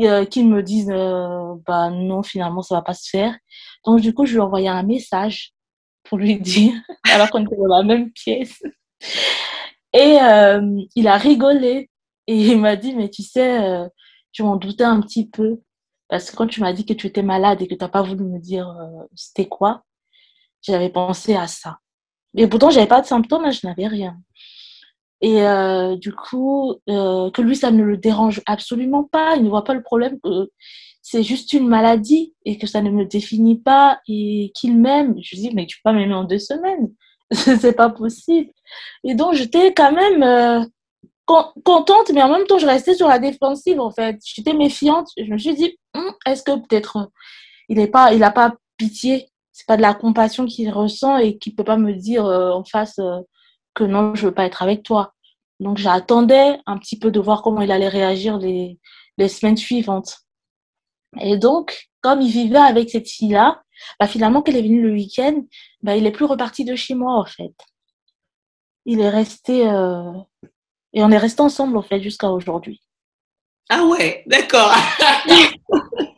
euh, 0.00 0.24
qu'il 0.24 0.48
me 0.48 0.62
dise, 0.62 0.90
euh, 0.90 1.54
bah 1.66 1.90
non, 1.90 2.22
finalement, 2.22 2.62
ça 2.62 2.74
va 2.76 2.82
pas 2.82 2.94
se 2.94 3.08
faire. 3.08 3.36
Donc, 3.86 4.00
du 4.00 4.12
coup, 4.12 4.26
je 4.26 4.32
lui 4.32 4.38
ai 4.38 4.42
envoyé 4.42 4.68
un 4.68 4.82
message 4.82 5.53
pour 6.04 6.18
lui 6.18 6.38
dire, 6.40 6.72
alors 7.10 7.30
qu'on 7.30 7.44
était 7.44 7.56
dans 7.56 7.76
la 7.76 7.82
même 7.82 8.10
pièce. 8.12 8.62
Et 9.92 10.18
euh, 10.20 10.80
il 10.96 11.08
a 11.08 11.16
rigolé 11.16 11.90
et 12.26 12.36
il 12.36 12.60
m'a 12.60 12.76
dit, 12.76 12.94
mais 12.94 13.08
tu 13.10 13.22
sais, 13.22 13.62
euh, 13.62 13.86
je 14.32 14.42
m'en 14.42 14.56
doutais 14.56 14.84
un 14.84 15.00
petit 15.00 15.28
peu. 15.28 15.60
Parce 16.08 16.30
que 16.30 16.36
quand 16.36 16.46
tu 16.46 16.60
m'as 16.60 16.72
dit 16.72 16.84
que 16.84 16.92
tu 16.92 17.06
étais 17.06 17.22
malade 17.22 17.62
et 17.62 17.66
que 17.66 17.74
tu 17.74 17.80
n'as 17.80 17.88
pas 17.88 18.02
voulu 18.02 18.24
me 18.24 18.38
dire 18.38 18.68
euh, 18.68 19.04
c'était 19.14 19.48
quoi, 19.48 19.82
j'avais 20.62 20.90
pensé 20.90 21.34
à 21.34 21.46
ça. 21.46 21.78
Et 22.36 22.46
pourtant, 22.46 22.70
j'avais 22.70 22.86
pas 22.86 23.00
de 23.00 23.06
symptômes, 23.06 23.44
hein, 23.44 23.50
je 23.50 23.66
n'avais 23.66 23.86
rien. 23.86 24.18
Et 25.20 25.42
euh, 25.42 25.96
du 25.96 26.12
coup, 26.12 26.74
euh, 26.90 27.30
que 27.30 27.40
lui, 27.40 27.56
ça 27.56 27.70
ne 27.70 27.82
le 27.82 27.96
dérange 27.96 28.42
absolument 28.46 29.04
pas. 29.04 29.36
Il 29.36 29.44
ne 29.44 29.48
voit 29.48 29.64
pas 29.64 29.74
le 29.74 29.82
problème 29.82 30.18
c'est 31.06 31.22
juste 31.22 31.52
une 31.52 31.68
maladie 31.68 32.34
et 32.46 32.56
que 32.56 32.66
ça 32.66 32.80
ne 32.80 32.90
me 32.90 33.04
définit 33.04 33.58
pas 33.58 34.00
et 34.08 34.50
qu'il 34.54 34.74
m'aime. 34.78 35.14
Je 35.22 35.36
lui 35.36 35.42
dis, 35.42 35.54
mais 35.54 35.66
tu 35.66 35.76
peux 35.76 35.90
pas 35.90 35.92
m'aimer 35.92 36.14
en 36.14 36.24
deux 36.24 36.38
semaines. 36.38 36.90
c'est 37.30 37.76
pas 37.76 37.90
possible. 37.90 38.50
Et 39.04 39.14
donc, 39.14 39.34
j'étais 39.34 39.74
quand 39.74 39.92
même, 39.92 40.22
euh, 40.22 40.64
contente, 41.26 42.10
mais 42.14 42.22
en 42.22 42.30
même 42.30 42.46
temps, 42.46 42.58
je 42.58 42.66
restais 42.66 42.94
sur 42.94 43.06
la 43.06 43.18
défensive, 43.18 43.80
en 43.80 43.90
fait. 43.90 44.18
J'étais 44.24 44.54
méfiante. 44.54 45.10
Je 45.18 45.30
me 45.30 45.36
suis 45.36 45.54
dit, 45.54 45.78
hum, 45.92 46.10
est-ce 46.24 46.42
que 46.42 46.52
peut-être 46.52 47.10
il 47.68 47.76
n'a 47.76 47.86
pas, 47.86 48.14
il 48.14 48.22
a 48.24 48.30
pas 48.30 48.54
pitié? 48.78 49.28
C'est 49.52 49.66
pas 49.66 49.76
de 49.76 49.82
la 49.82 49.92
compassion 49.92 50.46
qu'il 50.46 50.70
ressent 50.70 51.18
et 51.18 51.36
qu'il 51.36 51.54
peut 51.54 51.64
pas 51.64 51.76
me 51.76 51.92
dire 51.92 52.24
en 52.24 52.64
face 52.64 52.98
que 53.74 53.84
non, 53.84 54.14
je 54.14 54.26
veux 54.26 54.34
pas 54.34 54.46
être 54.46 54.62
avec 54.62 54.82
toi. 54.82 55.12
Donc, 55.60 55.76
j'attendais 55.76 56.58
un 56.64 56.78
petit 56.78 56.98
peu 56.98 57.10
de 57.10 57.20
voir 57.20 57.42
comment 57.42 57.60
il 57.60 57.70
allait 57.70 57.88
réagir 57.88 58.38
les, 58.38 58.78
les 59.18 59.28
semaines 59.28 59.58
suivantes. 59.58 60.23
Et 61.20 61.36
donc, 61.36 61.88
comme 62.00 62.20
il 62.20 62.30
vivait 62.30 62.58
avec 62.58 62.90
cette 62.90 63.08
fille-là, 63.08 63.62
bah, 63.98 64.06
finalement, 64.06 64.42
qu'elle 64.42 64.56
est 64.56 64.62
venue 64.62 64.82
le 64.82 64.92
week-end, 64.92 65.42
bah, 65.82 65.96
il 65.96 66.06
est 66.06 66.12
plus 66.12 66.24
reparti 66.24 66.64
de 66.64 66.76
chez 66.76 66.94
moi, 66.94 67.18
en 67.18 67.24
fait. 67.24 67.54
Il 68.86 69.00
est 69.00 69.10
resté. 69.10 69.68
Euh... 69.68 70.12
Et 70.92 71.02
on 71.02 71.10
est 71.10 71.18
resté 71.18 71.40
ensemble, 71.40 71.76
en 71.76 71.82
fait, 71.82 72.00
jusqu'à 72.00 72.30
aujourd'hui. 72.30 72.80
Ah 73.68 73.84
ouais, 73.86 74.22
d'accord. 74.26 74.72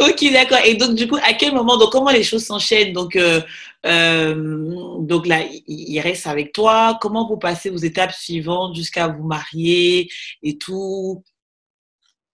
ok, 0.00 0.32
d'accord. 0.32 0.58
Et 0.64 0.74
donc, 0.74 0.94
du 0.94 1.08
coup, 1.08 1.16
à 1.16 1.34
quel 1.34 1.52
moment, 1.52 1.76
donc, 1.76 1.92
comment 1.92 2.10
les 2.10 2.22
choses 2.22 2.44
s'enchaînent? 2.44 2.92
Donc, 2.92 3.16
euh, 3.16 3.40
euh, 3.84 4.98
donc 5.00 5.26
là, 5.26 5.40
il 5.66 6.00
reste 6.00 6.26
avec 6.26 6.52
toi. 6.52 6.98
Comment 7.00 7.26
vous 7.26 7.36
passez 7.36 7.70
aux 7.70 7.76
étapes 7.76 8.12
suivantes 8.12 8.74
jusqu'à 8.74 9.08
vous 9.08 9.24
marier 9.24 10.08
et 10.42 10.56
tout? 10.56 11.22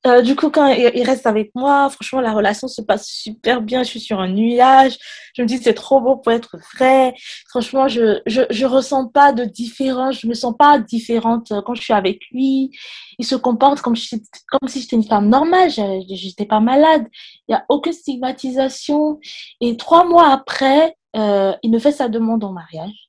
Euh, 0.04 0.20
du 0.20 0.34
coup, 0.34 0.50
quand 0.50 0.66
il 0.66 1.02
reste 1.04 1.26
avec 1.26 1.52
moi, 1.54 1.88
franchement, 1.88 2.20
la 2.20 2.32
relation 2.32 2.66
se 2.66 2.82
passe 2.82 3.06
super 3.06 3.62
bien. 3.62 3.84
Je 3.84 3.88
suis 3.88 4.00
sur 4.00 4.18
un 4.18 4.28
nuage. 4.28 4.98
Je 5.34 5.42
me 5.42 5.46
dis, 5.46 5.58
c'est 5.58 5.74
trop 5.74 6.00
beau 6.00 6.16
pour 6.16 6.32
être 6.32 6.56
vrai. 6.74 7.14
Franchement, 7.48 7.86
je, 7.86 8.20
je, 8.26 8.42
je 8.50 8.66
ressens 8.66 9.08
pas 9.08 9.32
de 9.32 9.44
différence. 9.44 10.18
Je 10.20 10.26
me 10.26 10.34
sens 10.34 10.54
pas 10.58 10.80
différente 10.80 11.52
quand 11.64 11.74
je 11.74 11.82
suis 11.82 11.92
avec 11.92 12.20
lui. 12.32 12.70
Il 13.18 13.24
se 13.24 13.36
comporte 13.36 13.80
comme, 13.80 13.94
je, 13.94 14.16
comme 14.48 14.68
si 14.68 14.80
j'étais 14.80 14.96
une 14.96 15.04
femme 15.04 15.28
normale. 15.28 15.70
J'étais 15.70 16.46
pas 16.46 16.58
malade. 16.60 17.06
Il 17.48 17.52
y 17.52 17.54
a 17.54 17.64
aucune 17.68 17.92
stigmatisation. 17.92 19.20
Et 19.60 19.76
trois 19.76 20.04
mois 20.04 20.32
après, 20.32 20.96
euh, 21.14 21.54
il 21.62 21.70
me 21.70 21.78
fait 21.78 21.92
sa 21.92 22.08
demande 22.08 22.42
en 22.42 22.52
mariage. 22.52 23.08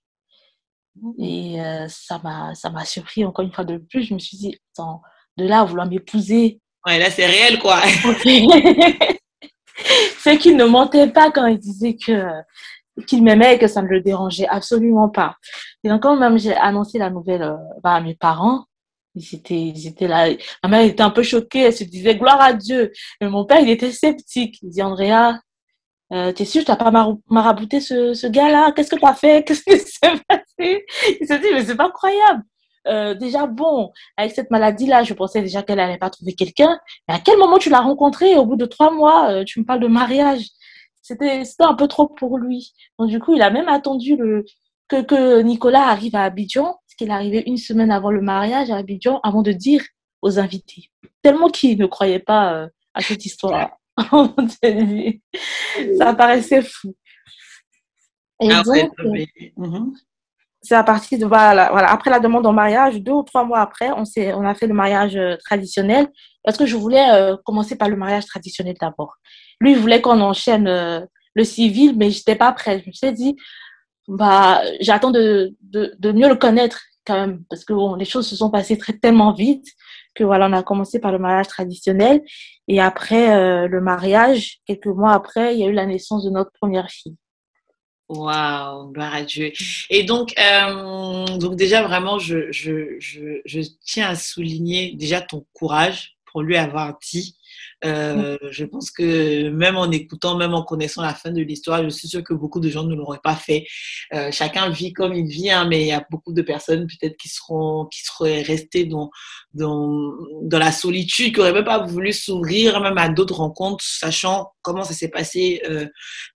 Et 1.18 1.60
euh, 1.60 1.88
ça 1.88 2.20
m'a 2.24 2.54
ça 2.54 2.70
m'a 2.70 2.86
surpris 2.86 3.26
encore 3.26 3.44
une 3.44 3.52
fois 3.52 3.66
de 3.66 3.78
plus. 3.78 4.04
Je 4.04 4.14
me 4.14 4.20
suis 4.20 4.38
dit, 4.38 4.56
attends, 4.74 5.02
de 5.38 5.46
là 5.48 5.62
à 5.62 5.66
vouloir 5.66 5.88
m'épouser 5.88 6.62
Ouais, 6.86 7.00
là, 7.00 7.10
c'est 7.10 7.26
réel, 7.26 7.60
quoi. 7.60 7.82
c'est 10.20 10.38
qu'il 10.38 10.58
ne 10.58 10.66
mentait 10.66 11.10
pas 11.10 11.32
quand 11.32 11.46
il 11.46 11.60
disait 11.60 11.96
que 11.96 12.26
qu'il 13.08 13.24
m'aimait 13.24 13.56
et 13.56 13.60
que 13.60 13.68
ça 13.68 13.82
ne 13.82 13.88
le 13.88 14.02
dérangeait 14.02 14.48
absolument 14.48 15.10
pas. 15.10 15.36
Et 15.84 15.90
donc, 15.90 16.04
quand 16.04 16.16
même 16.16 16.38
j'ai 16.38 16.56
annoncé 16.56 17.00
la 17.00 17.10
nouvelle 17.10 17.42
euh, 17.42 17.56
bah, 17.84 17.96
à 17.96 18.02
mes 18.02 18.16
parents, 18.16 18.66
ils 19.16 19.36
étaient, 19.36 20.08
là. 20.08 20.30
Ma 20.64 20.70
mère 20.70 20.82
était 20.82 21.04
un 21.04 21.10
peu 21.10 21.24
choquée, 21.24 21.62
elle 21.62 21.74
se 21.74 21.84
disait 21.84 22.16
gloire 22.16 22.42
à 22.42 22.54
Dieu. 22.54 22.92
Mais 23.22 23.30
mon 23.30 23.46
père, 23.46 23.60
il 23.62 23.70
était 23.70 23.92
sceptique. 23.92 24.60
Il 24.62 24.70
dit 24.70 24.82
Andrea, 24.82 25.40
euh, 26.12 26.32
t'es 26.32 26.46
sûr 26.46 26.64
t'as 26.66 26.76
pas 26.76 26.92
marabouté 27.30 27.80
ce, 27.80 28.14
ce 28.14 28.28
gars-là? 28.28 28.72
Qu'est-ce 28.72 28.92
que 28.92 29.00
t'as 29.00 29.14
fait? 29.16 29.44
Qu'est-ce 29.46 29.64
qui 29.64 29.80
s'est 29.80 30.20
passé? 30.28 30.86
Il 31.22 31.28
se 31.28 31.34
dit 31.34 31.48
mais 31.54 31.66
c'est 31.66 31.76
pas 31.76 31.92
croyable. 31.92 32.44
Euh, 32.88 33.14
déjà, 33.14 33.48
bon, 33.48 33.92
avec 34.18 34.32
cette 34.32 34.52
maladie-là, 34.52 35.04
je 35.04 35.14
pensais 35.14 35.42
déjà 35.42 35.64
qu'elle 35.64 35.78
n'allait 35.78 35.98
pas 35.98 36.10
trouver 36.10 36.34
quelqu'un. 36.34 36.80
Mais 37.08 37.16
à 37.16 37.20
quel 37.20 37.38
moment 37.38 37.58
tu 37.58 37.70
l'as 37.70 37.82
rencontré? 37.82 38.36
Au 38.36 38.46
bout 38.46 38.56
de 38.56 38.66
trois 38.66 38.92
mois, 38.92 39.30
euh, 39.30 39.44
tu 39.44 39.60
me 39.60 39.66
parles 39.66 39.80
de 39.80 39.88
mariage. 39.88 40.48
C'était 41.02 41.44
un 41.60 41.74
peu 41.74 41.88
trop 41.88 42.08
pour 42.08 42.38
lui. 42.38 42.74
Donc, 42.98 43.10
du 43.10 43.20
coup, 43.20 43.36
il 43.36 43.42
a 43.42 43.50
même 43.50 43.68
attendu 43.68 44.16
le, 44.16 44.46
que, 44.88 45.02
que 45.02 45.42
Nicolas 45.42 45.88
arrive 45.88 46.16
à 46.16 46.24
Abidjan, 46.24 46.64
parce 46.64 46.96
qu'il 46.98 47.10
est 47.10 47.14
arrivé 47.14 47.44
une 47.46 47.58
semaine 47.58 47.92
avant 47.92 48.12
le 48.12 48.22
mariage 48.22 48.72
à 48.72 48.78
Abidjan, 48.78 49.20
avant 49.24 49.42
de 49.42 49.52
dire 49.52 49.84
aux 50.22 50.40
invités. 50.40 50.90
Tellement 51.22 51.50
qu'il 51.50 51.78
ne 51.78 51.86
croyait 51.86 52.20
pas 52.20 52.54
euh, 52.54 52.68
à 52.94 53.02
cette 53.02 53.26
histoire. 53.26 53.78
Ça 55.98 56.14
paraissait 56.16 56.62
fou. 56.62 56.96
Et 58.42 58.50
ah 58.52 58.64
donc, 58.64 58.92
mhm 59.58 59.94
c'est 60.64 60.76
à 60.76 60.84
partir 60.84 61.20
de 61.20 61.26
voilà, 61.26 61.70
voilà, 61.72 61.92
après 61.92 62.10
la 62.10 62.20
demande 62.20 62.48
en 62.48 62.54
mariage, 62.54 63.02
deux 63.02 63.12
ou 63.12 63.24
trois 63.24 63.44
mois 63.44 63.60
après, 63.60 63.92
on 63.92 64.06
s'est 64.06 64.34
on 64.34 64.46
a 64.46 64.56
fait 64.56 64.68
le 64.68 64.74
mariage 64.74 65.16
euh, 65.18 65.36
traditionnel 65.44 66.08
parce 66.44 66.58
que 66.58 66.66
je 66.66 66.78
voulais 66.78 67.06
euh, 67.12 67.36
commencer 67.46 67.76
par 67.78 67.90
le 67.90 67.98
mariage 67.98 68.26
traditionnel 68.26 68.76
d'abord. 68.80 69.18
Lui 69.60 69.74
il 69.74 69.78
voulait 69.78 70.02
qu'on 70.02 70.22
enchaîne 70.22 70.68
euh, 70.68 71.02
le 71.36 71.44
civil, 71.44 71.96
mais 71.98 72.12
j'étais 72.12 72.36
pas 72.36 72.52
prête. 72.54 72.82
Je 72.84 72.90
me 72.90 72.94
suis 72.94 73.12
dit 73.12 73.36
bah 74.08 74.62
j'attends 74.80 75.12
de, 75.12 75.54
de, 75.62 75.94
de, 76.00 76.12
mieux 76.12 76.30
le 76.30 76.36
connaître 76.36 76.82
quand 77.06 77.16
même 77.16 77.44
parce 77.50 77.66
que 77.66 77.74
bon, 77.74 77.96
les 77.96 78.06
choses 78.06 78.28
se 78.28 78.36
sont 78.36 78.50
passées 78.50 78.78
très 78.78 78.94
tellement 78.94 79.34
vite 79.34 79.68
que 80.16 80.24
voilà 80.24 80.48
on 80.48 80.54
a 80.54 80.64
commencé 80.64 81.00
par 81.00 81.12
le 81.12 81.20
mariage 81.20 81.48
traditionnel 81.48 82.22
et 82.68 82.80
après 82.82 83.68
le 83.68 83.82
mariage 83.82 84.60
quelques 84.66 84.88
mois 84.88 85.14
après 85.14 85.56
il 85.56 85.60
y 85.60 85.64
a 85.64 85.68
eu 85.68 85.74
la 85.74 85.86
naissance 85.86 86.24
de 86.24 86.30
notre 86.30 86.52
première 86.52 86.90
fille. 86.90 87.18
Waouh, 88.10 88.92
gloire 88.92 89.14
à 89.14 89.24
Dieu. 89.24 89.52
Et 89.90 90.04
donc, 90.04 90.34
euh, 90.38 91.26
donc 91.38 91.56
déjà, 91.56 91.82
vraiment, 91.82 92.20
je, 92.20 92.52
je, 92.52 92.96
je, 93.00 93.42
je, 93.46 93.62
tiens 93.84 94.10
à 94.10 94.16
souligner 94.16 94.94
déjà 94.96 95.22
ton 95.22 95.46
courage 95.54 96.16
pour 96.26 96.42
lui 96.42 96.58
avoir 96.58 96.98
dit 97.00 97.36
euh, 97.86 98.38
je 98.50 98.66
pense 98.66 98.92
que 98.92 99.50
même 99.50 99.78
en 99.78 99.92
écoutant, 99.92 100.38
même 100.38 100.54
en 100.54 100.64
connaissant 100.64 101.02
la 101.02 101.14
fin 101.14 101.32
de 101.32 101.42
l'histoire, 101.42 101.84
je 101.84 101.90
suis 101.90 102.08
sûre 102.08 102.24
que 102.24 102.34
beaucoup 102.34 102.60
de 102.60 102.70
gens 102.70 102.84
ne 102.84 102.96
l'auraient 102.96 103.20
pas 103.24 103.36
fait. 103.36 103.66
Euh, 104.14 104.32
chacun 104.32 104.70
vit 104.70 104.94
comme 104.94 105.14
il 105.14 105.28
vit, 105.28 105.52
hein, 105.52 105.66
mais 105.70 105.82
il 105.82 105.88
y 105.88 105.92
a 105.92 106.06
beaucoup 106.10 106.34
de 106.34 106.42
personnes 106.42 106.88
peut-être 106.88 107.18
qui 107.18 107.30
seront, 107.30 107.86
qui 107.86 108.04
seraient 108.04 108.42
restées 108.42 108.86
dans, 108.86 109.10
dans, 109.54 110.14
dans 110.44 110.60
la 110.60 110.72
solitude, 110.72 111.34
qui 111.34 111.40
n'auraient 111.40 111.54
même 111.54 111.66
pas 111.66 111.86
voulu 111.86 112.14
s'ouvrir 112.14 112.82
même 112.82 112.98
à 112.98 113.10
d'autres 113.10 113.36
rencontres, 113.36 113.84
sachant 113.84 114.52
comment 114.62 114.84
ça 114.84 114.94
s'est 114.94 115.10
passé 115.10 115.62
euh, 115.70 115.88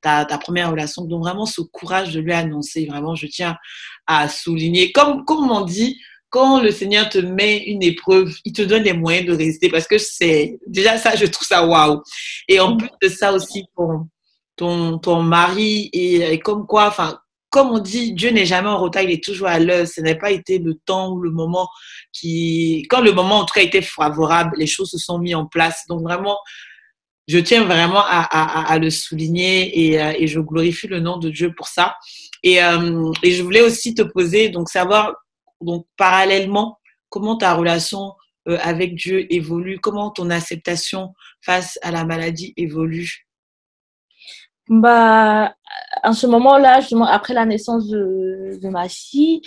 ta, 0.02 0.24
ta 0.24 0.38
première 0.38 0.70
relation. 0.70 1.04
Donc 1.04 1.22
vraiment 1.22 1.46
ce 1.46 1.61
courage 1.61 2.12
de 2.12 2.20
lui 2.20 2.32
annoncer, 2.32 2.87
vraiment, 2.87 3.14
je 3.14 3.26
tiens 3.26 3.56
à 4.06 4.28
souligner. 4.28 4.92
Comme, 4.92 5.24
comme 5.24 5.50
on 5.50 5.62
dit, 5.62 5.98
quand 6.30 6.60
le 6.60 6.70
Seigneur 6.70 7.08
te 7.08 7.18
met 7.18 7.58
une 7.64 7.82
épreuve, 7.82 8.34
il 8.44 8.52
te 8.52 8.62
donne 8.62 8.82
les 8.82 8.92
moyens 8.92 9.26
de 9.26 9.32
résister 9.32 9.68
parce 9.68 9.86
que 9.86 9.98
c'est 9.98 10.58
déjà 10.66 10.98
ça, 10.98 11.16
je 11.16 11.26
trouve 11.26 11.46
ça 11.46 11.66
waouh. 11.66 12.02
Et 12.48 12.60
en 12.60 12.76
plus 12.76 12.90
de 13.02 13.08
ça 13.08 13.32
aussi, 13.32 13.64
pour 13.74 14.06
ton, 14.56 14.98
ton 14.98 15.22
mari 15.22 15.88
et, 15.92 16.38
comme 16.40 16.66
quoi, 16.66 16.88
enfin, 16.88 17.18
comme 17.50 17.68
on 17.68 17.78
dit, 17.78 18.12
Dieu 18.12 18.30
n'est 18.30 18.44
jamais 18.44 18.68
en 18.68 18.78
retard, 18.78 19.02
il 19.02 19.10
est 19.10 19.24
toujours 19.24 19.48
à 19.48 19.58
l'heure. 19.58 19.86
Ce 19.86 20.02
n'a 20.02 20.14
pas 20.14 20.30
été 20.30 20.58
le 20.58 20.74
temps 20.74 21.12
ou 21.12 21.20
le 21.20 21.30
moment 21.30 21.66
qui, 22.12 22.84
quand 22.90 23.00
le 23.00 23.12
moment 23.12 23.38
en 23.38 23.44
tout 23.46 23.54
cas 23.54 23.62
était 23.62 23.80
favorable, 23.80 24.56
les 24.58 24.66
choses 24.66 24.90
se 24.90 24.98
sont 24.98 25.18
mises 25.18 25.34
en 25.34 25.46
place. 25.46 25.84
Donc 25.88 26.02
vraiment, 26.02 26.36
je 27.26 27.38
tiens 27.38 27.64
vraiment 27.64 28.02
à, 28.04 28.78
le 28.78 28.90
souligner 28.90 29.86
et, 29.86 30.02
euh, 30.02 30.12
et, 30.18 30.26
je 30.26 30.40
glorifie 30.40 30.88
le 30.88 31.00
nom 31.00 31.16
de 31.16 31.30
Dieu 31.30 31.54
pour 31.54 31.68
ça. 31.68 31.96
Et, 32.42 32.62
euh, 32.62 33.10
et 33.22 33.32
je 33.32 33.42
voulais 33.42 33.62
aussi 33.62 33.94
te 33.94 34.02
poser, 34.02 34.50
donc 34.50 34.68
savoir 34.68 35.14
donc, 35.60 35.86
parallèlement, 35.96 36.78
comment 37.08 37.36
ta 37.36 37.54
relation 37.54 38.14
euh, 38.48 38.58
avec 38.62 38.94
Dieu 38.94 39.32
évolue? 39.32 39.78
Comment 39.80 40.10
ton 40.10 40.30
acceptation 40.30 41.14
face 41.42 41.78
à 41.82 41.90
la 41.90 42.04
maladie 42.04 42.54
évolue? 42.56 43.26
Bah, 44.68 45.54
en 46.04 46.12
ce 46.12 46.26
moment-là, 46.26 46.80
après 47.08 47.32
la 47.32 47.46
naissance 47.46 47.88
de, 47.88 48.58
de, 48.60 48.68
ma 48.68 48.88
fille, 48.88 49.40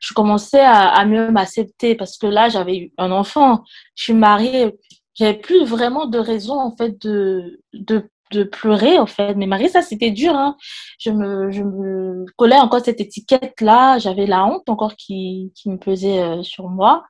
je 0.00 0.14
commençais 0.14 0.60
à, 0.60 0.88
à 0.88 1.04
mieux 1.04 1.30
m'accepter 1.30 1.96
parce 1.96 2.16
que 2.16 2.26
là, 2.26 2.48
j'avais 2.48 2.76
eu 2.76 2.92
un 2.96 3.10
enfant, 3.10 3.64
je 3.96 4.04
suis 4.04 4.14
mariée, 4.14 4.78
j'avais 5.14 5.38
plus 5.38 5.64
vraiment 5.64 6.06
de 6.06 6.18
raison 6.18 6.60
en 6.60 6.76
fait 6.76 7.00
de, 7.02 7.60
de 7.72 8.08
de 8.30 8.44
pleurer 8.44 8.98
en 8.98 9.06
fait. 9.06 9.34
Mais 9.34 9.46
Marie, 9.46 9.68
ça 9.68 9.82
c'était 9.82 10.10
dur. 10.10 10.34
Hein. 10.34 10.56
Je, 10.98 11.10
me, 11.10 11.50
je 11.50 11.62
me 11.62 12.24
collais 12.36 12.58
encore 12.58 12.84
cette 12.84 13.00
étiquette-là. 13.00 13.98
J'avais 13.98 14.26
la 14.26 14.44
honte 14.44 14.68
encore 14.68 14.96
qui, 14.96 15.52
qui 15.54 15.70
me 15.70 15.78
pesait 15.78 16.20
euh, 16.20 16.42
sur 16.42 16.68
moi. 16.68 17.04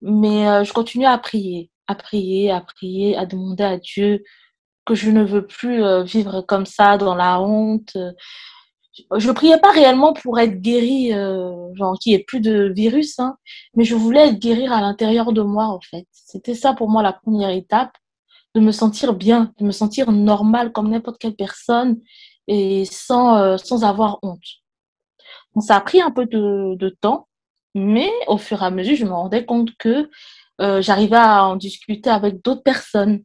Mais 0.00 0.48
euh, 0.48 0.64
je 0.64 0.72
continuais 0.72 1.06
à 1.06 1.18
prier, 1.18 1.70
à 1.86 1.94
prier, 1.94 2.50
à 2.50 2.60
prier, 2.60 3.16
à 3.16 3.26
demander 3.26 3.64
à 3.64 3.78
Dieu 3.78 4.22
que 4.84 4.94
je 4.94 5.10
ne 5.10 5.22
veux 5.22 5.46
plus 5.46 5.84
euh, 5.84 6.02
vivre 6.02 6.42
comme 6.42 6.66
ça 6.66 6.98
dans 6.98 7.14
la 7.14 7.40
honte. 7.40 7.96
Je 9.16 9.28
ne 9.28 9.32
priais 9.32 9.58
pas 9.58 9.70
réellement 9.70 10.12
pour 10.12 10.38
être 10.38 10.60
guérie, 10.60 11.12
genre 11.74 11.98
qu'il 11.98 12.12
ait 12.12 12.24
plus 12.24 12.40
de 12.40 12.70
virus, 12.76 13.18
hein, 13.18 13.36
mais 13.74 13.84
je 13.84 13.94
voulais 13.94 14.28
être 14.28 14.38
guérie 14.38 14.66
à 14.66 14.82
l'intérieur 14.82 15.32
de 15.32 15.40
moi 15.40 15.64
en 15.64 15.80
fait. 15.80 16.06
C'était 16.12 16.54
ça 16.54 16.74
pour 16.74 16.90
moi 16.90 17.02
la 17.02 17.14
première 17.14 17.48
étape 17.48 17.96
de 18.54 18.60
me 18.60 18.72
sentir 18.72 19.14
bien, 19.14 19.52
de 19.58 19.64
me 19.64 19.72
sentir 19.72 20.12
normale 20.12 20.72
comme 20.72 20.90
n'importe 20.90 21.18
quelle 21.18 21.34
personne 21.34 22.00
et 22.48 22.84
sans, 22.84 23.36
euh, 23.36 23.56
sans 23.56 23.84
avoir 23.84 24.18
honte. 24.22 24.44
Donc, 25.54 25.64
ça 25.64 25.76
a 25.76 25.80
pris 25.80 26.00
un 26.00 26.10
peu 26.10 26.26
de, 26.26 26.88
temps, 27.00 27.28
mais 27.74 28.10
au 28.26 28.38
fur 28.38 28.62
et 28.62 28.66
à 28.66 28.70
mesure, 28.70 28.96
je 28.96 29.04
me 29.04 29.12
rendais 29.12 29.44
compte 29.44 29.70
que 29.78 30.10
euh, 30.60 30.82
j'arrivais 30.82 31.16
à 31.16 31.44
en 31.44 31.56
discuter 31.56 32.10
avec 32.10 32.42
d'autres 32.42 32.62
personnes. 32.62 33.22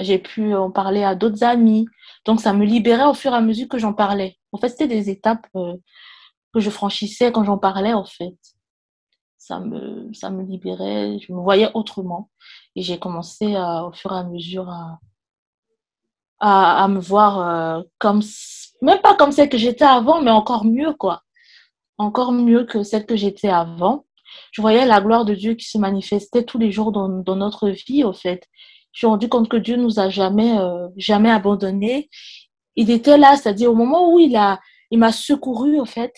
J'ai 0.00 0.18
pu 0.18 0.54
en 0.54 0.70
parler 0.70 1.02
à 1.02 1.14
d'autres 1.14 1.44
amis. 1.44 1.86
Donc, 2.24 2.40
ça 2.40 2.52
me 2.52 2.64
libérait 2.64 3.06
au 3.06 3.14
fur 3.14 3.32
et 3.32 3.36
à 3.36 3.40
mesure 3.40 3.68
que 3.68 3.78
j'en 3.78 3.94
parlais. 3.94 4.36
En 4.52 4.58
fait, 4.58 4.68
c'était 4.68 4.88
des 4.88 5.10
étapes 5.10 5.46
euh, 5.56 5.74
que 6.52 6.60
je 6.60 6.70
franchissais 6.70 7.32
quand 7.32 7.44
j'en 7.44 7.58
parlais, 7.58 7.94
en 7.94 8.04
fait. 8.04 8.34
Ça 9.48 9.60
me, 9.60 10.12
ça 10.12 10.30
me 10.30 10.42
libérait, 10.42 11.18
je 11.18 11.32
me 11.32 11.40
voyais 11.40 11.70
autrement. 11.72 12.30
Et 12.76 12.82
j'ai 12.82 12.98
commencé 12.98 13.46
au 13.56 13.92
fur 13.92 14.12
et 14.12 14.18
à 14.18 14.24
mesure 14.24 14.68
à, 14.68 15.00
à, 16.38 16.84
à 16.84 16.88
me 16.88 17.00
voir 17.00 17.40
euh, 17.40 17.82
comme, 17.98 18.20
même 18.82 19.00
pas 19.00 19.14
comme 19.16 19.32
celle 19.32 19.48
que 19.48 19.56
j'étais 19.56 19.86
avant, 19.86 20.20
mais 20.20 20.30
encore 20.30 20.64
mieux, 20.66 20.92
quoi. 20.92 21.22
Encore 21.96 22.32
mieux 22.32 22.64
que 22.64 22.82
celle 22.82 23.06
que 23.06 23.16
j'étais 23.16 23.48
avant. 23.48 24.04
Je 24.52 24.60
voyais 24.60 24.84
la 24.84 25.00
gloire 25.00 25.24
de 25.24 25.34
Dieu 25.34 25.54
qui 25.54 25.64
se 25.64 25.78
manifestait 25.78 26.44
tous 26.44 26.58
les 26.58 26.70
jours 26.70 26.92
dans, 26.92 27.08
dans 27.08 27.36
notre 27.36 27.70
vie, 27.70 28.04
au 28.04 28.12
fait. 28.12 28.46
Je 28.92 28.98
suis 28.98 29.06
rendu 29.06 29.28
compte 29.30 29.48
que 29.48 29.56
Dieu 29.56 29.76
nous 29.76 29.98
a 29.98 30.10
jamais, 30.10 30.58
euh, 30.58 30.88
jamais 30.96 31.30
abandonnés. 31.30 32.10
Il 32.76 32.90
était 32.90 33.16
là, 33.16 33.36
c'est-à-dire 33.36 33.72
au 33.72 33.74
moment 33.74 34.12
où 34.12 34.18
il 34.20 34.36
a, 34.36 34.60
il 34.90 34.98
m'a 34.98 35.12
secouru, 35.12 35.80
au 35.80 35.86
fait, 35.86 36.12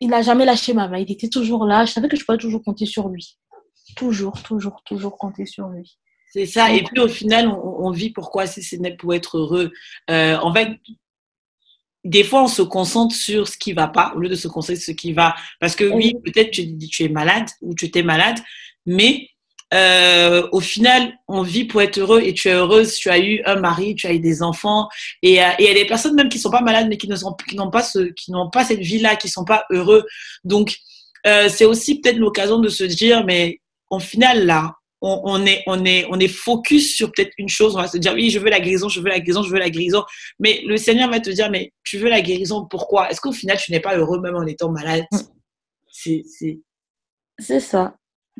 il 0.00 0.08
n'a 0.08 0.22
jamais 0.22 0.44
lâché 0.44 0.72
ma 0.74 0.88
main. 0.88 0.98
Il 0.98 1.10
était 1.10 1.28
toujours 1.28 1.64
là. 1.64 1.84
Je 1.84 1.92
savais 1.92 2.08
que 2.08 2.16
je 2.16 2.24
pouvais 2.24 2.38
toujours 2.38 2.62
compter 2.62 2.86
sur 2.86 3.08
lui. 3.08 3.36
Toujours, 3.96 4.42
toujours, 4.42 4.82
toujours 4.84 5.16
compter 5.16 5.46
sur 5.46 5.68
lui. 5.68 5.98
C'est 6.30 6.46
ça. 6.46 6.72
Et 6.72 6.82
puis 6.82 7.00
au 7.00 7.08
final, 7.08 7.48
on, 7.48 7.90
vit 7.90 8.10
pourquoi 8.10 8.46
si 8.46 8.62
ce 8.62 8.76
n'est 8.76 8.96
pour 8.96 9.14
être 9.14 9.38
heureux. 9.38 9.72
Euh, 10.10 10.36
en 10.36 10.52
fait, 10.52 10.68
des 12.04 12.22
fois, 12.22 12.44
on 12.44 12.48
se 12.48 12.62
concentre 12.62 13.14
sur 13.14 13.48
ce 13.48 13.56
qui 13.56 13.72
va 13.72 13.88
pas 13.88 14.12
au 14.14 14.20
lieu 14.20 14.28
de 14.28 14.34
se 14.34 14.46
concentrer 14.46 14.76
sur 14.76 14.92
ce 14.92 14.96
qui 14.96 15.12
va. 15.12 15.34
Parce 15.58 15.74
que 15.74 15.84
oui, 15.84 16.14
peut-être 16.24 16.50
tu, 16.50 16.76
tu 16.78 17.04
es 17.04 17.08
malade 17.08 17.48
ou 17.62 17.74
tu 17.74 17.86
étais 17.86 18.02
malade, 18.02 18.38
mais 18.84 19.28
euh, 19.74 20.48
au 20.52 20.60
final, 20.60 21.12
on 21.28 21.42
vit 21.42 21.64
pour 21.64 21.82
être 21.82 21.98
heureux 21.98 22.20
et 22.22 22.32
tu 22.32 22.48
es 22.48 22.52
heureuse, 22.52 22.94
tu 22.94 23.10
as 23.10 23.18
eu 23.18 23.42
un 23.44 23.56
mari, 23.56 23.94
tu 23.94 24.06
as 24.06 24.14
eu 24.14 24.18
des 24.18 24.42
enfants. 24.42 24.88
Et, 25.22 25.42
euh, 25.42 25.48
il 25.58 25.66
y 25.66 25.68
a 25.68 25.74
des 25.74 25.84
personnes 25.84 26.14
même 26.14 26.28
qui 26.28 26.38
sont 26.38 26.50
pas 26.50 26.62
malades, 26.62 26.88
mais 26.88 26.96
qui 26.96 27.08
n'ont 27.08 27.70
pas, 27.70 27.82
ce, 27.82 27.98
qui 28.12 28.32
n'ont 28.32 28.50
pas 28.50 28.64
cette 28.64 28.80
vie-là, 28.80 29.16
qui 29.16 29.28
sont 29.28 29.44
pas 29.44 29.64
heureux. 29.70 30.04
Donc, 30.44 30.76
euh, 31.26 31.48
c'est 31.48 31.64
aussi 31.64 32.00
peut-être 32.00 32.16
l'occasion 32.16 32.58
de 32.58 32.68
se 32.68 32.84
dire, 32.84 33.24
mais 33.24 33.60
au 33.90 33.98
final, 33.98 34.46
là, 34.46 34.74
on, 35.00 35.46
est, 35.46 35.62
on, 35.66 35.84
est, 35.84 36.06
on 36.10 36.18
est 36.18 36.28
focus 36.28 36.96
sur 36.96 37.12
peut-être 37.12 37.30
une 37.38 37.48
chose. 37.48 37.76
On 37.76 37.80
va 37.80 37.86
se 37.86 37.98
dire, 37.98 38.14
oui, 38.14 38.30
je 38.30 38.40
veux 38.40 38.50
la 38.50 38.58
guérison, 38.58 38.88
je 38.88 39.00
veux 39.00 39.08
la 39.08 39.20
guérison, 39.20 39.42
je 39.42 39.50
veux 39.50 39.58
la 39.58 39.70
guérison. 39.70 40.02
Mais 40.40 40.62
le 40.66 40.76
Seigneur 40.76 41.08
va 41.08 41.20
te 41.20 41.30
dire, 41.30 41.50
mais 41.50 41.72
tu 41.84 41.98
veux 41.98 42.08
la 42.08 42.20
guérison, 42.20 42.66
pourquoi? 42.68 43.08
Est-ce 43.08 43.20
qu'au 43.20 43.32
final, 43.32 43.58
tu 43.58 43.70
n'es 43.70 43.78
pas 43.78 43.96
heureux 43.96 44.20
même 44.20 44.34
en 44.34 44.44
étant 44.44 44.70
malade? 44.70 45.04
Mm. 45.12 45.18
C'est 47.38 47.60
ça 47.60 47.94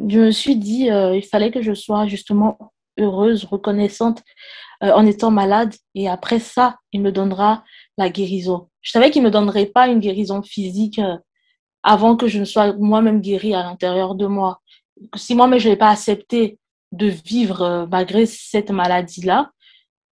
je 0.06 0.20
me 0.20 0.30
suis 0.30 0.56
dit, 0.56 0.90
euh, 0.90 1.16
il 1.16 1.24
fallait 1.24 1.50
que 1.50 1.62
je 1.62 1.72
sois 1.72 2.06
justement 2.06 2.72
heureuse, 2.98 3.44
reconnaissante 3.44 4.22
euh, 4.82 4.92
en 4.92 5.06
étant 5.06 5.30
malade. 5.30 5.74
Et 5.94 6.08
après 6.08 6.38
ça, 6.38 6.76
il 6.92 7.02
me 7.02 7.12
donnera 7.12 7.64
la 7.96 8.08
guérison. 8.08 8.68
Je 8.82 8.92
savais 8.92 9.10
qu'il 9.10 9.22
ne 9.22 9.28
me 9.28 9.32
donnerait 9.32 9.66
pas 9.66 9.88
une 9.88 10.00
guérison 10.00 10.42
physique 10.42 10.98
euh, 10.98 11.16
avant 11.82 12.16
que 12.16 12.28
je 12.28 12.38
ne 12.38 12.44
sois 12.44 12.74
moi-même 12.74 13.20
guérie 13.20 13.54
à 13.54 13.62
l'intérieur 13.62 14.14
de 14.14 14.26
moi. 14.26 14.60
Si 15.16 15.34
moi-même 15.34 15.58
je 15.58 15.68
n'ai 15.68 15.76
pas 15.76 15.90
accepté 15.90 16.58
de 16.92 17.06
vivre 17.06 17.86
malgré 17.90 18.26
cette 18.26 18.70
maladie-là, 18.70 19.50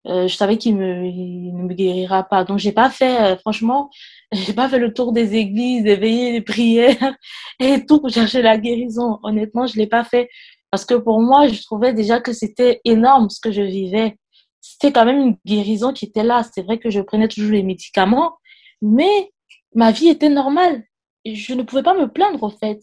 euh, 0.07 0.27
je 0.27 0.35
savais 0.35 0.59
qu'il 0.59 0.77
me, 0.77 1.05
ne 1.05 1.63
me 1.63 1.75
guérira 1.75 2.25
pas. 2.25 2.45
Donc, 2.45 2.59
j'ai 2.59 2.73
pas 2.73 2.91
fait, 2.91 3.21
euh, 3.21 3.37
franchement, 3.37 3.91
j'ai 4.33 4.53
pas 4.53 4.69
fait 4.69 4.79
le 4.79 4.93
tour 4.93 5.13
des 5.13 5.35
églises, 5.37 5.85
des 5.85 5.97
veillées, 5.97 6.41
prières 6.41 7.15
et 7.61 7.85
tout 7.87 8.01
pour 8.01 8.11
chercher 8.11 8.43
la 8.43 8.59
guérison. 8.59 9.19
Honnêtement, 9.23 9.67
je 9.67 9.77
l'ai 9.77 9.87
pas 9.87 10.05
fait 10.05 10.29
parce 10.71 10.85
que 10.85 10.95
pour 10.95 11.21
moi, 11.21 11.49
je 11.49 11.63
trouvais 11.63 11.93
déjà 11.93 12.21
que 12.21 12.33
c'était 12.33 12.81
énorme 12.85 13.29
ce 13.31 13.41
que 13.41 13.53
je 13.53 13.63
vivais. 13.63 14.17
C'était 14.61 14.93
quand 14.93 15.05
même 15.05 15.21
une 15.21 15.37
guérison 15.45 15.93
qui 15.93 16.07
était 16.07 16.25
là. 16.25 16.43
C'est 16.55 16.63
vrai 16.63 16.79
que 16.79 16.91
je 16.91 17.01
prenais 17.01 17.29
toujours 17.29 17.53
les 17.53 17.63
médicaments, 17.63 18.37
mais 18.81 19.31
ma 19.75 19.93
vie 19.93 20.09
était 20.09 20.31
normale. 20.31 20.83
Je 21.27 21.55
ne 21.55 21.63
pouvais 21.63 21.83
pas 21.83 21.95
me 21.95 22.11
plaindre, 22.11 22.43
au 22.43 22.51
fait. 22.51 22.81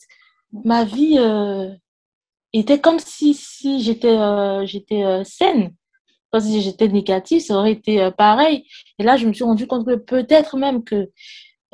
Ma 0.52 0.84
vie 0.86 1.16
euh, 1.18 1.70
était 2.54 2.80
comme 2.80 3.00
si, 3.00 3.34
si 3.34 3.82
j'étais 3.82 4.08
euh, 4.08 4.66
j'étais 4.66 5.04
euh, 6.34 6.40
saine 6.40 6.52
si 6.52 6.62
j'étais 6.62 6.88
négative, 6.88 7.42
ça 7.42 7.56
aurait 7.56 7.74
été 7.74 8.02
euh, 8.02 8.12
pareil. 8.12 8.66
Et 8.98 9.04
là, 9.04 9.18
je 9.18 9.28
me 9.28 9.34
suis 9.34 9.44
rendu 9.44 9.68
compte 9.68 9.86
que 9.86 9.96
peut-être 9.96 10.58
même 10.58 10.84
que 10.84 11.10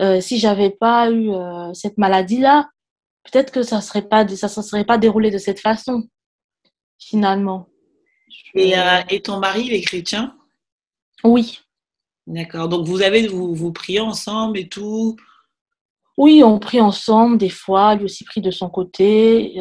euh, 0.02 0.22
si 0.22 0.40
j'avais 0.40 0.72
pas 0.72 1.10
eu 1.10 1.32
euh, 1.32 1.74
cette 1.74 1.98
maladie-là, 1.98 2.70
peut-être 3.24 3.52
que 3.52 3.64
ça 3.64 3.82
serait 3.82 4.08
pas 4.08 4.28
ça 4.28 4.48
ne 4.48 4.66
serait 4.66 4.86
pas 4.86 4.98
déroulé 4.98 5.32
de 5.32 5.38
cette 5.38 5.60
façon 5.60 6.04
finalement. 7.00 7.68
Et, 8.54 8.78
euh, 8.78 9.02
et 9.10 9.22
ton 9.22 9.40
mari 9.40 9.70
est 9.72 9.82
chrétien? 9.82 10.36
Oui. 11.24 11.60
D'accord. 12.28 12.70
Donc 12.70 12.86
vous 12.86 13.02
avez 13.02 13.28
vous, 13.28 13.54
vous 13.54 13.72
priez 13.72 14.00
ensemble 14.00 14.58
et 14.58 14.68
tout? 14.68 15.16
Oui, 16.18 16.44
on 16.44 16.60
prie 16.60 16.80
ensemble 16.80 17.38
des 17.38 17.50
fois. 17.50 17.96
Lui 17.96 18.06
aussi 18.06 18.24
prie 18.24 18.42
de 18.42 18.52
son 18.52 18.70
côté. 18.70 19.60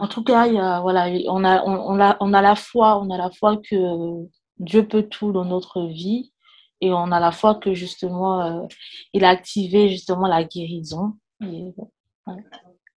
En 0.00 0.08
tout 0.08 0.22
cas, 0.22 0.46
il 0.46 0.54
y 0.54 0.58
a, 0.58 0.80
voilà, 0.80 1.08
on 1.28 1.44
a, 1.44 1.62
on, 1.64 1.96
on, 1.96 2.00
a, 2.00 2.16
on 2.20 2.32
a 2.32 2.42
la 2.42 2.54
foi, 2.54 3.00
on 3.00 3.10
a 3.10 3.18
la 3.18 3.30
foi 3.30 3.56
que 3.58 4.28
Dieu 4.58 4.86
peut 4.86 5.02
tout 5.04 5.32
dans 5.32 5.44
notre 5.44 5.86
vie 5.86 6.32
et 6.80 6.92
on 6.92 7.12
a 7.12 7.20
la 7.20 7.32
foi 7.32 7.56
que 7.56 7.74
justement, 7.74 8.42
euh, 8.42 8.66
il 9.12 9.24
a 9.24 9.28
activé 9.30 9.88
justement 9.88 10.26
la 10.26 10.44
guérison. 10.44 11.16
Et, 11.42 11.74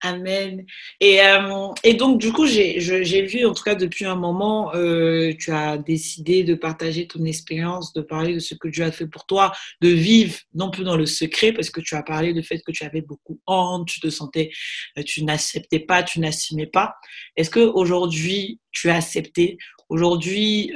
Amen. 0.06 0.66
Et, 1.00 1.22
euh, 1.22 1.70
et 1.82 1.94
donc, 1.94 2.20
du 2.20 2.34
coup, 2.34 2.46
j'ai 2.46 3.22
vu, 3.22 3.46
en 3.46 3.54
tout 3.54 3.64
cas 3.64 3.76
depuis 3.76 4.04
un 4.04 4.18
moment, 4.18 4.76
euh, 4.76 5.32
tu 5.40 5.50
as 5.50 5.78
décidé 5.78 6.44
de 6.44 6.56
partager 6.56 7.08
ton 7.08 7.24
expérience, 7.24 7.94
de 7.94 8.02
parler 8.02 8.34
de 8.34 8.40
ce 8.40 8.54
que 8.54 8.68
Dieu 8.68 8.84
a 8.84 8.92
fait 8.92 9.08
pour 9.08 9.26
toi, 9.26 9.54
de 9.80 9.88
vivre 9.88 10.38
non 10.54 10.72
plus 10.72 10.84
dans 10.84 10.98
le 10.98 11.06
secret, 11.06 11.54
parce 11.54 11.70
que 11.70 11.80
tu 11.80 11.96
as 11.96 12.04
parlé 12.04 12.34
du 12.34 12.44
fait 12.44 12.60
que 12.60 12.74
tu 12.74 12.84
avais 12.84 13.00
beaucoup 13.00 13.40
honte, 13.48 13.88
tu 13.88 14.02
te 14.02 14.10
sentais, 14.10 14.52
euh, 14.98 15.04
tu 15.04 15.24
n'acceptais 15.24 15.80
pas, 15.80 16.04
tu 16.04 16.20
n'assumais 16.20 16.68
pas. 16.68 16.96
Est-ce 17.38 17.50
qu'aujourd'hui, 17.50 18.60
tu 18.74 18.90
as 18.90 18.98
accepté? 18.98 19.58
Aujourd'hui, 19.88 20.74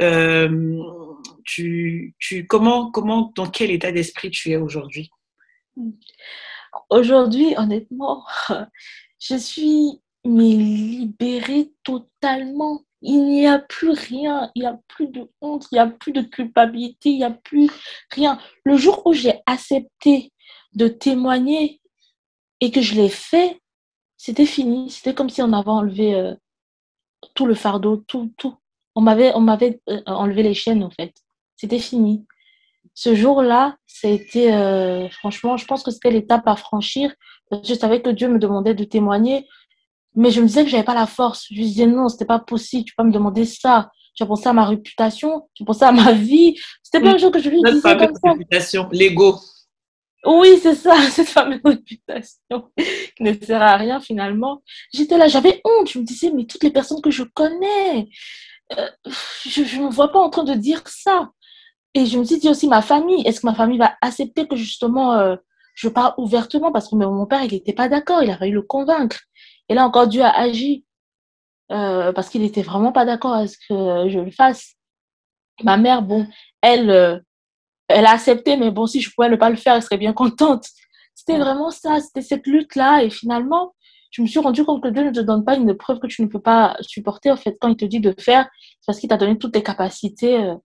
tu, 1.43 2.15
tu, 2.17 2.47
comment, 2.47 2.91
comment, 2.91 3.33
dans 3.35 3.49
quel 3.49 3.71
état 3.71 3.91
d'esprit 3.91 4.31
tu 4.31 4.51
es 4.51 4.55
aujourd'hui? 4.55 5.09
Aujourd'hui, 6.89 7.55
honnêtement, 7.57 8.23
je 9.19 9.35
suis 9.35 10.01
mais 10.25 10.49
libérée 10.49 11.71
totalement. 11.83 12.83
Il 13.01 13.25
n'y 13.27 13.47
a 13.47 13.59
plus 13.59 13.91
rien, 13.91 14.51
il 14.55 14.61
n'y 14.61 14.67
a 14.67 14.79
plus 14.87 15.07
de 15.07 15.29
honte, 15.41 15.67
il 15.71 15.75
n'y 15.75 15.79
a 15.79 15.87
plus 15.87 16.11
de 16.11 16.21
culpabilité, 16.21 17.09
il 17.09 17.17
n'y 17.17 17.23
a 17.23 17.31
plus 17.31 17.69
rien. 18.11 18.39
Le 18.63 18.75
jour 18.75 19.05
où 19.05 19.13
j'ai 19.13 19.39
accepté 19.45 20.33
de 20.73 20.87
témoigner 20.87 21.79
et 22.59 22.71
que 22.71 22.81
je 22.81 22.95
l'ai 22.95 23.09
fait, 23.09 23.61
c'était 24.17 24.47
fini. 24.47 24.89
C'était 24.89 25.13
comme 25.13 25.29
si 25.29 25.41
on 25.43 25.53
avait 25.53 25.69
enlevé 25.69 26.15
euh, 26.15 26.33
tout 27.35 27.45
le 27.45 27.53
fardeau, 27.53 27.97
tout, 27.97 28.33
tout. 28.37 28.55
On 28.95 29.01
m'avait, 29.01 29.31
on 29.35 29.41
m'avait 29.41 29.79
euh, 29.89 30.01
enlevé 30.07 30.41
les 30.41 30.55
chaînes, 30.55 30.83
en 30.83 30.89
fait. 30.89 31.13
C'était 31.55 31.79
fini. 31.79 32.25
Ce 32.95 33.13
jour-là, 33.13 33.77
ça 33.85 34.07
euh, 34.07 35.07
franchement, 35.09 35.55
je 35.55 35.65
pense 35.65 35.83
que 35.83 35.91
c'était 35.91 36.09
l'étape 36.09 36.47
à 36.47 36.55
franchir 36.55 37.13
je 37.51 37.73
savais 37.73 38.01
que 38.01 38.09
Dieu 38.09 38.27
me 38.27 38.39
demandait 38.39 38.73
de 38.73 38.83
témoigner, 38.83 39.47
mais 40.15 40.31
je 40.31 40.41
me 40.41 40.47
disais 40.47 40.63
que 40.63 40.69
j'avais 40.69 40.83
pas 40.83 40.93
la 40.93 41.07
force. 41.07 41.47
Je 41.51 41.59
me 41.59 41.63
disais 41.63 41.85
non, 41.85 42.09
c'était 42.09 42.25
pas 42.25 42.39
possible, 42.39 42.85
tu 42.85 42.93
peux 42.93 43.03
pas 43.03 43.07
me 43.07 43.13
demander 43.13 43.45
ça. 43.45 43.91
Tu 44.15 44.23
as 44.23 44.25
pensé 44.25 44.47
à 44.49 44.53
ma 44.53 44.65
réputation, 44.65 45.47
tu 45.53 45.63
as 45.63 45.65
pensé 45.65 45.83
à 45.83 45.91
ma 45.91 46.11
vie. 46.11 46.55
C'était 46.81 46.99
plein 46.99 47.13
de 47.13 47.19
choses 47.19 47.31
que 47.31 47.39
je 47.39 47.49
lui 47.49 47.61
disais 47.61 47.81
comme 47.97 48.15
ça. 48.15 48.31
réputation, 48.31 48.89
l'ego. 48.91 49.39
Oui, 50.25 50.59
c'est 50.61 50.75
ça, 50.75 50.95
cette 51.11 51.29
fameuse 51.29 51.61
réputation 51.63 52.71
qui 53.15 53.23
ne 53.23 53.33
sert 53.33 53.61
à 53.61 53.77
rien 53.77 53.99
finalement. 53.99 54.63
J'étais 54.93 55.17
là, 55.17 55.27
j'avais 55.27 55.61
honte. 55.63 55.89
Je 55.89 55.99
me 55.99 56.03
disais, 56.03 56.31
mais 56.31 56.45
toutes 56.45 56.63
les 56.63 56.71
personnes 56.71 57.01
que 57.01 57.11
je 57.11 57.23
connais, 57.23 58.09
euh, 58.77 58.89
je 59.45 59.61
ne 59.61 59.85
me 59.85 59.89
vois 59.89 60.11
pas 60.11 60.19
en 60.19 60.29
train 60.29 60.43
de 60.43 60.53
dire 60.53 60.81
ça. 60.87 61.31
Et 61.93 62.05
je 62.05 62.17
me 62.19 62.23
suis 62.25 62.39
dit 62.39 62.49
aussi, 62.49 62.67
ma 62.67 62.81
famille, 62.81 63.25
est-ce 63.25 63.41
que 63.41 63.47
ma 63.47 63.55
famille 63.55 63.77
va 63.77 63.95
accepter 64.01 64.47
que 64.47 64.55
justement 64.55 65.13
euh, 65.13 65.35
je 65.77 65.89
parle 65.89 66.15
ouvertement 66.17 66.71
parce 66.71 66.89
que 66.89 66.95
mon 66.95 67.27
père, 67.27 67.43
il 67.43 67.51
n'était 67.51 67.71
pas 67.71 67.87
d'accord, 67.87 68.23
il 68.23 68.31
a 68.31 68.37
fallu 68.37 68.51
le 68.51 68.63
convaincre. 68.63 69.19
Et 69.69 69.75
là 69.75 69.85
encore, 69.85 70.07
Dieu 70.07 70.23
a 70.23 70.31
agi 70.31 70.83
euh, 71.71 72.11
parce 72.13 72.29
qu'il 72.29 72.41
n'était 72.41 72.63
vraiment 72.63 72.91
pas 72.91 73.05
d'accord 73.05 73.33
à 73.33 73.45
ce 73.45 73.57
que 73.57 74.09
je 74.09 74.17
le 74.17 74.31
fasse. 74.31 74.73
Ma 75.61 75.77
mère, 75.77 76.01
bon, 76.01 76.25
elle, 76.61 76.89
euh, 76.89 77.19
elle 77.89 78.07
a 78.07 78.11
accepté, 78.11 78.57
mais 78.57 78.71
bon, 78.71 78.87
si 78.87 79.01
je 79.01 79.11
pouvais 79.13 79.29
ne 79.29 79.35
pas 79.35 79.51
le 79.51 79.55
faire, 79.55 79.75
elle 79.75 79.83
serait 79.83 79.99
bien 79.99 80.13
contente. 80.13 80.65
C'était 81.13 81.37
vraiment 81.37 81.69
ça, 81.69 81.99
c'était 81.99 82.23
cette 82.23 82.47
lutte-là. 82.47 83.03
Et 83.03 83.11
finalement, 83.11 83.75
je 84.09 84.23
me 84.23 84.27
suis 84.27 84.39
rendu 84.39 84.65
compte 84.65 84.81
que 84.81 84.87
Dieu 84.87 85.03
ne 85.03 85.11
te 85.11 85.19
donne 85.19 85.45
pas 85.45 85.57
une 85.57 85.75
preuve 85.75 85.99
que 85.99 86.07
tu 86.07 86.23
ne 86.23 86.27
peux 86.27 86.41
pas 86.41 86.75
supporter. 86.81 87.29
En 87.29 87.37
fait, 87.37 87.55
quand 87.61 87.67
il 87.67 87.77
te 87.77 87.85
dit 87.85 87.99
de 87.99 88.15
faire, 88.19 88.49
c'est 88.79 88.87
parce 88.87 88.99
qu'il 88.99 89.09
t'a 89.09 89.17
donné 89.17 89.37
toutes 89.37 89.53
tes 89.53 89.63
capacités 89.63 90.37
euh, 90.43 90.55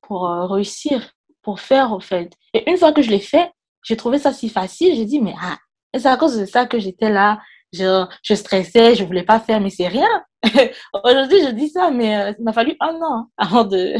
pour 0.00 0.26
réussir, 0.26 1.12
pour 1.42 1.60
faire, 1.60 1.92
en 1.92 2.00
fait. 2.00 2.32
Et 2.54 2.70
une 2.70 2.78
fois 2.78 2.92
que 2.92 3.02
je 3.02 3.10
l'ai 3.10 3.20
fait, 3.20 3.50
j'ai 3.84 3.96
trouvé 3.96 4.18
ça 4.18 4.32
si 4.32 4.48
facile. 4.48 4.94
J'ai 4.96 5.04
dit, 5.04 5.20
mais 5.20 5.34
ah, 5.40 5.58
c'est 5.96 6.06
à 6.06 6.16
cause 6.16 6.38
de 6.38 6.46
ça 6.46 6.66
que 6.66 6.78
j'étais 6.78 7.10
là. 7.10 7.40
Je, 7.72 8.04
je 8.22 8.34
stressais, 8.34 8.94
je 8.94 9.04
voulais 9.04 9.24
pas 9.24 9.40
faire, 9.40 9.60
mais 9.60 9.70
c'est 9.70 9.88
rien. 9.88 10.08
Aujourd'hui, 11.04 11.40
je 11.44 11.50
dis 11.50 11.68
ça, 11.68 11.90
mais 11.90 12.16
euh, 12.16 12.32
il 12.38 12.44
m'a 12.44 12.52
fallu 12.52 12.76
un 12.80 12.94
an 13.02 13.30
avant 13.36 13.64
de, 13.64 13.94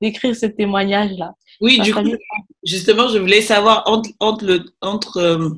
d'écrire 0.00 0.34
ce 0.34 0.46
témoignage-là. 0.46 1.32
Oui, 1.60 1.80
du 1.80 1.94
coup, 1.94 2.14
justement, 2.64 3.08
je 3.08 3.18
voulais 3.18 3.42
savoir 3.42 3.84
entre, 3.86 4.10
entre, 4.20 4.44
le, 4.44 4.64
entre 4.80 5.18
euh, 5.18 5.50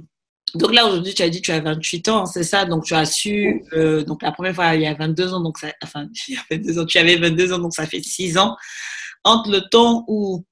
donc 0.55 0.75
là, 0.75 0.87
aujourd'hui, 0.87 1.15
tu 1.15 1.23
as 1.23 1.29
dit 1.29 1.41
que 1.41 1.47
tu 1.47 1.53
as 1.53 1.61
28 1.61 2.09
ans, 2.09 2.27
c'est 2.27 2.43
ça? 2.43 2.65
Donc 2.65 2.85
tu 2.85 2.95
as 2.95 3.05
su, 3.05 3.65
euh, 3.73 4.05
donc 4.05 4.23
la 4.23 4.33
première 4.33 4.55
fois, 4.55 4.75
il 4.75 4.83
y 4.83 4.87
a 4.87 4.95
22 4.95 5.35
ans, 5.35 5.41
donc 5.41 5.59
ça, 5.59 5.69
enfin, 5.83 6.07
il 6.29 6.35
y 6.35 6.37
a 6.37 6.43
22 6.51 6.79
ans, 6.79 6.87
tu 6.87 6.99
avais 6.99 7.17
22 7.17 7.53
ans, 7.53 7.59
donc 7.59 7.75
ça 7.75 7.87
fait 7.87 8.03
6 8.03 8.39
ans. 8.39 8.57
Entre 9.25 9.51
le 9.51 9.69
temps 9.69 10.05
où 10.09 10.45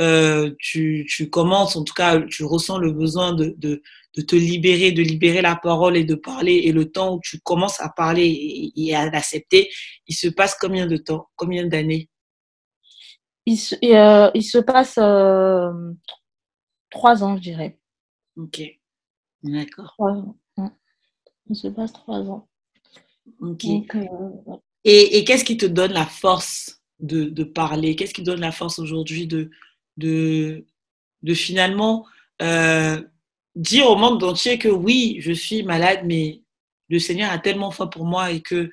euh, 0.00 0.50
tu, 0.58 1.06
tu, 1.08 1.28
commences, 1.28 1.76
en 1.76 1.84
tout 1.84 1.92
cas, 1.92 2.20
tu 2.22 2.44
ressens 2.44 2.78
le 2.78 2.92
besoin 2.92 3.34
de, 3.34 3.54
de, 3.58 3.82
de, 4.16 4.22
te 4.22 4.34
libérer, 4.34 4.92
de 4.92 5.02
libérer 5.02 5.42
la 5.42 5.56
parole 5.56 5.96
et 5.96 6.04
de 6.04 6.14
parler, 6.14 6.54
et 6.64 6.72
le 6.72 6.90
temps 6.90 7.16
où 7.16 7.20
tu 7.22 7.38
commences 7.40 7.80
à 7.80 7.90
parler 7.90 8.26
et, 8.26 8.72
et 8.76 8.94
à 8.94 9.10
l'accepter, 9.10 9.68
il 10.06 10.14
se 10.14 10.28
passe 10.28 10.56
combien 10.58 10.86
de 10.86 10.96
temps 10.96 11.28
Combien 11.36 11.66
d'années? 11.66 12.08
Il, 13.44 13.58
se, 13.58 13.74
euh, 13.82 14.30
il 14.34 14.42
se 14.42 14.58
passe 14.58 14.96
euh, 14.98 15.70
trois 16.90 17.22
ans, 17.22 17.36
je 17.36 17.42
dirais. 17.42 17.78
Ok. 18.36 18.62
D'accord. 19.42 19.96
Il 21.48 21.56
se 21.56 21.68
passe 21.68 21.92
trois 21.92 22.20
ans. 22.20 22.48
Ok. 23.40 23.66
Donc, 23.66 23.96
et, 24.84 25.18
et 25.18 25.24
qu'est-ce 25.24 25.44
qui 25.44 25.56
te 25.56 25.66
donne 25.66 25.92
la 25.92 26.06
force 26.06 26.80
de, 27.00 27.24
de 27.24 27.44
parler? 27.44 27.96
Qu'est-ce 27.96 28.14
qui 28.14 28.22
donne 28.22 28.40
la 28.40 28.52
force 28.52 28.78
aujourd'hui 28.78 29.26
de, 29.26 29.50
de, 30.00 30.64
finalement 31.34 32.06
euh, 32.42 33.00
dire 33.54 33.88
au 33.88 33.96
monde 33.96 34.22
entier 34.24 34.58
que 34.58 34.68
oui, 34.68 35.18
je 35.20 35.32
suis 35.32 35.62
malade, 35.62 36.00
mais 36.04 36.42
le 36.88 36.98
Seigneur 36.98 37.30
a 37.30 37.38
tellement 37.38 37.70
foi 37.70 37.88
pour 37.88 38.04
moi 38.04 38.32
et 38.32 38.40
que, 38.40 38.70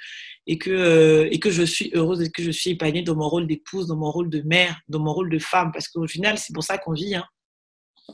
et, 0.48 0.58
que, 0.58 0.72
euh, 0.72 1.28
et 1.32 1.40
que 1.40 1.52
je 1.52 1.64
suis 1.64 1.92
heureuse 1.94 2.22
et 2.22 2.32
que 2.32 2.42
je 2.42 2.52
suis 2.52 2.72
épanouie 2.72 3.04
dans 3.04 3.16
mon 3.16 3.30
rôle 3.30 3.48
d'épouse, 3.48 3.88
dans 3.88 3.98
mon 3.98 4.12
rôle 4.12 4.30
de 4.30 4.42
mère, 4.42 4.80
dans 4.88 5.00
mon 5.00 5.14
rôle 5.14 5.30
de 5.30 5.40
femme, 5.40 5.72
parce 5.72 5.88
qu'au 5.88 6.08
final, 6.08 6.38
c'est 6.38 6.54
pour 6.54 6.64
ça 6.64 6.78
qu'on 6.78 6.94
vit. 6.94 7.16
Hein. 7.16 7.26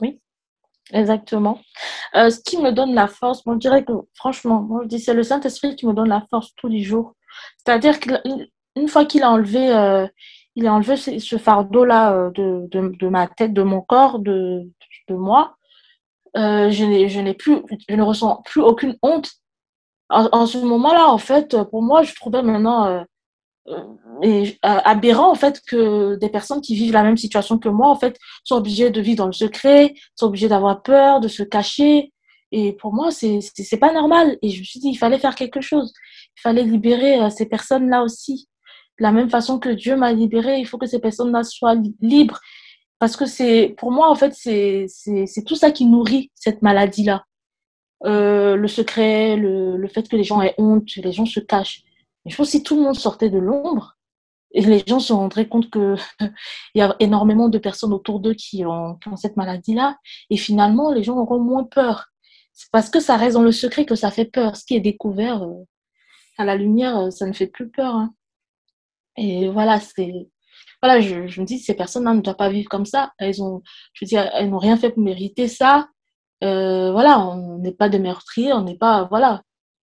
Oui, 0.00 0.18
Exactement. 0.92 1.60
Euh, 2.14 2.28
ce 2.30 2.40
qui 2.40 2.58
me 2.58 2.70
donne 2.70 2.94
la 2.94 3.08
force, 3.08 3.42
je 3.46 3.52
dirais 3.54 3.84
que 3.84 3.92
franchement, 4.14 4.60
moi 4.60 4.80
je 4.82 4.88
dis 4.88 5.00
c'est 5.00 5.14
le 5.14 5.22
Saint-Esprit 5.22 5.76
qui 5.76 5.86
me 5.86 5.94
donne 5.94 6.08
la 6.08 6.26
force 6.28 6.54
tous 6.56 6.68
les 6.68 6.82
jours. 6.82 7.14
C'est-à-dire 7.56 7.98
qu'une 8.00 8.88
fois 8.88 9.06
qu'il 9.06 9.22
a 9.22 9.30
enlevé, 9.30 9.72
il 10.56 10.66
a 10.66 10.74
enlevé 10.74 10.96
ce, 10.96 11.36
fardeau-là 11.36 12.12
euh, 12.14 12.30
de, 12.30 12.68
de, 12.70 13.08
ma 13.08 13.26
tête, 13.26 13.52
de 13.52 13.62
mon 13.62 13.80
corps, 13.80 14.18
de, 14.18 14.62
de 15.08 15.14
moi, 15.14 15.56
euh, 16.36 16.70
je 16.70 16.84
n'ai, 16.84 17.08
je 17.08 17.20
n'ai 17.20 17.34
plus, 17.34 17.62
je 17.88 17.94
ne 17.94 18.02
ressens 18.02 18.42
plus 18.44 18.60
aucune 18.60 18.96
honte. 19.02 19.30
En, 20.10 20.46
ce 20.46 20.58
moment-là, 20.58 21.08
en 21.08 21.18
fait, 21.18 21.56
pour 21.70 21.82
moi, 21.82 22.02
je 22.02 22.14
trouvais 22.14 22.42
maintenant 22.42 23.04
euh, 23.66 24.44
aberrant 24.62 25.30
en 25.30 25.34
fait 25.34 25.60
que 25.66 26.16
des 26.16 26.28
personnes 26.28 26.60
qui 26.60 26.76
vivent 26.76 26.92
la 26.92 27.02
même 27.02 27.16
situation 27.16 27.58
que 27.58 27.70
moi 27.70 27.88
en 27.88 27.96
fait 27.96 28.16
sont 28.44 28.56
obligées 28.56 28.90
de 28.90 29.00
vivre 29.00 29.16
dans 29.16 29.26
le 29.26 29.32
secret, 29.32 29.94
sont 30.14 30.26
obligées 30.26 30.48
d'avoir 30.48 30.82
peur, 30.82 31.20
de 31.20 31.26
se 31.28 31.42
cacher. 31.42 32.12
Et 32.52 32.74
pour 32.74 32.92
moi, 32.92 33.10
c'est 33.10 33.40
c'est 33.40 33.78
pas 33.78 33.92
normal. 33.92 34.36
Et 34.42 34.50
je 34.50 34.60
me 34.60 34.64
suis 34.64 34.78
dit, 34.78 34.90
il 34.90 34.98
fallait 34.98 35.18
faire 35.18 35.34
quelque 35.34 35.62
chose. 35.62 35.92
Il 36.36 36.40
fallait 36.42 36.64
libérer 36.64 37.30
ces 37.30 37.46
personnes-là 37.46 38.02
aussi. 38.04 38.48
La 38.98 39.12
même 39.12 39.30
façon 39.30 39.58
que 39.58 39.68
Dieu 39.68 39.96
m'a 39.96 40.12
libéré, 40.12 40.58
il 40.58 40.66
faut 40.66 40.78
que 40.78 40.86
ces 40.86 41.00
personnes-là 41.00 41.42
soient 41.42 41.76
libres. 42.00 42.40
Parce 42.98 43.16
que 43.16 43.26
c'est, 43.26 43.74
pour 43.76 43.90
moi, 43.90 44.08
en 44.08 44.14
fait, 44.14 44.32
c'est 44.34 45.44
tout 45.46 45.56
ça 45.56 45.70
qui 45.70 45.86
nourrit 45.86 46.30
cette 46.34 46.62
maladie-là. 46.62 47.24
Euh, 48.04 48.56
le 48.56 48.68
secret, 48.68 49.36
le, 49.36 49.76
le 49.76 49.88
fait 49.88 50.08
que 50.08 50.16
les 50.16 50.24
gens 50.24 50.42
aient 50.42 50.54
honte, 50.58 50.94
les 50.96 51.12
gens 51.12 51.26
se 51.26 51.40
cachent. 51.40 51.82
Mais 52.24 52.30
je 52.30 52.36
pense 52.36 52.48
que 52.48 52.52
si 52.52 52.62
tout 52.62 52.76
le 52.76 52.82
monde 52.82 52.96
sortait 52.96 53.30
de 53.30 53.38
l'ombre, 53.38 53.96
et 54.54 54.60
les 54.60 54.84
gens 54.86 55.00
se 55.00 55.12
rendraient 55.12 55.48
compte 55.48 55.70
qu'il 55.70 55.96
y 56.74 56.80
a 56.80 56.94
énormément 57.00 57.48
de 57.48 57.58
personnes 57.58 57.92
autour 57.92 58.20
d'eux 58.20 58.34
qui 58.34 58.64
ont, 58.64 58.94
qui 58.96 59.08
ont 59.08 59.16
cette 59.16 59.36
maladie-là, 59.36 59.98
et 60.30 60.36
finalement, 60.36 60.92
les 60.92 61.02
gens 61.02 61.18
auront 61.18 61.40
moins 61.40 61.64
peur. 61.64 62.06
C'est 62.52 62.70
parce 62.70 62.88
que 62.88 63.00
ça 63.00 63.16
reste 63.16 63.34
dans 63.34 63.42
le 63.42 63.52
secret 63.52 63.84
que 63.84 63.96
ça 63.96 64.12
fait 64.12 64.26
peur. 64.26 64.56
Ce 64.56 64.64
qui 64.64 64.76
est 64.76 64.80
découvert 64.80 65.42
euh, 65.42 65.66
à 66.38 66.44
la 66.44 66.54
lumière, 66.54 66.96
euh, 66.98 67.10
ça 67.10 67.26
ne 67.26 67.32
fait 67.32 67.48
plus 67.48 67.68
peur. 67.68 67.96
Hein. 67.96 68.14
Et 69.16 69.48
voilà, 69.48 69.80
c'est 69.80 70.28
voilà, 70.82 71.00
je, 71.00 71.26
je, 71.26 71.40
me 71.40 71.46
dis, 71.46 71.58
ces 71.58 71.72
personnes-là 71.72 72.12
ne 72.12 72.20
doivent 72.20 72.36
pas 72.36 72.50
vivre 72.50 72.68
comme 72.68 72.84
ça. 72.84 73.12
Elles 73.18 73.42
ont, 73.42 73.62
je 73.94 74.04
veux 74.04 74.06
dire, 74.08 74.30
elles 74.34 74.50
n'ont 74.50 74.58
rien 74.58 74.76
fait 74.76 74.90
pour 74.90 75.02
mériter 75.02 75.48
ça. 75.48 75.88
Euh, 76.42 76.92
voilà, 76.92 77.20
on 77.20 77.58
n'est 77.58 77.72
pas 77.72 77.88
des 77.88 77.98
meurtriers, 77.98 78.52
on 78.52 78.62
n'est 78.62 78.76
pas, 78.76 79.04
voilà, 79.04 79.40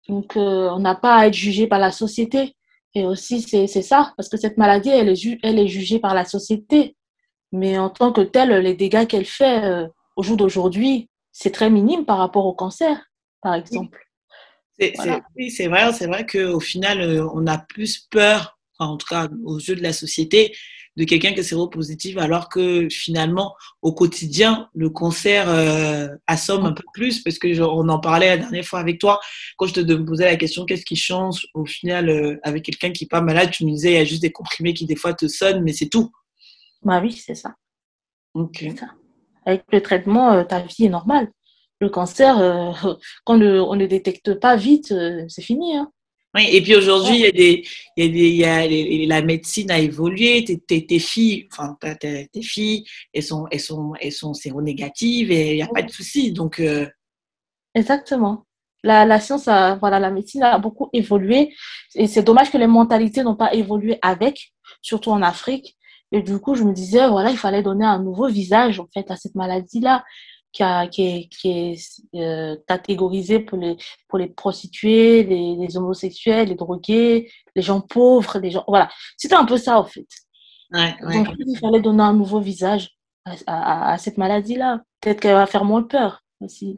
donc, 0.08 0.36
euh, 0.36 0.68
on 0.70 0.80
n'a 0.80 0.94
pas 0.94 1.16
à 1.16 1.26
être 1.28 1.34
jugé 1.34 1.66
par 1.66 1.78
la 1.78 1.92
société. 1.92 2.56
Et 2.94 3.04
aussi, 3.04 3.40
c'est 3.40 3.66
ça, 3.66 4.12
parce 4.18 4.28
que 4.28 4.36
cette 4.36 4.58
maladie, 4.58 4.90
elle 4.90 5.08
est, 5.08 5.16
ju 5.16 5.38
elle 5.42 5.58
est 5.58 5.66
jugée 5.66 5.98
par 5.98 6.14
la 6.14 6.26
société. 6.26 6.94
Mais 7.52 7.78
en 7.78 7.88
tant 7.88 8.12
que 8.12 8.20
telle, 8.20 8.50
les 8.62 8.74
dégâts 8.74 9.06
qu'elle 9.06 9.24
fait 9.24 9.64
euh, 9.64 9.88
au 10.16 10.22
jour 10.22 10.36
d'aujourd'hui, 10.36 11.08
c'est 11.30 11.52
très 11.52 11.70
minime 11.70 12.04
par 12.04 12.18
rapport 12.18 12.44
au 12.44 12.52
cancer, 12.52 13.10
par 13.40 13.54
exemple. 13.54 14.06
Oui, 14.78 15.50
c'est 15.50 15.68
vrai, 15.68 15.92
c'est 15.94 16.06
vrai 16.06 16.26
qu'au 16.26 16.60
final, 16.60 17.26
on 17.32 17.46
a 17.46 17.56
plus 17.56 18.00
peur, 18.10 18.58
enfin, 18.82 18.92
en 18.92 18.96
tout 18.96 19.06
cas 19.06 19.28
aux 19.44 19.58
yeux 19.58 19.76
de 19.76 19.82
la 19.82 19.92
société, 19.92 20.52
de 20.96 21.04
quelqu'un 21.04 21.32
qui 21.32 21.40
est 21.40 21.44
séropositif, 21.44 22.18
alors 22.18 22.48
que 22.48 22.88
finalement, 22.90 23.54
au 23.80 23.92
quotidien, 23.92 24.68
le 24.74 24.90
cancer 24.90 25.48
euh, 25.48 26.08
assomme 26.26 26.66
un 26.66 26.72
peu 26.72 26.84
plus, 26.92 27.22
parce 27.22 27.38
que 27.38 27.52
genre, 27.54 27.76
on 27.76 27.88
en 27.88 27.98
parlait 27.98 28.28
la 28.28 28.36
dernière 28.36 28.64
fois 28.64 28.80
avec 28.80 28.98
toi, 28.98 29.18
quand 29.56 29.66
je 29.66 29.74
te 29.74 29.94
posais 29.94 30.24
la 30.24 30.36
question, 30.36 30.66
qu'est-ce 30.66 30.84
qui 30.84 30.96
change 30.96 31.46
au 31.54 31.64
final 31.64 32.10
euh, 32.10 32.38
avec 32.42 32.64
quelqu'un 32.64 32.92
qui 32.92 33.04
n'est 33.04 33.08
pas 33.08 33.22
malade, 33.22 33.50
tu 33.50 33.64
me 33.64 33.70
disais, 33.70 33.92
il 33.92 33.96
y 33.96 33.98
a 33.98 34.04
juste 34.04 34.22
des 34.22 34.32
comprimés 34.32 34.74
qui 34.74 34.84
des 34.84 34.96
fois 34.96 35.14
te 35.14 35.26
sonnent, 35.28 35.62
mais 35.62 35.72
c'est 35.72 35.88
tout. 35.88 36.12
Bah 36.82 37.00
oui, 37.02 37.12
c'est 37.12 37.34
ça. 37.34 37.54
Ok. 38.34 38.64
Ça. 38.78 38.86
Avec 39.46 39.64
le 39.72 39.80
traitement, 39.80 40.32
euh, 40.32 40.44
ta 40.44 40.60
vie 40.60 40.84
est 40.84 40.90
normale. 40.90 41.30
Le 41.80 41.88
cancer, 41.88 42.36
quand 43.24 43.36
le, 43.36 43.62
on 43.62 43.74
ne 43.74 43.80
le 43.80 43.88
détecte 43.88 44.34
pas 44.34 44.56
vite, 44.56 44.94
c'est 45.28 45.42
fini. 45.42 45.76
Hein. 45.76 45.90
Oui, 46.34 46.48
et 46.50 46.62
puis 46.62 46.74
aujourd'hui, 46.74 47.16
il 47.16 47.20
y 47.20 47.26
a 47.26 47.30
des, 47.30 47.64
il 47.96 48.04
y 48.04 48.08
a 48.08 48.12
des, 48.12 48.28
il 48.28 48.36
y 48.36 48.44
a 48.44 48.66
les, 48.66 49.06
la 49.06 49.20
médecine 49.20 49.70
a 49.70 49.78
évolué. 49.78 50.44
Tes, 50.44 50.58
tes, 50.58 50.86
tes 50.86 50.98
filles, 50.98 51.46
enfin, 51.52 51.76
tes, 52.00 52.28
tes, 52.28 52.42
filles, 52.42 52.84
elles 53.12 53.22
sont, 53.22 53.46
elles 53.50 53.60
sont, 53.60 53.92
elles 54.00 54.12
sont 54.12 54.32
séronégatives 54.32 55.30
et 55.30 55.50
il 55.50 55.56
n'y 55.56 55.62
a 55.62 55.68
pas 55.68 55.82
de 55.82 55.90
souci. 55.90 56.32
Donc, 56.32 56.58
euh... 56.58 56.88
exactement. 57.74 58.46
La, 58.82 59.04
la 59.04 59.20
science, 59.20 59.46
a, 59.46 59.76
voilà, 59.76 60.00
la 60.00 60.10
médecine 60.10 60.42
a 60.42 60.58
beaucoup 60.58 60.88
évolué 60.92 61.54
et 61.94 62.06
c'est 62.06 62.22
dommage 62.22 62.50
que 62.50 62.58
les 62.58 62.66
mentalités 62.66 63.22
n'ont 63.22 63.36
pas 63.36 63.52
évolué 63.54 63.98
avec, 64.02 64.52
surtout 64.80 65.10
en 65.10 65.22
Afrique. 65.22 65.76
Et 66.12 66.22
du 66.22 66.38
coup, 66.38 66.54
je 66.54 66.64
me 66.64 66.72
disais, 66.72 67.08
voilà, 67.08 67.30
il 67.30 67.38
fallait 67.38 67.62
donner 67.62 67.84
un 67.84 67.98
nouveau 67.98 68.28
visage 68.28 68.80
en 68.80 68.88
fait 68.92 69.10
à 69.10 69.16
cette 69.16 69.34
maladie-là 69.34 70.02
qui, 70.52 70.62
a, 70.62 70.86
qui 70.86 71.02
est, 71.02 71.28
qui 71.28 71.50
est 71.50 72.02
euh, 72.14 72.56
catégorisé 72.68 73.40
pour 73.40 73.58
les, 73.58 73.76
pour 74.08 74.18
les 74.18 74.28
prostituées, 74.28 75.24
les, 75.24 75.56
les, 75.56 75.76
homosexuels, 75.76 76.48
les 76.48 76.54
drogués, 76.54 77.30
les 77.56 77.62
gens 77.62 77.80
pauvres, 77.80 78.38
les 78.38 78.50
gens. 78.50 78.64
Voilà. 78.68 78.90
C'était 79.16 79.34
un 79.34 79.44
peu 79.44 79.56
ça, 79.56 79.78
en 79.78 79.84
fait. 79.84 80.06
Ouais, 80.72 80.94
ouais. 81.02 81.24
Donc, 81.24 81.34
il 81.38 81.58
fallait 81.58 81.80
donner 81.80 82.02
un 82.02 82.14
nouveau 82.14 82.40
visage 82.40 82.90
à, 83.24 83.34
à, 83.46 83.92
à 83.92 83.98
cette 83.98 84.18
maladie-là. 84.18 84.82
Peut-être 85.00 85.20
qu'elle 85.20 85.34
va 85.34 85.46
faire 85.46 85.64
moins 85.64 85.82
peur 85.82 86.22
aussi. 86.40 86.74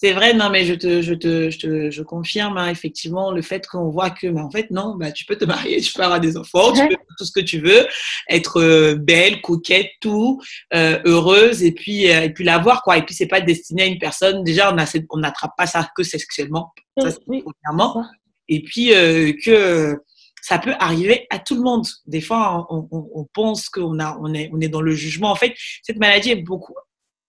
C'est 0.00 0.12
vrai, 0.12 0.32
non, 0.32 0.48
mais 0.48 0.64
je 0.64 0.74
te, 0.74 1.02
je 1.02 1.12
te, 1.12 1.50
je 1.50 1.58
te, 1.58 1.90
je 1.90 2.02
confirme 2.04 2.56
hein, 2.56 2.70
effectivement 2.70 3.32
le 3.32 3.42
fait 3.42 3.66
qu'on 3.66 3.90
voit 3.90 4.10
que, 4.10 4.28
mais 4.28 4.40
en 4.40 4.48
fait, 4.48 4.70
non, 4.70 4.94
bah, 4.94 5.10
tu 5.10 5.24
peux 5.24 5.34
te 5.34 5.44
marier, 5.44 5.80
tu 5.80 5.92
peux 5.92 6.04
avoir 6.04 6.20
des 6.20 6.36
enfants, 6.36 6.72
tu 6.72 6.82
peux 6.82 6.90
faire 6.90 7.16
tout 7.18 7.24
ce 7.24 7.32
que 7.32 7.40
tu 7.40 7.58
veux, 7.58 7.84
être 8.28 8.60
euh, 8.60 8.94
belle, 8.94 9.40
coquette, 9.40 9.90
tout, 10.00 10.40
euh, 10.72 11.00
heureuse, 11.04 11.64
et 11.64 11.72
puis, 11.72 12.08
euh, 12.12 12.22
et 12.22 12.30
puis 12.30 12.44
l'avoir, 12.44 12.84
quoi. 12.84 12.96
Et 12.96 13.02
puis, 13.02 13.12
c'est 13.12 13.26
pas 13.26 13.40
destiné 13.40 13.82
à 13.82 13.86
une 13.86 13.98
personne. 13.98 14.44
Déjà, 14.44 14.72
on 15.10 15.18
n'attrape 15.18 15.56
pas 15.56 15.66
ça 15.66 15.88
que 15.96 16.04
sexuellement, 16.04 16.72
ça, 16.96 17.08
oui, 17.26 17.42
premièrement. 17.42 18.06
Et 18.48 18.62
puis, 18.62 18.94
euh, 18.94 19.32
que 19.44 20.00
ça 20.42 20.60
peut 20.60 20.74
arriver 20.78 21.26
à 21.30 21.40
tout 21.40 21.56
le 21.56 21.62
monde. 21.62 21.84
Des 22.06 22.20
fois, 22.20 22.68
on, 22.70 22.86
on, 22.92 23.10
on 23.16 23.24
pense 23.34 23.68
qu'on 23.68 23.98
a, 23.98 24.16
on 24.22 24.32
est, 24.32 24.48
on 24.52 24.60
est 24.60 24.68
dans 24.68 24.80
le 24.80 24.94
jugement. 24.94 25.32
En 25.32 25.34
fait, 25.34 25.56
cette 25.82 25.98
maladie 25.98 26.30
est 26.30 26.36
beaucoup 26.36 26.74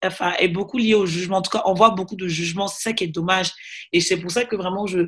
est 0.01 0.47
beaucoup 0.47 0.77
lié 0.77 0.95
au 0.95 1.05
jugement. 1.05 1.37
En 1.37 1.41
tout 1.41 1.51
cas, 1.51 1.63
on 1.65 1.73
voit 1.73 1.91
beaucoup 1.91 2.15
de 2.15 2.27
jugements. 2.27 2.67
C'est 2.67 2.89
ça 2.89 2.93
qui 2.93 3.03
est 3.03 3.07
dommage. 3.07 3.51
Et 3.91 4.01
c'est 4.01 4.17
pour 4.17 4.31
ça 4.31 4.45
que 4.45 4.55
vraiment, 4.55 4.87
je, 4.87 4.99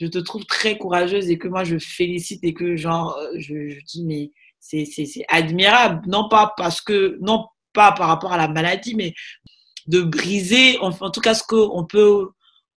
je 0.00 0.06
te 0.06 0.18
trouve 0.18 0.44
très 0.46 0.76
courageuse 0.78 1.30
et 1.30 1.38
que 1.38 1.48
moi, 1.48 1.64
je 1.64 1.78
félicite 1.78 2.42
et 2.44 2.54
que, 2.54 2.76
genre, 2.76 3.18
je, 3.36 3.68
je 3.68 3.78
dis, 3.86 4.04
mais 4.04 4.30
c'est 4.60 5.24
admirable. 5.28 6.02
Non 6.08 6.28
pas 6.28 6.52
parce 6.56 6.80
que, 6.80 7.18
non 7.20 7.46
pas 7.72 7.92
par 7.92 8.08
rapport 8.08 8.32
à 8.32 8.36
la 8.36 8.48
maladie, 8.48 8.94
mais 8.94 9.14
de 9.86 10.00
briser, 10.00 10.78
en, 10.78 10.90
en 10.90 11.10
tout 11.10 11.20
cas, 11.20 11.34
ce 11.34 11.42
qu'on 11.42 11.84
peut, 11.84 12.28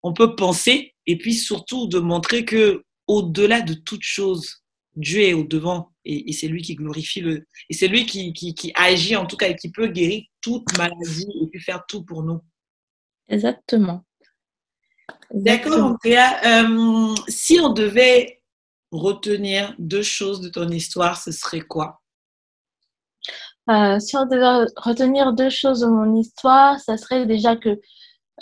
on 0.03 0.13
peut 0.13 0.35
penser. 0.35 0.93
Et 1.05 1.17
puis 1.17 1.33
surtout, 1.33 1.87
de 1.87 1.99
montrer 1.99 2.45
que, 2.45 2.83
au-delà 3.07 3.61
de 3.61 3.73
toute 3.73 4.03
chose, 4.03 4.63
Dieu 4.97 5.21
est 5.21 5.33
au 5.33 5.43
devant 5.43 5.91
et, 6.03 6.29
et 6.29 6.33
c'est 6.33 6.47
lui 6.47 6.61
qui 6.61 6.75
glorifie 6.75 7.21
le 7.21 7.45
et 7.69 7.73
c'est 7.73 7.87
lui 7.87 8.05
qui, 8.05 8.33
qui, 8.33 8.55
qui, 8.55 8.71
agit 8.75 9.15
en 9.15 9.25
tout 9.25 9.37
cas 9.37 9.47
et 9.47 9.55
qui 9.55 9.71
peut 9.71 9.87
guérir 9.87 10.23
toute 10.41 10.77
maladie 10.77 11.31
et 11.41 11.47
puis 11.47 11.61
faire 11.61 11.85
tout 11.87 12.03
pour 12.03 12.23
nous. 12.23 12.41
Exactement. 13.29 14.03
D'accord, 15.31 15.83
Andrea. 15.83 16.39
Euh, 16.45 17.15
si 17.27 17.59
on 17.59 17.69
devait 17.69 18.41
retenir 18.91 19.75
deux 19.77 20.01
choses 20.01 20.41
de 20.41 20.49
ton 20.49 20.69
histoire, 20.69 21.21
ce 21.21 21.31
serait 21.31 21.61
quoi? 21.61 22.01
Euh, 23.69 23.99
Si 23.99 24.15
on 24.15 24.25
devait 24.25 24.65
retenir 24.77 25.33
deux 25.33 25.49
choses 25.49 25.81
de 25.81 25.87
mon 25.87 26.15
histoire, 26.15 26.79
ça 26.79 26.97
serait 26.97 27.25
déjà 27.25 27.55
que 27.55 27.79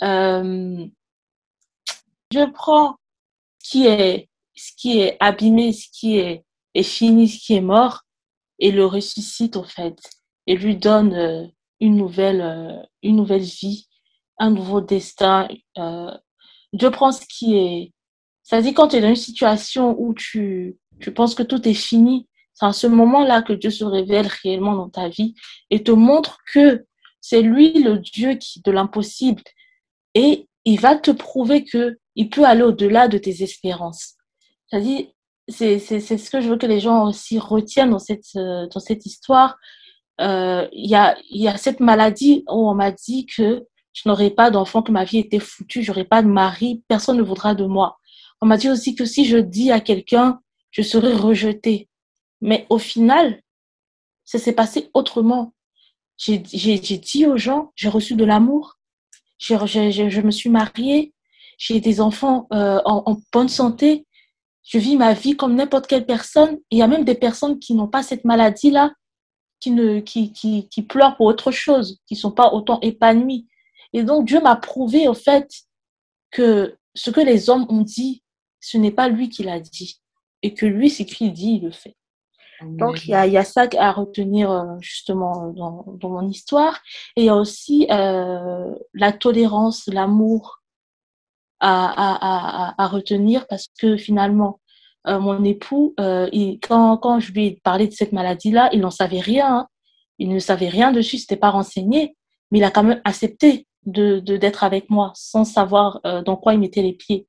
euh, 0.02 0.86
Dieu 2.30 2.52
prend 2.52 2.96
ce 3.58 3.70
qui 3.70 3.86
est, 3.86 4.28
ce 4.54 4.72
qui 4.76 5.00
est 5.00 5.16
abîmé, 5.18 5.72
ce 5.72 5.88
qui 5.92 6.18
est, 6.18 6.44
est 6.76 6.82
fini, 6.82 7.28
ce 7.28 7.44
qui 7.44 7.54
est 7.54 7.60
mort, 7.60 8.02
et 8.58 8.70
le 8.70 8.86
ressuscite, 8.86 9.56
au 9.56 9.64
fait, 9.64 9.98
et 10.46 10.56
lui 10.56 10.76
donne 10.76 11.14
euh, 11.14 11.46
une, 11.80 11.96
nouvelle, 11.96 12.40
euh, 12.40 12.82
une 13.02 13.16
nouvelle 13.16 13.42
vie, 13.42 13.88
un 14.38 14.50
nouveau 14.50 14.80
destin. 14.80 15.48
Euh, 15.78 16.10
Dieu 16.72 16.90
prend 16.90 17.12
ce 17.12 17.24
qui 17.26 17.56
est. 17.56 17.92
Ça 18.42 18.60
dit, 18.62 18.74
quand 18.74 18.88
tu 18.88 18.96
es 18.96 19.00
dans 19.00 19.08
une 19.08 19.16
situation 19.16 19.96
où 19.98 20.14
tu, 20.14 20.76
tu 21.00 21.12
penses 21.12 21.34
que 21.34 21.42
tout 21.42 21.66
est 21.66 21.74
fini, 21.74 22.28
c'est 22.54 22.66
à 22.66 22.72
ce 22.72 22.86
moment-là 22.86 23.42
que 23.42 23.52
Dieu 23.52 23.70
se 23.70 23.84
révèle 23.84 24.28
réellement 24.42 24.74
dans 24.74 24.88
ta 24.88 25.08
vie 25.08 25.34
et 25.70 25.82
te 25.82 25.90
montre 25.90 26.38
que 26.52 26.86
c'est 27.20 27.42
lui 27.42 27.82
le 27.82 27.98
Dieu 27.98 28.34
qui, 28.34 28.62
de 28.62 28.70
l'impossible. 28.70 29.42
Et 30.14 30.48
il 30.64 30.80
va 30.80 30.96
te 30.96 31.10
prouver 31.10 31.64
que 31.64 31.98
il 32.14 32.30
peut 32.30 32.44
aller 32.44 32.62
au-delà 32.62 33.08
de 33.08 33.18
tes 33.18 33.42
espérances. 33.42 34.14
C'est-à-dire, 34.66 35.06
c'est, 35.48 35.78
ce 35.78 36.30
que 36.30 36.40
je 36.40 36.48
veux 36.48 36.56
que 36.56 36.66
les 36.66 36.80
gens 36.80 37.06
aussi 37.06 37.38
retiennent 37.38 37.90
dans 37.90 37.98
cette, 37.98 38.24
euh, 38.36 38.66
dans 38.68 38.80
cette 38.80 39.06
histoire. 39.06 39.56
Euh, 40.20 40.66
il 40.72 40.90
y, 40.90 40.94
a, 40.94 41.16
y 41.30 41.46
a 41.46 41.56
cette 41.56 41.80
maladie 41.80 42.44
où 42.48 42.68
on 42.68 42.74
m'a 42.74 42.90
dit 42.90 43.26
que 43.26 43.64
je 43.92 44.08
n'aurais 44.08 44.30
pas 44.30 44.50
d'enfant, 44.50 44.82
que 44.82 44.92
ma 44.92 45.04
vie 45.04 45.18
était 45.18 45.38
foutue, 45.38 45.82
j'aurais 45.82 46.04
pas 46.04 46.22
de 46.22 46.28
mari, 46.28 46.82
personne 46.88 47.16
ne 47.16 47.22
voudra 47.22 47.54
de 47.54 47.64
moi. 47.64 47.98
On 48.40 48.46
m'a 48.46 48.56
dit 48.56 48.68
aussi 48.68 48.94
que 48.94 49.04
si 49.04 49.24
je 49.24 49.38
dis 49.38 49.70
à 49.70 49.80
quelqu'un, 49.80 50.40
je 50.70 50.82
serai 50.82 51.14
rejetée. 51.14 51.88
Mais 52.40 52.66
au 52.68 52.78
final, 52.78 53.40
ça 54.24 54.38
s'est 54.38 54.52
passé 54.52 54.90
autrement. 54.92 55.54
J'ai 56.18 56.38
dit 56.38 57.26
aux 57.26 57.38
gens, 57.38 57.72
j'ai 57.74 57.88
reçu 57.88 58.14
de 58.14 58.24
l'amour, 58.24 58.78
je 59.38 60.20
me 60.20 60.30
suis 60.30 60.50
mariée, 60.50 61.14
j'ai 61.58 61.80
des 61.80 62.00
enfants 62.00 62.46
euh, 62.52 62.80
en, 62.84 63.02
en, 63.06 63.20
bonne 63.32 63.48
santé, 63.48 64.06
je 64.66 64.78
vis 64.78 64.96
ma 64.96 65.14
vie 65.14 65.36
comme 65.36 65.54
n'importe 65.54 65.86
quelle 65.86 66.06
personne. 66.06 66.58
Il 66.70 66.78
y 66.78 66.82
a 66.82 66.88
même 66.88 67.04
des 67.04 67.14
personnes 67.14 67.58
qui 67.58 67.74
n'ont 67.74 67.88
pas 67.88 68.02
cette 68.02 68.24
maladie-là, 68.24 68.92
qui, 69.60 69.70
ne, 69.70 70.00
qui, 70.00 70.32
qui, 70.32 70.68
qui 70.68 70.82
pleurent 70.82 71.16
pour 71.16 71.26
autre 71.26 71.50
chose, 71.50 72.00
qui 72.06 72.14
ne 72.14 72.18
sont 72.18 72.32
pas 72.32 72.52
autant 72.52 72.80
épanouies. 72.80 73.46
Et 73.92 74.02
donc 74.02 74.26
Dieu 74.26 74.40
m'a 74.40 74.56
prouvé 74.56 75.08
au 75.08 75.14
fait 75.14 75.48
que 76.30 76.76
ce 76.94 77.10
que 77.10 77.20
les 77.20 77.48
hommes 77.48 77.66
ont 77.68 77.82
dit, 77.82 78.22
ce 78.60 78.76
n'est 78.76 78.90
pas 78.90 79.08
lui 79.08 79.28
qui 79.28 79.44
l'a 79.44 79.60
dit. 79.60 80.00
Et 80.42 80.52
que 80.54 80.66
lui, 80.66 80.90
ce 80.90 81.04
qu'il 81.04 81.32
dit, 81.32 81.54
il 81.54 81.64
le 81.64 81.70
fait. 81.70 81.96
Donc, 82.62 83.04
il 83.04 83.10
y 83.10 83.14
a, 83.14 83.26
y 83.26 83.36
a, 83.36 83.44
ça 83.44 83.66
à 83.78 83.92
retenir 83.92 84.50
euh, 84.50 84.64
justement 84.80 85.48
dans, 85.52 85.84
dans, 85.88 86.08
mon 86.08 86.26
histoire. 86.28 86.80
Et 87.14 87.22
il 87.22 87.24
y 87.26 87.28
a 87.28 87.36
aussi 87.36 87.86
euh, 87.90 88.74
la 88.94 89.12
tolérance, 89.12 89.86
l'amour 89.86 90.62
à, 91.60 91.86
à, 91.86 92.70
à, 92.70 92.82
à, 92.82 92.88
retenir 92.88 93.46
parce 93.48 93.68
que 93.80 93.96
finalement, 93.96 94.60
euh, 95.06 95.18
mon 95.20 95.42
époux, 95.44 95.94
euh, 96.00 96.28
il, 96.32 96.58
quand, 96.60 96.96
quand 96.98 97.20
je 97.20 97.32
lui 97.32 97.46
ai 97.46 97.60
parlé 97.62 97.86
de 97.86 97.92
cette 97.92 98.12
maladie-là, 98.12 98.70
il 98.72 98.80
n'en 98.80 98.90
savait 98.90 99.20
rien. 99.20 99.58
Hein. 99.58 99.68
Il 100.18 100.28
ne 100.28 100.38
savait 100.38 100.68
rien 100.68 100.92
dessus, 100.92 101.18
c'était 101.18 101.36
pas 101.36 101.50
renseigné, 101.50 102.16
mais 102.50 102.58
il 102.58 102.64
a 102.64 102.70
quand 102.70 102.82
même 102.82 103.00
accepté 103.04 103.66
de 103.84 104.18
d'être 104.18 104.64
avec 104.64 104.90
moi 104.90 105.12
sans 105.14 105.44
savoir 105.44 106.00
euh, 106.06 106.22
dans 106.22 106.36
quoi 106.36 106.54
il 106.54 106.60
mettait 106.60 106.82
les 106.82 106.92
pieds. 106.92 107.28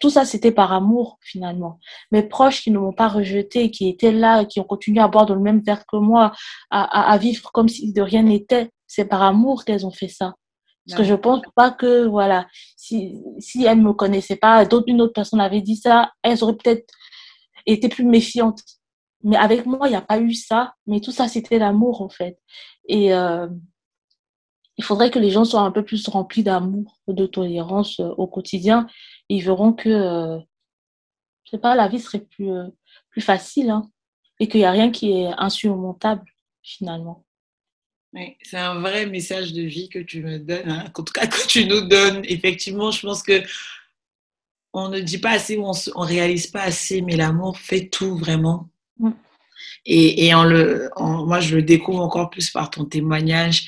Tout 0.00 0.10
ça, 0.10 0.24
c'était 0.24 0.52
par 0.52 0.72
amour, 0.72 1.18
finalement. 1.20 1.78
Mes 2.12 2.22
proches 2.22 2.62
qui 2.62 2.70
ne 2.70 2.78
m'ont 2.78 2.92
pas 2.92 3.08
rejeté, 3.08 3.70
qui 3.70 3.88
étaient 3.88 4.12
là, 4.12 4.44
qui 4.44 4.60
ont 4.60 4.64
continué 4.64 5.00
à 5.00 5.08
boire 5.08 5.26
dans 5.26 5.34
le 5.34 5.40
même 5.40 5.60
verre 5.60 5.84
que 5.86 5.96
moi, 5.96 6.32
à, 6.70 7.12
à, 7.12 7.18
vivre 7.18 7.50
comme 7.52 7.68
si 7.68 7.92
de 7.92 8.02
rien 8.02 8.22
n'était, 8.22 8.70
c'est 8.86 9.06
par 9.06 9.22
amour 9.22 9.64
qu'elles 9.64 9.86
ont 9.86 9.90
fait 9.90 10.08
ça. 10.08 10.34
Parce 10.88 11.02
que 11.02 11.04
je 11.04 11.14
pense 11.14 11.42
pas 11.54 11.70
que, 11.70 12.06
voilà, 12.06 12.46
si, 12.76 13.20
si 13.38 13.64
elles 13.64 13.78
ne 13.78 13.84
me 13.84 13.92
connaissaient 13.92 14.36
pas, 14.36 14.64
d'autres, 14.64 14.88
une 14.88 15.02
autre 15.02 15.12
personne 15.12 15.40
avait 15.40 15.60
dit 15.60 15.76
ça, 15.76 16.12
elles 16.22 16.42
auraient 16.42 16.56
peut-être 16.56 16.90
été 17.66 17.88
plus 17.88 18.04
méfiantes. 18.04 18.62
Mais 19.22 19.36
avec 19.36 19.66
moi, 19.66 19.86
il 19.86 19.90
n'y 19.90 19.96
a 19.96 20.00
pas 20.00 20.18
eu 20.18 20.32
ça. 20.32 20.74
Mais 20.86 21.00
tout 21.00 21.12
ça, 21.12 21.28
c'était 21.28 21.58
l'amour, 21.58 22.00
en 22.00 22.08
fait. 22.08 22.38
Et 22.88 23.12
euh, 23.12 23.48
il 24.78 24.84
faudrait 24.84 25.10
que 25.10 25.18
les 25.18 25.30
gens 25.30 25.44
soient 25.44 25.60
un 25.60 25.72
peu 25.72 25.84
plus 25.84 26.08
remplis 26.08 26.42
d'amour, 26.42 27.00
de 27.08 27.26
tolérance 27.26 28.00
euh, 28.00 28.14
au 28.16 28.26
quotidien 28.26 28.86
ils 29.28 29.44
verront 29.44 29.72
que, 29.72 29.88
euh, 29.88 30.38
je 31.44 31.50
sais 31.50 31.58
pas, 31.58 31.74
la 31.74 31.88
vie 31.88 32.00
serait 32.00 32.20
plus, 32.20 32.50
euh, 32.50 32.68
plus 33.10 33.20
facile 33.20 33.70
hein, 33.70 33.90
et 34.40 34.48
qu'il 34.48 34.60
n'y 34.60 34.66
a 34.66 34.70
rien 34.70 34.90
qui 34.90 35.12
est 35.12 35.32
insurmontable 35.36 36.24
finalement. 36.62 37.24
Oui, 38.14 38.36
c'est 38.42 38.56
un 38.56 38.80
vrai 38.80 39.06
message 39.06 39.52
de 39.52 39.62
vie 39.62 39.88
que 39.88 39.98
tu 39.98 40.22
me 40.22 40.38
donnes, 40.38 40.70
hein, 40.70 40.84
en 40.94 41.02
tout 41.02 41.12
cas 41.12 41.26
que 41.26 41.46
tu 41.46 41.66
nous 41.66 41.82
donnes. 41.82 42.22
Effectivement, 42.24 42.90
je 42.90 43.00
pense 43.02 43.22
que 43.22 43.42
on 44.72 44.88
ne 44.88 45.00
dit 45.00 45.18
pas 45.18 45.32
assez, 45.32 45.58
on 45.58 45.72
ne 45.72 46.06
réalise 46.06 46.46
pas 46.46 46.62
assez, 46.62 47.02
mais 47.02 47.16
l'amour 47.16 47.58
fait 47.58 47.88
tout 47.88 48.16
vraiment. 48.16 48.70
Mm. 48.98 49.10
Et, 49.84 50.26
et 50.26 50.34
en 50.34 50.44
le, 50.44 50.90
en, 50.96 51.26
moi, 51.26 51.40
je 51.40 51.56
le 51.56 51.62
découvre 51.62 52.00
encore 52.00 52.30
plus 52.30 52.50
par 52.50 52.70
ton 52.70 52.84
témoignage. 52.84 53.66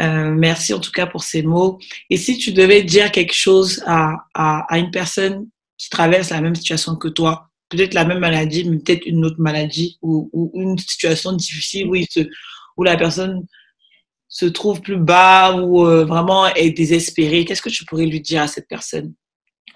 Euh, 0.00 0.30
merci 0.30 0.74
en 0.74 0.80
tout 0.80 0.92
cas 0.92 1.06
pour 1.06 1.22
ces 1.22 1.42
mots. 1.42 1.78
Et 2.10 2.16
si 2.16 2.38
tu 2.38 2.52
devais 2.52 2.82
dire 2.82 3.10
quelque 3.10 3.34
chose 3.34 3.82
à, 3.86 4.26
à, 4.34 4.72
à 4.72 4.78
une 4.78 4.90
personne 4.90 5.48
qui 5.78 5.88
traverse 5.88 6.30
la 6.30 6.40
même 6.40 6.54
situation 6.54 6.96
que 6.96 7.08
toi, 7.08 7.50
peut-être 7.68 7.94
la 7.94 8.04
même 8.04 8.18
maladie, 8.18 8.68
mais 8.68 8.78
peut-être 8.78 9.06
une 9.06 9.24
autre 9.24 9.40
maladie 9.40 9.98
ou, 10.02 10.28
ou, 10.32 10.50
une 10.54 10.78
situation 10.78 11.32
difficile 11.32 11.86
où, 11.86 11.94
il 11.94 12.06
se, 12.10 12.20
où 12.76 12.82
la 12.82 12.96
personne 12.96 13.46
se 14.30 14.46
trouve 14.46 14.80
plus 14.80 14.96
bas 14.96 15.56
ou 15.56 15.84
euh, 15.84 16.06
vraiment 16.06 16.46
est 16.46 16.70
désespérée, 16.70 17.44
qu'est-ce 17.44 17.60
que 17.60 17.68
tu 17.68 17.84
pourrais 17.84 18.06
lui 18.06 18.22
dire 18.22 18.40
à 18.40 18.46
cette 18.46 18.68
personne? 18.68 19.12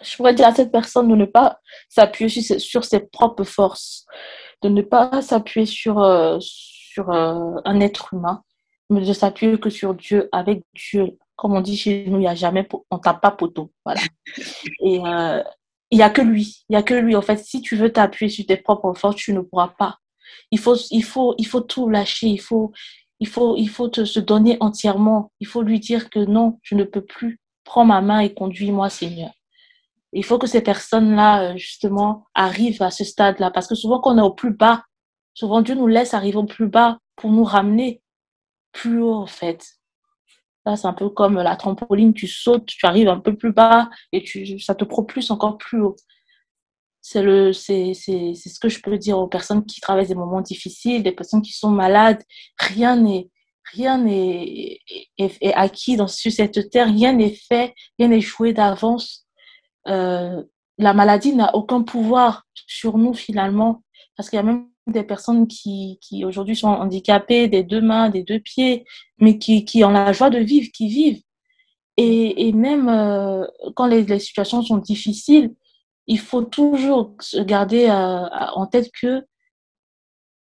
Je 0.03 0.17
pourrais 0.17 0.35
dire 0.35 0.47
à 0.47 0.55
cette 0.55 0.73
personne 0.73 1.09
de 1.09 1.17
ne 1.17 1.27
pas 1.27 1.59
s'appuyer 1.89 2.29
sur, 2.29 2.61
sur 2.61 2.85
ses 2.85 3.01
propres 3.01 3.45
forces 3.45 4.07
de 4.65 4.71
ne 4.71 4.83
pas 4.83 5.21
s'appuyer 5.21 5.67
sur, 5.67 6.01
euh, 6.01 6.39
sur 6.41 7.11
euh, 7.11 7.61
un 7.65 7.81
être 7.81 8.15
humain, 8.15 8.43
mais 8.89 9.03
de 9.03 9.13
s'appuyer 9.13 9.59
que 9.59 9.71
sur 9.71 9.95
Dieu, 9.95 10.29
avec 10.33 10.63
Dieu. 10.75 11.19
Comme 11.37 11.55
on 11.55 11.61
dit 11.61 11.77
chez 11.77 12.07
nous, 12.07 12.17
il 12.17 12.21
n'y 12.21 12.29
a 12.29 12.35
jamais, 12.35 12.67
on 12.91 12.99
tape 12.99 13.21
pas 13.21 13.31
poteau. 13.31 13.73
Voilà. 13.85 14.01
Et 14.81 15.01
il 15.91 15.99
n'y 15.99 16.03
a 16.03 16.11
que 16.11 16.23
lui. 16.23 16.65
Il 16.69 16.73
n'y 16.73 16.77
a 16.77 16.83
que 16.83 16.95
lui. 16.95 17.15
En 17.15 17.23
fait, 17.23 17.37
si 17.37 17.61
tu 17.61 17.77
veux 17.77 17.93
t'appuyer 17.93 18.31
sur 18.31 18.47
tes 18.47 18.57
propres 18.57 18.95
forces, 18.95 19.17
tu 19.17 19.33
ne 19.33 19.41
pourras 19.41 19.75
pas. 19.79 19.99
Il 20.51 20.59
faut, 20.59 20.77
il 20.91 21.05
faut, 21.05 21.35
il 21.39 21.47
faut 21.47 21.61
tout 21.61 21.89
lâcher. 21.89 22.29
Il 22.29 22.41
faut, 22.41 22.73
il 23.21 23.29
faut, 23.29 23.57
il 23.57 23.69
faut 23.69 23.89
te, 23.89 24.05
se 24.05 24.21
donner 24.21 24.57
entièrement. 24.61 25.33
Il 25.41 25.47
faut 25.47 25.63
lui 25.63 25.81
dire 25.81 26.11
que 26.11 26.19
non, 26.19 26.59
je 26.63 26.75
ne 26.75 26.85
peux 26.85 27.05
plus. 27.05 27.41
Prends 27.65 27.85
ma 27.85 28.01
main 28.01 28.21
et 28.21 28.35
conduis-moi, 28.35 28.91
Seigneur. 28.91 29.31
Il 30.13 30.25
faut 30.25 30.39
que 30.39 30.47
ces 30.47 30.61
personnes-là, 30.61 31.53
euh, 31.53 31.57
justement, 31.57 32.27
arrivent 32.35 32.83
à 32.83 32.91
ce 32.91 33.05
stade-là. 33.05 33.51
Parce 33.51 33.67
que 33.67 33.75
souvent, 33.75 34.01
quand 34.01 34.15
on 34.15 34.19
est 34.19 34.23
au 34.23 34.33
plus 34.33 34.53
bas, 34.53 34.85
souvent 35.33 35.63
Dieu 35.63 35.75
nous 35.75 35.87
laisse 35.87 36.15
arriver 36.15 36.37
au 36.37 36.45
plus 36.45 36.69
bas 36.69 36.99
pour 37.17 37.31
nous 37.31 37.45
ramener 37.45 38.03
plus 38.73 39.01
haut, 39.01 39.15
en 39.15 39.27
fait. 39.27 39.65
Là, 40.67 40.77
c'est 40.77 40.87
un 40.87 40.93
peu 40.93 41.11
comme 41.11 41.37
la 41.37 41.57
trampoline, 41.57 42.15
tu 42.15 42.27
sautes, 42.27 42.67
tu 42.67 42.87
arrives 42.87 43.09
un 43.09 43.21
peu 43.21 43.37
plus 43.37 43.53
bas 43.53 43.91
et 44.13 44.23
tu, 44.23 44.59
ça 44.59 44.75
te 44.75 44.85
propulse 44.85 45.31
encore 45.31 45.59
plus 45.59 45.81
haut. 45.81 45.97
C'est 47.07 47.23
le, 47.23 47.53
c'est, 47.53 47.93
ce 47.93 48.59
que 48.59 48.71
je 48.71 48.81
peux 48.81 48.97
dire 48.97 49.19
aux 49.19 49.27
personnes 49.27 49.67
qui 49.67 49.79
traversent 49.83 50.09
des 50.09 50.15
moments 50.15 50.41
difficiles, 50.41 51.03
des 51.03 51.13
personnes 51.13 51.43
qui 51.43 51.53
sont 51.53 51.71
malades. 51.71 52.23
Rien 52.59 52.97
n'est, 52.97 53.29
rien 53.73 53.99
n'est 53.99 54.79
est, 55.19 55.37
est 55.43 55.53
acquis 55.53 55.97
dans, 55.97 56.09
sur 56.09 56.33
cette 56.33 56.71
terre, 56.71 56.87
rien 56.87 57.13
n'est 57.13 57.35
fait, 57.35 57.75
rien 57.99 58.09
n'est 58.09 58.23
joué 58.23 58.55
d'avance 58.55 59.25
euh, 59.89 60.43
la 60.79 60.95
maladie 60.95 61.35
n'a 61.35 61.55
aucun 61.55 61.83
pouvoir 61.83 62.47
sur 62.67 62.99
nous 62.99 63.15
finalement, 63.15 63.83
parce 64.17 64.29
qu'il 64.29 64.37
y 64.37 64.41
a 64.41 64.43
même 64.43 64.69
des 64.87 65.05
personnes 65.05 65.47
qui, 65.47 65.99
qui 66.01 66.25
aujourd'hui 66.25 66.57
sont 66.57 66.69
handicapées 66.69 67.49
des 67.49 67.63
deux 67.63 67.81
mains, 67.81 68.11
des 68.11 68.23
deux 68.23 68.41
pieds, 68.41 68.85
mais 69.19 69.39
qui, 69.39 69.65
qui 69.65 69.85
ont 69.85 69.91
la 69.91 70.13
joie 70.13 70.31
de 70.31 70.39
vivre, 70.39 70.69
qui 70.75 70.89
vivent. 70.89 71.23
Et, 71.97 72.49
et 72.49 72.53
même 72.53 72.89
euh, 72.89 73.47
quand 73.77 73.87
les, 73.87 74.03
les, 74.03 74.19
situations 74.19 74.63
sont 74.63 74.79
difficiles, 74.79 75.55
il 76.07 76.19
faut 76.19 76.43
toujours 76.43 77.15
se 77.21 77.39
garder 77.39 77.87
euh, 77.89 78.29
en 78.55 78.67
tête 78.67 78.91
que 78.93 79.27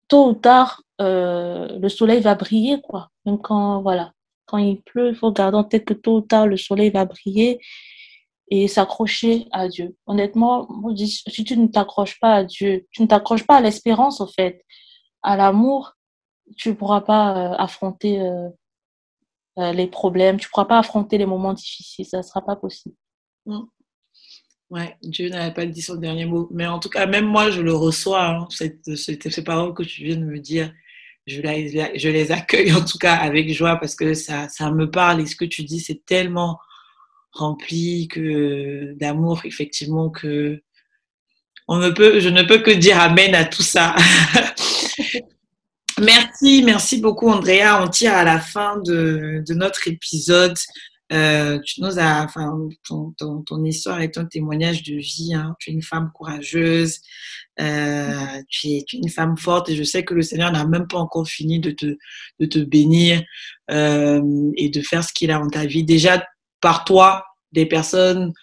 tôt 0.08 0.30
ou 0.30 0.34
tard, 0.34 0.84
euh, 1.02 1.80
le 1.80 1.90
soleil 1.90 2.22
va 2.22 2.36
briller, 2.36 2.82
quoi. 2.82 3.10
Même 3.26 3.40
quand, 3.40 3.82
voilà, 3.82 4.14
quand 4.46 4.58
il 4.58 4.82
pleut, 4.84 5.10
il 5.10 5.16
faut 5.16 5.32
garder 5.32 5.58
en 5.58 5.64
tête 5.64 5.86
que 5.86 5.94
tôt 5.94 6.18
ou 6.18 6.22
tard, 6.22 6.48
le 6.48 6.58
soleil 6.58 6.90
va 6.92 7.06
briller 7.06 7.60
et 8.50 8.68
s'accrocher 8.68 9.48
à 9.52 9.68
Dieu. 9.68 9.96
Honnêtement, 10.06 10.68
si 10.96 11.44
tu 11.44 11.58
ne 11.58 11.68
t'accroches 11.68 12.20
pas 12.20 12.36
à 12.36 12.44
Dieu, 12.44 12.86
tu 12.92 13.02
ne 13.02 13.08
t'accroches 13.08 13.46
pas 13.46 13.58
à 13.58 13.62
l'espérance, 13.62 14.22
au 14.22 14.28
fait, 14.28 14.64
à 15.22 15.36
l'amour, 15.36 15.94
tu 16.56 16.70
ne 16.70 16.74
pourras 16.76 17.02
pas 17.02 17.54
euh, 17.54 17.56
affronter 17.58 18.22
les 19.58 19.88
problèmes, 19.88 20.38
tu 20.38 20.46
ne 20.46 20.50
pourras 20.52 20.66
pas 20.66 20.78
affronter 20.78 21.18
les 21.18 21.26
moments 21.26 21.54
difficiles, 21.54 22.06
ça 22.06 22.20
ne 22.20 22.24
sera 22.24 22.42
pas 22.42 22.56
possible. 22.56 22.96
Mmh. 23.48 23.64
Ouais, 24.70 24.98
Dieu 25.02 25.30
n'avait 25.30 25.54
pas 25.54 25.66
dit 25.66 25.82
son 25.82 25.96
dernier 25.96 26.26
mot. 26.26 26.50
Mais 26.52 26.68
en 26.68 26.80
tout 26.80 26.90
cas, 26.90 27.06
même 27.06 27.26
moi, 27.26 27.50
je 27.50 27.62
le 27.62 27.74
reçois, 27.74 28.26
hein, 28.26 28.48
ces 28.50 29.44
paroles 29.44 29.74
que 29.74 29.84
tu 29.84 30.04
viens 30.04 30.18
de 30.18 30.26
me 30.26 30.40
dire. 30.40 30.74
Je 31.26 31.42
les, 31.42 32.00
je 32.00 32.08
les 32.08 32.32
accueille 32.32 32.72
en 32.72 32.84
tout 32.86 32.98
cas 32.98 33.16
avec 33.16 33.52
joie 33.54 33.76
parce 33.76 33.96
que 33.96 34.14
ça, 34.14 34.48
ça 34.48 34.72
me 34.72 34.90
parle 34.90 35.20
et 35.20 35.26
ce 35.26 35.36
que 35.36 35.44
tu 35.44 35.64
dis, 35.64 35.82
c'est 35.82 36.06
tellement 36.06 36.58
rempli 37.34 38.08
que 38.08 38.94
d'amour, 38.94 39.42
effectivement, 39.44 40.10
que 40.10 40.62
on 41.68 41.78
ne 41.80 41.90
peut, 41.90 42.22
je 42.22 42.30
ne 42.30 42.44
peux 42.44 42.60
que 42.60 42.72
dire 42.72 42.98
amen 42.98 43.36
à 43.36 43.44
tout 43.44 43.62
ça. 43.62 43.94
merci, 46.02 46.64
merci 46.64 47.02
beaucoup, 47.02 47.30
Andrea. 47.30 47.82
On 47.82 47.90
tire 47.90 48.14
à 48.14 48.24
la 48.24 48.40
fin 48.40 48.78
de, 48.86 49.44
de 49.46 49.54
notre 49.54 49.88
épisode. 49.90 50.58
Euh, 51.14 51.60
tu 51.66 51.82
nous 51.82 52.00
as, 52.00 52.24
enfin, 52.24 52.58
ton, 52.86 53.14
ton, 53.18 53.42
ton, 53.42 53.64
histoire 53.64 54.02
est 54.02 54.18
un 54.18 54.26
témoignage 54.26 54.84
de 54.84 54.96
vie. 54.96 55.34
Hein. 55.34 55.56
Tu 55.60 55.70
es 55.70 55.74
une 55.74 55.82
femme 55.82 56.12
courageuse, 56.14 57.00
euh, 57.62 58.42
tu, 58.50 58.68
es, 58.68 58.86
une 58.92 59.10
femme 59.10 59.38
forte 59.38 59.70
et 59.70 59.76
je 59.76 59.84
sais 59.84 60.04
que 60.04 60.14
le 60.14 60.22
Seigneur 60.22 60.52
n'a 60.52 60.66
même 60.66 60.88
pas 60.88 60.98
encore 60.98 61.28
fini 61.28 61.60
de 61.60 61.72
te, 61.72 61.98
de 62.40 62.46
te 62.46 62.60
bénir 62.60 63.24
euh, 63.72 64.52
et 64.58 64.70
de 64.70 64.82
faire 64.82 65.04
ce 65.04 65.14
qu'il 65.14 65.32
a 65.32 65.40
en 65.40 65.48
ta 65.48 65.66
vie. 65.66 65.84
Déjà, 65.86 66.26
par 66.60 66.84
toi, 66.84 67.24
des 67.54 67.66
personnes 67.66 68.34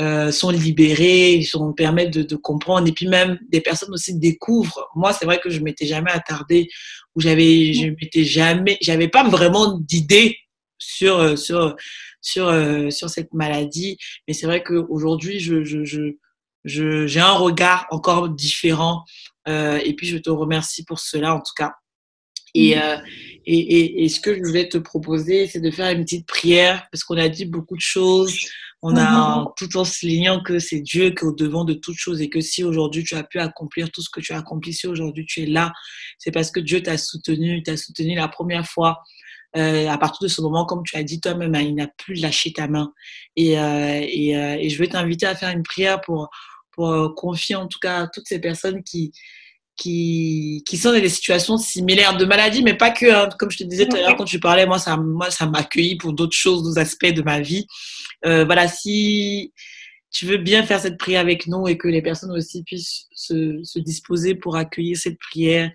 euh, 0.00 0.30
sont 0.30 0.50
libérées, 0.50 1.34
ils 1.34 1.44
sont 1.44 1.72
permettent 1.72 2.14
de, 2.14 2.22
de, 2.22 2.36
comprendre 2.36 2.88
et 2.88 2.92
puis 2.92 3.08
même 3.08 3.38
des 3.50 3.60
personnes 3.60 3.92
aussi 3.92 4.16
découvrent. 4.16 4.88
Moi, 4.94 5.12
c'est 5.12 5.26
vrai 5.26 5.38
que 5.38 5.50
je 5.50 5.60
m'étais 5.60 5.86
jamais 5.86 6.12
attardée 6.12 6.68
ou 7.14 7.20
j'avais, 7.20 7.74
je 7.74 7.88
m'étais 7.88 8.24
jamais, 8.24 8.78
j'avais 8.80 9.08
pas 9.08 9.28
vraiment 9.28 9.78
d'idée 9.80 10.38
sur 10.82 11.38
sur 11.38 11.76
sur, 12.22 12.48
euh, 12.48 12.88
sur 12.88 13.10
cette 13.10 13.34
maladie. 13.34 13.98
Mais 14.26 14.32
c'est 14.32 14.46
vrai 14.46 14.62
qu'aujourd'hui, 14.62 15.40
je, 15.40 15.64
je, 15.64 15.84
je, 15.84 16.16
je, 16.64 17.06
j'ai 17.06 17.20
un 17.20 17.32
regard 17.32 17.86
encore 17.90 18.30
différent. 18.30 19.04
Euh, 19.48 19.78
et 19.84 19.94
puis, 19.94 20.06
je 20.06 20.16
te 20.16 20.30
remercie 20.30 20.84
pour 20.84 21.00
cela, 21.00 21.34
en 21.34 21.40
tout 21.40 21.52
cas. 21.56 21.72
Et, 22.54 22.78
euh, 22.78 22.98
et, 23.46 23.58
et, 23.58 24.04
et, 24.04 24.08
ce 24.08 24.20
que 24.20 24.34
je 24.34 24.42
voulais 24.42 24.68
te 24.68 24.78
proposer, 24.78 25.46
c'est 25.46 25.60
de 25.60 25.70
faire 25.70 25.90
une 25.90 26.04
petite 26.04 26.26
prière, 26.26 26.86
parce 26.92 27.02
qu'on 27.02 27.16
a 27.16 27.28
dit 27.28 27.46
beaucoup 27.46 27.76
de 27.76 27.82
choses. 27.82 28.34
On 28.84 28.96
a 28.96 29.46
tout 29.56 29.76
en 29.76 29.84
soulignant 29.84 30.42
que 30.42 30.58
c'est 30.58 30.80
Dieu 30.80 31.10
qui 31.10 31.20
est 31.20 31.22
au 31.22 31.32
devant 31.32 31.64
de 31.64 31.72
toutes 31.72 31.96
choses 31.96 32.20
et 32.20 32.28
que 32.28 32.40
si 32.40 32.64
aujourd'hui 32.64 33.04
tu 33.04 33.14
as 33.14 33.22
pu 33.22 33.38
accomplir 33.38 33.92
tout 33.92 34.02
ce 34.02 34.10
que 34.10 34.20
tu 34.20 34.32
as 34.32 34.38
accompli, 34.38 34.72
si 34.72 34.88
aujourd'hui 34.88 35.24
tu 35.24 35.42
es 35.42 35.46
là, 35.46 35.72
c'est 36.18 36.32
parce 36.32 36.50
que 36.50 36.58
Dieu 36.58 36.82
t'a 36.82 36.98
soutenu, 36.98 37.62
t'a 37.62 37.76
soutenu 37.76 38.16
la 38.16 38.26
première 38.26 38.66
fois 38.66 38.98
euh, 39.56 39.88
à 39.88 39.98
partir 39.98 40.18
de 40.22 40.28
ce 40.28 40.40
moment, 40.40 40.64
comme 40.64 40.82
tu 40.84 40.96
as 40.96 41.02
dit 41.02 41.20
toi-même, 41.20 41.54
hein, 41.54 41.60
il 41.60 41.74
n'a 41.74 41.86
plus 41.86 42.14
lâché 42.14 42.52
ta 42.52 42.68
main. 42.68 42.92
Et, 43.36 43.58
euh, 43.58 43.62
euh, 43.62 44.56
et 44.58 44.68
je 44.70 44.78
veux 44.78 44.88
t'inviter 44.88 45.26
à 45.26 45.34
faire 45.34 45.50
une 45.50 45.62
prière 45.62 46.00
pour, 46.00 46.30
confier 47.16 47.54
en 47.54 47.68
tout 47.68 47.78
cas 47.78 48.04
à 48.04 48.06
toutes 48.08 48.26
ces 48.26 48.40
personnes 48.40 48.82
qui, 48.82 49.12
sont 50.74 50.92
dans 50.92 50.98
des 50.98 51.08
situations 51.10 51.58
similaires 51.58 52.16
de 52.16 52.24
maladie, 52.24 52.62
mais 52.62 52.74
pas 52.74 52.90
que. 52.90 53.12
Hein. 53.12 53.28
Comme 53.38 53.50
je 53.50 53.58
te 53.58 53.64
disais 53.64 53.86
tout 53.86 53.96
à 53.96 54.00
l'heure 54.00 54.16
quand 54.16 54.24
tu 54.24 54.40
parlais, 54.40 54.64
moi, 54.64 54.78
ça, 54.78 54.96
moi, 54.96 55.28
accueilli 55.54 55.96
pour 55.96 56.14
d'autres 56.14 56.36
choses, 56.36 56.62
d'autres 56.62 56.78
aspects 56.78 57.12
de 57.12 57.22
ma 57.22 57.40
vie. 57.40 57.66
Voilà, 58.24 58.68
si 58.68 59.52
tu 60.10 60.24
veux 60.24 60.38
bien 60.38 60.62
faire 60.62 60.80
cette 60.80 60.98
prière 60.98 61.20
avec 61.20 61.46
nous 61.46 61.68
et 61.68 61.76
que 61.76 61.88
les 61.88 62.00
personnes 62.00 62.32
aussi 62.32 62.64
puissent 62.64 63.06
se, 63.14 63.60
se 63.62 63.78
disposer 63.78 64.34
pour 64.34 64.56
accueillir 64.56 64.96
cette 64.96 65.18
prière 65.18 65.70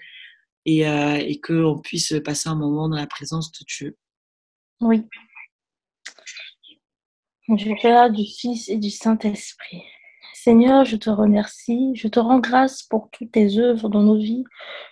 et, 0.68 0.86
euh, 0.86 1.16
et 1.16 1.40
qu'on 1.40 1.80
puisse 1.80 2.14
passer 2.24 2.50
un 2.50 2.56
moment 2.56 2.90
dans 2.90 2.98
la 2.98 3.08
présence 3.08 3.52
de 3.54 3.66
Dieu. 3.66 3.98
Oui. 4.82 5.08
Je 7.48 7.82
Père, 7.82 8.12
du 8.12 8.26
Fils 8.26 8.68
et 8.68 8.78
du 8.78 8.92
Saint-Esprit. 8.92 9.82
Seigneur, 10.44 10.86
je 10.86 10.98
te 10.98 11.10
remercie, 11.10 11.94
je 11.96 12.08
te 12.08 12.20
rends 12.20 12.38
grâce 12.38 12.84
pour 12.84 13.10
toutes 13.12 13.32
tes 13.32 13.58
œuvres 13.58 13.90
dans 13.90 14.04
nos 14.04 14.18
vies. 14.18 14.44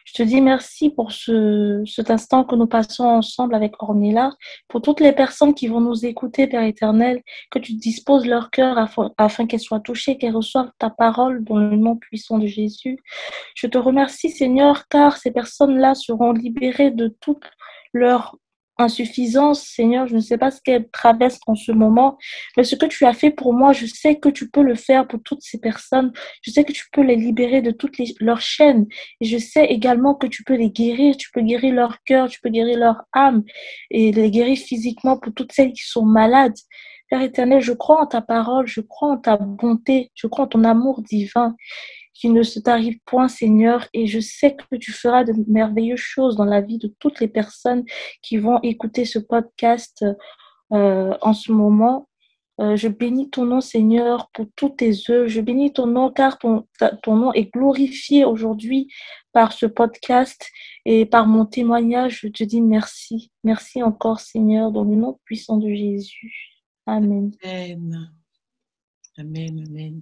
Je 0.03 0.13
te 0.13 0.23
dis 0.23 0.41
merci 0.41 0.89
pour 0.89 1.11
ce, 1.11 1.83
cet 1.85 2.09
instant 2.09 2.43
que 2.43 2.55
nous 2.55 2.65
passons 2.65 3.05
ensemble 3.05 3.53
avec 3.53 3.73
Ornella, 3.79 4.31
pour 4.67 4.81
toutes 4.81 5.01
les 5.01 5.11
personnes 5.11 5.53
qui 5.53 5.67
vont 5.67 5.81
nous 5.81 6.03
écouter, 6.03 6.47
Père 6.47 6.63
éternel, 6.63 7.21
que 7.51 7.59
tu 7.59 7.73
disposes 7.73 8.25
leur 8.25 8.49
cœur 8.49 8.79
afin, 9.17 9.45
qu'elles 9.45 9.59
soient 9.59 9.79
touchées, 9.79 10.17
qu'elles 10.17 10.35
reçoivent 10.35 10.71
ta 10.79 10.89
parole 10.89 11.43
dans 11.43 11.57
le 11.57 11.77
nom 11.77 11.95
puissant 11.95 12.39
de 12.39 12.47
Jésus. 12.47 12.97
Je 13.53 13.67
te 13.67 13.77
remercie, 13.77 14.31
Seigneur, 14.31 14.87
car 14.87 15.15
ces 15.17 15.31
personnes-là 15.31 15.93
seront 15.93 16.31
libérées 16.31 16.89
de 16.89 17.15
toutes 17.21 17.51
leurs 17.93 18.35
insuffisance, 18.77 19.63
Seigneur, 19.63 20.07
je 20.07 20.15
ne 20.15 20.21
sais 20.21 20.37
pas 20.37 20.51
ce 20.51 20.59
qu'elle 20.61 20.89
traverse 20.89 21.39
en 21.47 21.55
ce 21.55 21.71
moment, 21.71 22.17
mais 22.57 22.63
ce 22.63 22.75
que 22.75 22.85
tu 22.85 23.05
as 23.05 23.13
fait 23.13 23.31
pour 23.31 23.53
moi, 23.53 23.73
je 23.73 23.85
sais 23.85 24.17
que 24.17 24.29
tu 24.29 24.49
peux 24.49 24.63
le 24.63 24.75
faire 24.75 25.07
pour 25.07 25.21
toutes 25.23 25.41
ces 25.41 25.59
personnes. 25.59 26.11
Je 26.41 26.51
sais 26.51 26.63
que 26.63 26.71
tu 26.71 26.85
peux 26.91 27.01
les 27.01 27.15
libérer 27.15 27.61
de 27.61 27.71
toutes 27.71 27.95
leurs 28.19 28.41
chaînes. 28.41 28.85
Et 29.21 29.25
je 29.25 29.37
sais 29.37 29.65
également 29.65 30.15
que 30.15 30.27
tu 30.27 30.43
peux 30.43 30.55
les 30.55 30.69
guérir, 30.69 31.15
tu 31.17 31.29
peux 31.31 31.41
guérir 31.41 31.73
leur 31.73 32.03
cœur, 32.03 32.29
tu 32.29 32.39
peux 32.41 32.49
guérir 32.49 32.77
leur 32.77 33.03
âme 33.13 33.43
et 33.91 34.11
les 34.11 34.31
guérir 34.31 34.57
physiquement 34.57 35.17
pour 35.17 35.33
toutes 35.33 35.51
celles 35.51 35.73
qui 35.73 35.85
sont 35.85 36.05
malades. 36.05 36.55
Père 37.09 37.21
éternel, 37.21 37.61
je 37.61 37.73
crois 37.73 38.01
en 38.01 38.07
ta 38.07 38.21
parole, 38.21 38.65
je 38.67 38.81
crois 38.81 39.09
en 39.11 39.17
ta 39.17 39.37
bonté, 39.37 40.11
je 40.15 40.25
crois 40.27 40.45
en 40.45 40.47
ton 40.47 40.63
amour 40.63 41.03
divin 41.03 41.55
qu'il 42.15 42.33
ne 42.33 42.43
se 42.43 42.59
t'arrive 42.59 42.97
point, 43.05 43.27
Seigneur, 43.27 43.87
et 43.93 44.07
je 44.07 44.19
sais 44.19 44.55
que 44.55 44.75
tu 44.77 44.91
feras 44.91 45.23
de 45.23 45.33
merveilleuses 45.47 45.99
choses 45.99 46.35
dans 46.35 46.45
la 46.45 46.61
vie 46.61 46.77
de 46.77 46.93
toutes 46.99 47.19
les 47.19 47.27
personnes 47.27 47.83
qui 48.21 48.37
vont 48.37 48.59
écouter 48.63 49.05
ce 49.05 49.19
podcast 49.19 50.03
euh, 50.71 51.13
en 51.21 51.33
ce 51.33 51.51
moment. 51.51 52.07
Euh, 52.61 52.77
je 52.77 52.87
bénis 52.87 53.29
ton 53.29 53.45
nom, 53.45 53.59
Seigneur, 53.59 54.29
pour 54.31 54.45
tous 54.55 54.69
tes 54.69 54.93
œuvres. 55.09 55.27
Je 55.27 55.41
bénis 55.41 55.73
ton 55.73 55.87
nom 55.87 56.09
car 56.09 56.39
ton, 56.39 56.65
ton 57.03 57.17
nom 57.17 57.33
est 57.33 57.51
glorifié 57.53 58.23
aujourd'hui 58.23 58.87
par 59.33 59.51
ce 59.51 59.65
podcast 59.65 60.49
et 60.85 61.05
par 61.05 61.27
mon 61.27 61.45
témoignage. 61.45 62.21
Je 62.21 62.29
te 62.29 62.45
dis 62.45 62.61
merci. 62.61 63.29
Merci 63.43 63.83
encore, 63.83 64.21
Seigneur, 64.21 64.71
dans 64.71 64.85
le 64.85 64.95
nom 64.95 65.19
puissant 65.25 65.57
de 65.57 65.69
Jésus. 65.69 66.55
Amen. 66.85 67.31
Amen. 67.43 68.09
Amen. 69.17 69.63
Amen. 69.67 70.01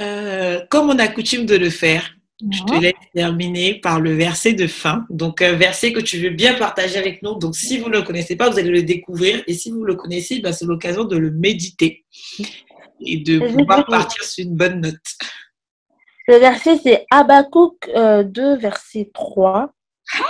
Euh, 0.00 0.60
comme 0.70 0.90
on 0.90 0.98
a 0.98 1.08
coutume 1.08 1.46
de 1.46 1.56
le 1.56 1.70
faire, 1.70 2.14
je 2.50 2.62
te 2.64 2.80
laisse 2.80 2.92
terminer 3.14 3.74
par 3.80 4.00
le 4.00 4.14
verset 4.14 4.52
de 4.52 4.66
fin. 4.66 5.06
Donc, 5.08 5.40
un 5.40 5.54
verset 5.54 5.92
que 5.92 6.00
tu 6.00 6.18
veux 6.18 6.30
bien 6.30 6.54
partager 6.54 6.98
avec 6.98 7.22
nous. 7.22 7.34
Donc, 7.34 7.54
si 7.54 7.78
vous 7.78 7.88
ne 7.88 7.94
le 7.94 8.02
connaissez 8.02 8.36
pas, 8.36 8.50
vous 8.50 8.58
allez 8.58 8.70
le 8.70 8.82
découvrir. 8.82 9.42
Et 9.46 9.54
si 9.54 9.70
vous 9.70 9.84
le 9.84 9.94
connaissez, 9.94 10.40
ben, 10.40 10.52
c'est 10.52 10.64
l'occasion 10.64 11.04
de 11.04 11.16
le 11.16 11.30
méditer 11.30 12.04
et 13.00 13.18
de 13.18 13.38
pouvoir 13.38 13.86
partir 13.86 14.24
sur 14.24 14.44
une 14.44 14.56
bonne 14.56 14.80
note. 14.80 14.94
Le 16.26 16.36
verset, 16.36 16.78
c'est 16.82 17.06
Habakkuk 17.10 17.88
euh, 17.94 18.24
2, 18.24 18.56
verset 18.56 19.10
3. 19.12 19.72
Ah, 20.14 20.20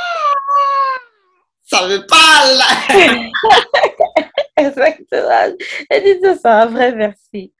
ça 1.62 1.88
me 1.88 2.06
parle 2.06 3.30
Exactement. 4.56 5.56
Et 5.90 6.20
c'est 6.22 6.46
un 6.46 6.66
vrai 6.66 6.92
verset. 6.92 7.52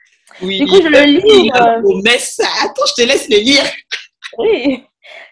Oui, 0.43 0.59
du 0.59 0.67
coup, 0.67 0.77
je 0.77 0.89
le 0.89 1.05
lis. 1.05 1.51
Euh... 1.55 2.65
Attends, 2.65 2.87
je 2.87 3.03
te 3.03 3.07
laisse 3.07 3.29
le 3.29 3.37
lire. 3.37 3.65
Oui, 4.39 4.85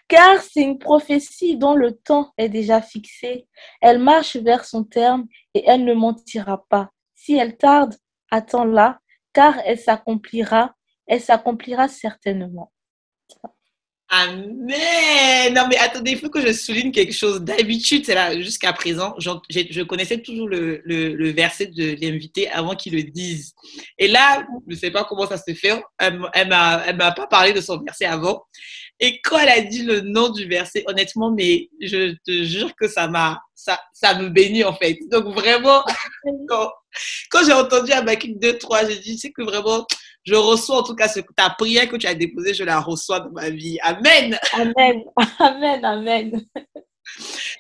car 0.09 0.43
c'est 0.43 0.61
une 0.61 0.78
prophétie 0.78 1.57
dont 1.57 1.74
le 1.74 1.93
temps 1.97 2.32
est 2.36 2.49
déjà 2.49 2.82
fixé. 2.82 3.47
Elle 3.80 3.99
marche 3.99 4.36
vers 4.36 4.64
son 4.64 4.84
terme 4.84 5.26
et 5.55 5.64
elle 5.66 5.84
ne 5.84 5.95
mentira 5.95 6.64
pas. 6.68 6.90
Si 7.14 7.34
elle 7.36 7.57
tarde, 7.57 7.95
attends-la, 8.30 9.01
car 9.32 9.59
elle 9.64 9.78
s'accomplira. 9.78 10.74
Elle 11.07 11.20
s'accomplira 11.20 11.88
certainement. 11.88 12.70
Amen. 14.14 15.54
Non, 15.54 15.66
mais 15.70 15.78
attendez, 15.78 16.10
il 16.10 16.18
faut 16.18 16.28
que 16.28 16.46
je 16.46 16.52
souligne 16.52 16.92
quelque 16.92 17.14
chose. 17.14 17.40
D'habitude, 17.40 18.04
c'est 18.04 18.14
là, 18.14 18.38
jusqu'à 18.38 18.74
présent, 18.74 19.14
je 19.18 19.82
connaissais 19.84 20.18
toujours 20.18 20.48
le, 20.48 20.82
le, 20.84 21.30
verset 21.30 21.68
de 21.68 21.96
l'invité 21.98 22.50
avant 22.50 22.76
qu'il 22.76 22.94
le 22.94 23.04
dise. 23.04 23.54
Et 23.96 24.08
là, 24.08 24.44
je 24.68 24.74
ne 24.74 24.78
sais 24.78 24.90
pas 24.90 25.04
comment 25.04 25.26
ça 25.26 25.38
se 25.38 25.54
fait. 25.54 25.82
Elle 25.98 26.18
ne 26.18 26.94
m'a 26.94 27.12
pas 27.12 27.26
parlé 27.26 27.54
de 27.54 27.62
son 27.62 27.78
verset 27.78 28.04
avant. 28.04 28.44
Et 29.00 29.18
quand 29.24 29.38
elle 29.38 29.48
a 29.48 29.60
dit 29.62 29.82
le 29.82 30.02
nom 30.02 30.28
du 30.28 30.44
verset, 30.44 30.84
honnêtement, 30.86 31.32
mais 31.32 31.70
je 31.80 32.14
te 32.26 32.44
jure 32.44 32.76
que 32.76 32.88
ça 32.88 33.08
m'a, 33.08 33.40
ça, 33.54 33.80
ça 33.94 34.14
me 34.18 34.28
bénit 34.28 34.62
en 34.62 34.74
fait. 34.74 34.98
Donc 35.10 35.34
vraiment, 35.34 35.84
quand, 36.48 36.70
quand 37.30 37.44
j'ai 37.46 37.52
entendu 37.52 37.92
Habakkuk 37.92 38.38
2, 38.38 38.58
3, 38.58 38.90
j'ai 38.90 38.98
dit, 38.98 39.18
c'est 39.18 39.32
que 39.32 39.42
vraiment, 39.42 39.86
je 40.24 40.34
reçois 40.34 40.78
en 40.78 40.82
tout 40.82 40.94
cas 40.94 41.08
ce, 41.08 41.20
ta 41.36 41.50
prière 41.50 41.88
que 41.88 41.96
tu 41.96 42.06
as 42.06 42.14
déposée, 42.14 42.54
je 42.54 42.64
la 42.64 42.80
reçois 42.80 43.20
dans 43.20 43.30
ma 43.30 43.50
vie. 43.50 43.78
Amen. 43.82 44.38
Amen. 44.52 45.02
Amen. 45.38 45.84
Amen. 45.84 46.46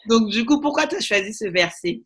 Donc, 0.08 0.28
du 0.28 0.44
coup, 0.44 0.60
pourquoi 0.60 0.86
tu 0.86 0.96
as 0.96 1.00
choisi 1.00 1.34
ce 1.34 1.46
verset? 1.46 2.02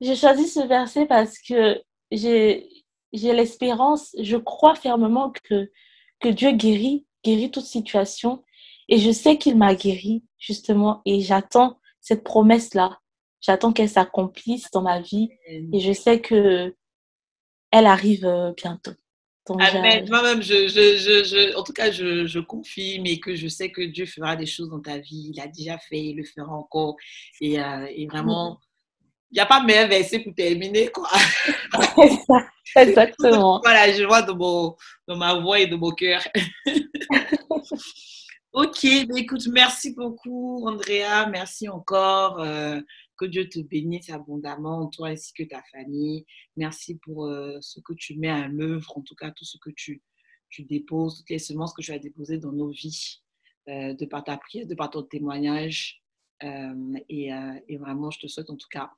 J'ai 0.00 0.16
choisi 0.16 0.48
ce 0.48 0.60
verset 0.60 1.06
parce 1.06 1.38
que 1.38 1.80
j'ai, 2.10 2.68
l'espérance, 3.12 4.14
je 4.18 4.36
crois 4.36 4.74
fermement 4.74 5.32
que, 5.44 5.70
que 6.20 6.28
Dieu 6.28 6.52
guérit, 6.52 7.06
guérit 7.24 7.50
toute 7.50 7.64
situation. 7.64 8.42
Et 8.88 8.98
je 8.98 9.10
sais 9.10 9.36
qu'il 9.36 9.56
m'a 9.56 9.74
guéri, 9.74 10.24
justement, 10.38 11.02
et 11.04 11.20
j'attends 11.20 11.78
cette 12.00 12.24
promesse-là. 12.24 12.98
J'attends 13.40 13.72
qu'elle 13.72 13.88
s'accomplisse 13.88 14.70
dans 14.72 14.82
ma 14.82 15.00
vie. 15.00 15.28
Et 15.46 15.80
je 15.80 15.92
sais 15.92 16.20
que 16.20 16.74
elle 17.70 17.86
arrive 17.86 18.26
euh, 18.26 18.52
Amen. 19.58 20.06
Moi-même, 20.08 20.42
je, 20.42 20.68
je, 20.68 21.24
je, 21.24 21.56
en 21.56 21.62
tout 21.62 21.72
cas, 21.72 21.90
je, 21.90 22.26
je 22.26 22.38
confirme 22.38 23.06
et 23.06 23.18
que 23.18 23.34
je 23.34 23.48
sais 23.48 23.70
que 23.70 23.82
Dieu 23.82 24.06
fera 24.06 24.36
des 24.36 24.46
choses 24.46 24.70
dans 24.70 24.80
ta 24.80 24.98
vie. 24.98 25.32
Il 25.34 25.40
a 25.40 25.46
déjà 25.46 25.78
fait, 25.78 25.98
il 25.98 26.16
le 26.16 26.24
fera 26.24 26.52
encore. 26.52 26.96
Et, 27.40 27.60
euh, 27.60 27.86
et 27.94 28.06
vraiment, 28.06 28.60
il 29.30 29.36
n'y 29.36 29.40
a 29.40 29.46
pas 29.46 29.62
meilleur 29.62 29.88
verset 29.88 30.20
pour 30.20 30.34
terminer. 30.34 30.88
Quoi. 30.88 31.08
Exactement. 32.76 33.60
voilà, 33.64 33.92
je 33.92 34.04
vois 34.04 34.22
dans, 34.22 34.36
mon, 34.36 34.76
dans 35.06 35.16
ma 35.16 35.34
voix 35.34 35.58
et 35.60 35.66
dans 35.66 35.78
mon 35.78 35.90
cœur. 35.90 36.22
ok, 38.52 38.84
écoute, 38.84 39.46
merci 39.52 39.94
beaucoup, 39.94 40.66
Andrea. 40.66 41.26
Merci 41.30 41.68
encore. 41.68 42.40
Euh, 42.40 42.80
que 43.20 43.26
Dieu 43.26 43.48
te 43.48 43.60
bénisse 43.60 44.10
abondamment, 44.10 44.88
toi 44.88 45.08
ainsi 45.08 45.32
que 45.34 45.42
ta 45.42 45.62
famille. 45.72 46.24
Merci 46.56 46.96
pour 46.96 47.26
euh, 47.26 47.58
ce 47.60 47.80
que 47.80 47.92
tu 47.92 48.16
mets 48.16 48.30
à 48.30 48.48
l'œuvre, 48.48 48.96
en 48.96 49.02
tout 49.02 49.14
cas 49.14 49.30
tout 49.30 49.44
ce 49.44 49.58
que 49.58 49.70
tu, 49.70 50.02
tu 50.48 50.64
déposes, 50.64 51.18
toutes 51.18 51.30
les 51.30 51.38
semences 51.38 51.74
que 51.74 51.82
tu 51.82 51.92
as 51.92 51.98
déposées 51.98 52.38
dans 52.38 52.52
nos 52.52 52.70
vies, 52.70 53.20
euh, 53.68 53.94
de 53.94 54.06
par 54.06 54.24
ta 54.24 54.36
prière, 54.36 54.66
de 54.66 54.74
par 54.74 54.90
ton 54.90 55.02
témoignage. 55.02 56.02
Et, 57.10 57.30
et, 57.68 57.76
vraiment, 57.76 58.10
je 58.10 58.18
te 58.18 58.26
souhaite 58.26 58.48
en 58.48 58.56
tout 58.56 58.68
cas 58.70 58.90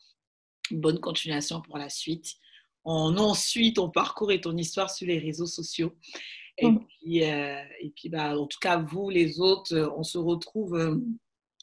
une 0.71 0.81
bonne 0.81 1.01
continuation 1.01 1.61
pour 1.61 1.77
la 1.77 1.89
suite 1.89 2.37
on, 2.85 3.35
suit 3.35 3.75
ton 3.75 3.91
parcours 3.91 4.33
et 4.33 4.41
ton 4.41 4.57
histoire 4.57 4.91
sur 4.91 5.07
les 5.07 5.19
réseaux 5.19 5.47
sociaux. 5.47 5.93
Et 6.59 6.69
mm. 6.69 6.87
puis, 6.87 7.25
euh, 7.25 7.63
et 7.81 7.91
puis 7.91 8.09
bah, 8.09 8.39
en 8.39 8.47
tout 8.47 8.59
cas, 8.61 8.79
vous, 8.79 9.11
les 9.11 9.41
autres, 9.41 9.75
euh, 9.75 9.91
on 9.97 10.03
se 10.03 10.19
retrouve 10.19 10.75
euh, 10.75 10.97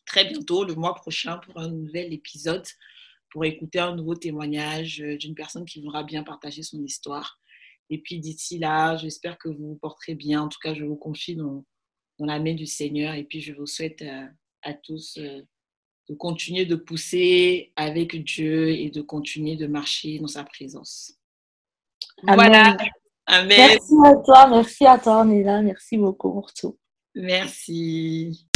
très 0.10 0.26
bientôt, 0.26 0.66
le 0.66 0.76
mois 0.76 0.96
prochain, 0.96 1.38
pour 1.38 1.58
un 1.58 1.70
nouvel 1.70 2.12
épisode, 2.12 2.66
pour 3.32 3.46
écouter 3.46 3.80
un 3.80 3.96
nouveau 3.96 4.16
témoignage 4.16 4.98
d'une 4.98 5.36
personne 5.36 5.66
qui 5.66 5.82
voudra 5.82 6.04
bien 6.04 6.24
partager 6.24 6.64
son 6.64 6.84
histoire. 6.84 7.40
Et 7.90 8.00
puis 8.00 8.20
d'ici 8.20 8.60
là, 8.60 8.98
j'espère 8.98 9.38
que 9.38 9.50
vous 9.50 9.70
vous 9.70 9.80
porterez 9.82 10.16
bien. 10.16 10.42
En 10.42 10.50
tout 10.50 10.60
cas, 10.62 10.74
je 10.74 10.84
vous 10.84 10.96
confie 10.96 11.36
dans, 11.36 11.64
dans 12.18 12.26
la 12.26 12.40
main 12.40 12.54
du 12.54 12.66
Seigneur. 12.66 13.14
Et 13.14 13.24
puis, 13.24 13.42
je 13.42 13.54
vous 13.54 13.66
souhaite 13.66 14.04
à 14.62 14.74
tous 14.74 15.18
de 16.10 16.16
continuer 16.16 16.66
de 16.66 16.76
pousser 16.76 17.72
avec 17.76 18.24
Dieu 18.24 18.70
et 18.70 18.90
de 18.90 19.02
continuer 19.02 19.56
de 19.56 19.68
marcher 19.68 20.20
dans 20.20 20.28
sa 20.28 20.44
présence. 20.44 21.14
Voilà. 22.24 22.76
Amen. 23.28 23.48
Merci 23.48 23.94
à 24.04 24.16
toi, 24.16 24.48
merci 24.48 24.86
à 24.88 24.98
toi, 24.98 25.24
Nila. 25.24 25.62
Merci 25.62 25.98
beaucoup 25.98 26.32
pour 26.34 26.52
tout. 26.52 26.78
Merci. 27.14 28.49